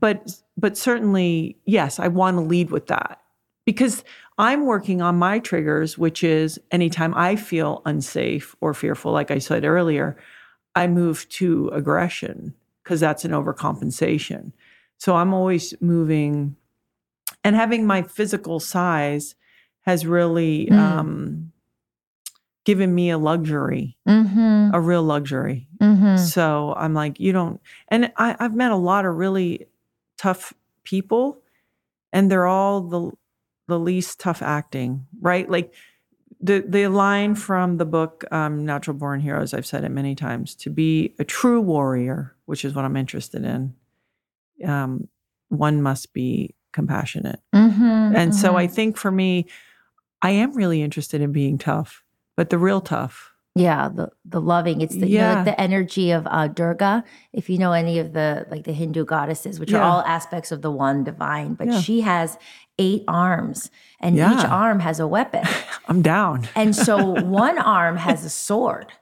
[0.01, 3.21] but but certainly yes i want to lead with that
[3.65, 4.05] because
[4.39, 9.39] i'm working on my triggers which is anytime i feel unsafe or fearful like i
[9.39, 10.17] said earlier
[10.75, 14.53] i move to aggression because that's an overcompensation
[14.99, 16.57] so i'm always moving
[17.45, 19.35] and having my physical size
[19.83, 20.79] has really Mm.
[20.79, 21.53] um,
[22.65, 24.71] given me a luxury Mm-hmm.
[24.75, 26.17] a real luxury Mm-hmm.
[26.17, 29.67] so I'm like, you don't, and I, I've met a lot of really
[30.19, 30.53] tough
[30.83, 31.39] people,
[32.13, 33.13] and they're all the
[33.69, 35.49] the least tough acting, right?
[35.49, 35.73] Like
[36.41, 39.55] the the line from the book um, Natural Born Heroes.
[39.55, 40.55] I've said it many times.
[40.57, 43.75] To be a true warrior, which is what I'm interested in,
[44.65, 45.09] um,
[45.49, 47.41] one must be compassionate.
[47.55, 48.17] Mm-hmm.
[48.17, 49.47] And so I think for me,
[50.23, 52.03] I am really interested in being tough,
[52.37, 53.33] but the real tough.
[53.55, 54.81] Yeah, the the loving.
[54.83, 57.03] It's the you know, like the energy of uh, Durga.
[57.33, 60.63] If you know any of the like the Hindu goddesses, which are all aspects of
[60.63, 61.81] the one divine, but Yeah.
[61.81, 62.39] she has
[62.79, 63.71] eight arms,
[64.01, 65.43] and each arm has a weapon.
[65.89, 66.47] I'm down.
[66.55, 68.93] and so one arm has a sword.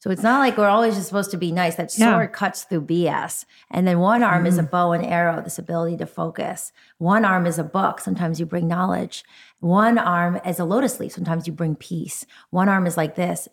[0.00, 1.76] So it's not like we're always just supposed to be nice.
[1.76, 2.12] That Yeah.
[2.12, 3.44] sword cuts through BS.
[3.70, 6.72] And then one arm is a bow and arrow, this ability to focus.
[6.98, 8.00] One arm is a book.
[8.00, 9.22] Sometimes you bring knowledge.
[9.62, 11.12] One arm is a lotus leaf.
[11.12, 12.26] Sometimes you bring peace.
[12.50, 13.46] One arm is like this,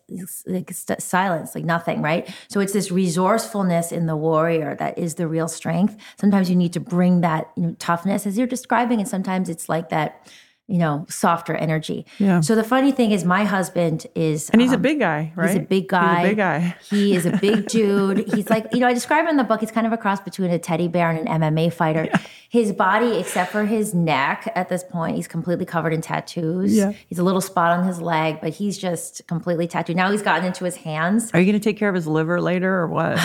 [0.48, 2.28] like st- silence, like nothing, right?
[2.50, 5.98] So it's this resourcefulness in the warrior that is the real strength.
[6.18, 9.70] Sometimes you need to bring that, you know, toughness as you're describing, and sometimes it's
[9.70, 10.28] like that,
[10.70, 12.06] you know, softer energy.
[12.20, 12.42] Yeah.
[12.42, 15.48] So the funny thing is, my husband is, And he's a um, big guy, right?
[15.50, 16.16] He's a big guy.
[16.18, 16.76] He's a big guy.
[16.90, 18.32] He is a big dude.
[18.34, 19.60] He's like, you know, I describe him in the book.
[19.62, 22.08] He's kind of a cross between a teddy bear and an MMA fighter.
[22.50, 26.76] His body, except for his neck at this point, he's completely covered in tattoos.
[26.76, 26.94] Yeah.
[27.08, 29.96] He's a little spot on his leg, but he's just completely tattooed.
[29.96, 31.32] Now he's gotten into his hands.
[31.34, 33.20] Are you going to take care of his liver later or what?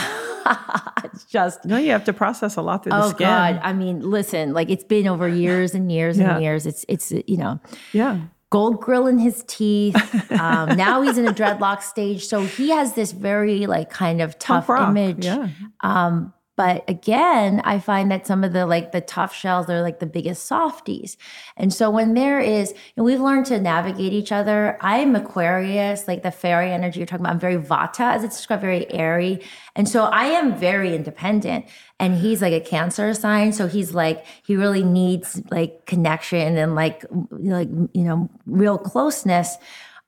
[1.05, 3.27] It's just no, you have to process a lot through the Oh skin.
[3.27, 3.61] God!
[3.63, 6.35] I mean, listen, like it's been over years and years Yeah.
[6.35, 6.67] and years.
[6.67, 7.61] It's it's you know,
[7.93, 8.21] Yeah.
[8.51, 9.97] gold grill in his teeth.
[10.31, 14.39] Um, now he's in a dreadlock stage, so he has this very like kind of
[14.39, 15.25] tough image.
[15.25, 15.49] Yeah.
[15.81, 19.99] Um, but again, I find that some of the like the tough shells are like
[19.99, 21.17] the biggest softies.
[21.57, 24.79] And so when there is, and we've learned to navigate each other.
[24.81, 27.35] I'm Aquarius, like the fairy energy you're talking about.
[27.35, 29.41] I'm very Vata, as it's described, very airy.
[29.75, 31.67] And so I am very independent.
[31.99, 33.53] And he's like a cancer sign.
[33.53, 39.57] So he's like, he really needs like connection and like, like, you know, real closeness.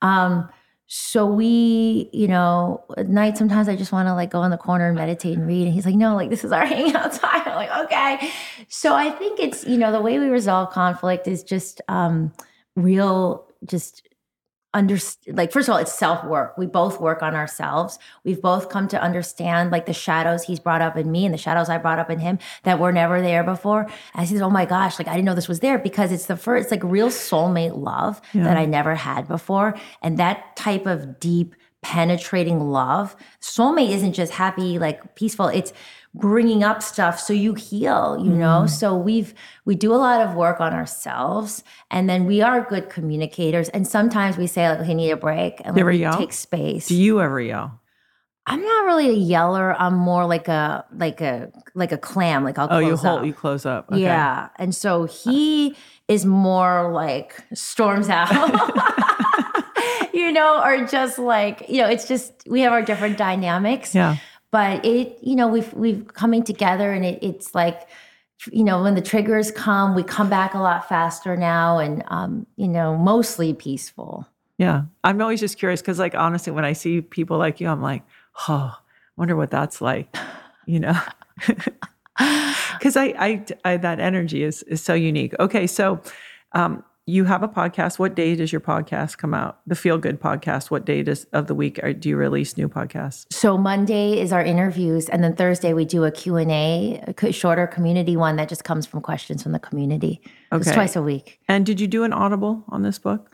[0.03, 0.49] Um,
[0.89, 4.57] so we, you know, at night sometimes I just want to like go in the
[4.57, 5.67] corner and meditate and read.
[5.67, 7.43] And he's like, no, like this is our hangout time.
[7.45, 8.31] I'm like, okay.
[8.69, 12.33] So I think it's, you know, the way we resolve conflict is just um
[12.77, 14.07] real, just
[14.77, 14.99] under
[15.29, 18.87] like first of all it's self work we both work on ourselves we've both come
[18.87, 21.99] to understand like the shadows he's brought up in me and the shadows i brought
[21.99, 25.09] up in him that were never there before and i said oh my gosh like
[25.09, 28.21] i didn't know this was there because it's the first it's like real soulmate love
[28.35, 31.55] that i never had before and that type of deep
[31.87, 33.15] penetrating love.
[33.41, 35.47] Soulmate isn't just happy, like peaceful.
[35.47, 35.73] It's
[36.19, 38.69] bringing up stuff so you heal you know Mm-hmm.
[38.69, 39.35] so we've
[39.67, 43.87] we do a lot of work on ourselves and then we are good communicators and
[43.87, 46.17] sometimes we say like we need a break and we yell?
[46.19, 47.81] take space Do you ever yell?
[48.47, 52.59] i'm not really a yeller i'm more like a like a like a clam like
[52.59, 53.27] i'll Oh, you close hold, up.
[53.27, 53.91] you close up.
[53.93, 54.01] Okay.
[54.01, 55.77] yeah and so he
[56.09, 58.31] is more like storms out
[60.15, 64.17] you know or just like you know it's just we have our different dynamics Yeah.
[64.51, 67.89] But it you know we've we've coming together and it, it's like
[68.53, 72.47] you know when the triggers come we come back a lot faster now and um
[72.57, 74.27] you know mostly peaceful
[74.59, 74.85] Yeah.
[75.05, 78.03] I'm always just curious because, like, honestly, when I see people like you, I'm like,
[78.49, 78.75] oh,
[79.17, 80.15] wonder what that's like,
[80.67, 80.99] you know?
[82.79, 85.35] Because I, I, I, that energy is is so unique.
[85.39, 86.01] Okay, so
[86.53, 88.01] um, you have a podcast.
[88.01, 89.61] What day does your podcast come out?
[89.65, 90.73] The Feel Good podcast.
[90.73, 93.33] What day does of the week are, do you release new podcasts?
[93.33, 98.17] so monday is our interviews and then thursday we do a q&a a shorter community
[98.17, 100.21] one that just comes from questions from the community
[100.53, 100.75] it's Okay.
[100.75, 103.31] twice a week And did you do an audible on this book?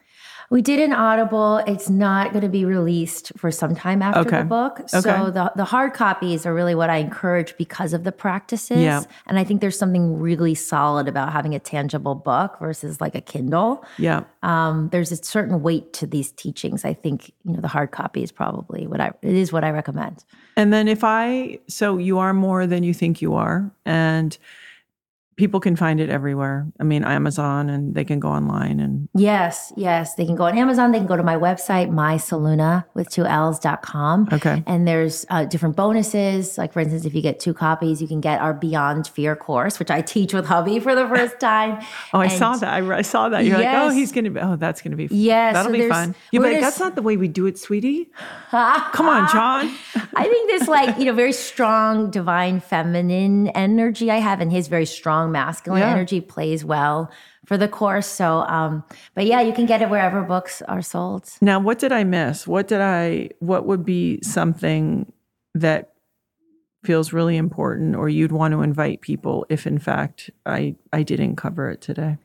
[0.52, 1.62] We did an Audible.
[1.66, 4.40] It's not going to be released for some time after Okay.
[4.40, 4.80] the book.
[4.80, 5.00] Okay.
[5.00, 8.82] So the, the hard copies are really what I encourage because of the practices.
[8.82, 9.04] Yeah.
[9.26, 13.22] And I think there's something really solid about having a tangible book versus like a
[13.22, 13.82] Kindle.
[13.96, 14.24] Yeah.
[14.42, 16.84] Um, there's a certain weight to these teachings.
[16.84, 19.70] I think, you know, the hard copy is probably what I, it is what I
[19.70, 20.22] recommend.
[20.54, 24.36] And then if I, so you are more than you think you are, and
[25.36, 26.66] people can find it everywhere.
[26.78, 30.14] I mean, Amazon, and they can go online and Yes, yes.
[30.14, 30.92] They can go on Amazon.
[30.92, 34.28] They can go to my website, mysolluna with two L's dot com.
[34.32, 34.62] Okay.
[34.66, 36.58] And there's uh, different bonuses.
[36.58, 39.78] Like, for instance, if you get two copies, you can get our Beyond Fear course,
[39.78, 41.84] which I teach with hubby for the first time.
[42.12, 42.72] Oh, I And- saw that.
[42.82, 43.44] I, I saw that.
[43.44, 44.40] You're like, oh, he's gonna be.
[44.40, 45.08] Oh, that's gonna be.
[45.10, 46.14] Yes, that'll so be fun.
[46.30, 48.10] You're like, that's not the way we do it, sweetie.
[48.50, 49.74] Come on, John.
[50.14, 54.68] I think this, like, you know, very strong divine feminine energy I have, and his
[54.68, 55.90] very strong masculine Yeah.
[55.90, 57.10] energy plays well
[57.46, 58.06] for the course.
[58.06, 58.84] So, um,
[59.14, 61.28] but yeah, you can get it wherever books are sold.
[61.40, 62.46] Now, what did I miss?
[62.46, 63.30] What did I?
[63.40, 65.12] What would be something
[65.54, 65.92] that
[66.84, 71.36] feels really important, or you'd want to invite people if, in fact, I I didn't
[71.36, 72.18] cover it today?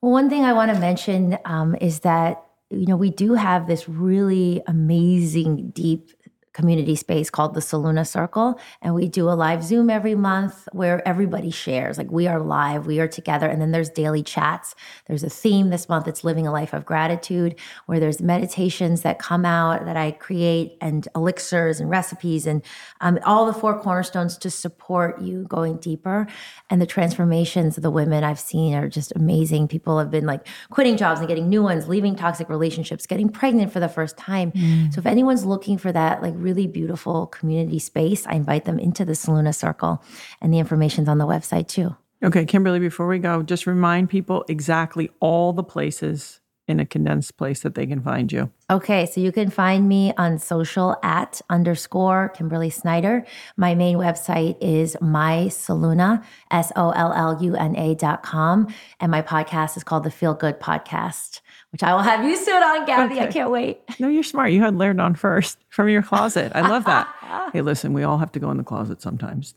[0.00, 3.66] Well, one thing I want to mention um, is that you know we do have
[3.66, 6.10] this really amazing, deep
[6.58, 11.06] community space called the Solluna Circle, and we do a live Zoom every month where
[11.06, 11.96] everybody shares.
[11.96, 14.74] Like we are live, we are together, and then there's daily chats.
[15.06, 16.08] There's a theme this month.
[16.08, 17.54] It's living a life of gratitude,
[17.86, 22.64] where there's meditations that come out that I create, and elixirs and recipes, and
[23.00, 26.26] um, all the four cornerstones to support you going deeper.
[26.70, 29.68] And the transformations of the women I've seen are just amazing.
[29.68, 33.72] People have been like quitting jobs and getting new ones, leaving toxic relationships, getting pregnant
[33.72, 34.50] for the first time.
[34.90, 39.04] So if anyone's looking for that like really beautiful community space, I invite them into
[39.04, 40.02] the Solluna Circle,
[40.40, 41.94] and the information's on the website too.
[42.24, 42.80] Okay, Kimberly.
[42.80, 47.74] Before we go, just remind people exactly all the places in a condensed place that
[47.74, 48.50] they can find you.
[48.70, 53.24] Okay, so you can find me on social at underscore Kimberly Snyder.
[53.56, 58.68] My main website is mysolluna, S O L L U N A dot com.
[59.00, 62.62] And my podcast is called the Feel Good Podcast, which I will have you soon
[62.62, 63.20] on, Gabby.
[63.20, 63.80] I can't wait.
[63.98, 64.52] No, you're smart.
[64.52, 66.52] You had layered on first from your closet.
[66.54, 67.08] I love that.
[67.52, 69.54] hey, listen, we all have to go in the closet sometimes.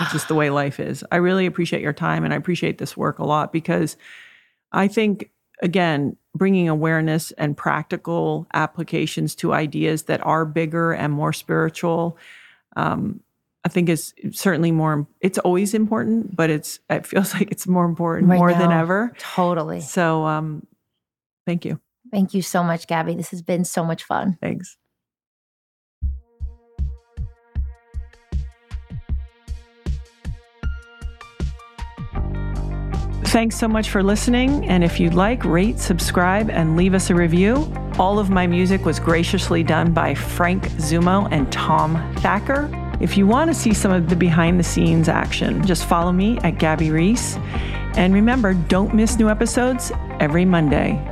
[0.00, 1.04] It's just the way life is.
[1.12, 3.96] I really appreciate your time and I appreciate this work a lot because
[4.72, 11.32] I think, again, bringing awareness and practical applications to ideas that are bigger and more
[11.32, 12.16] spiritual.
[12.76, 13.20] Um,
[13.64, 15.06] I think is certainly more.
[15.20, 16.80] It's always important, but it's.
[16.90, 19.12] It feels like it's more important Right more than ever.
[19.18, 19.80] Totally.
[19.80, 20.66] So, um,
[21.46, 21.80] thank you.
[22.10, 23.14] Thank you so much, Gabby.
[23.14, 24.36] This has been so much fun.
[24.40, 24.76] Thanks.
[33.32, 34.66] Thanks so much for listening.
[34.68, 37.72] And if you'd like, rate, subscribe, and leave us a review.
[37.98, 42.68] All of my music was graciously done by Frank Zumo and Tom Thacker.
[43.00, 46.38] If you want to see some of the behind the scenes action, just follow me
[46.40, 47.36] at Gabby Reece.
[47.96, 51.11] And remember, don't miss new episodes every Monday.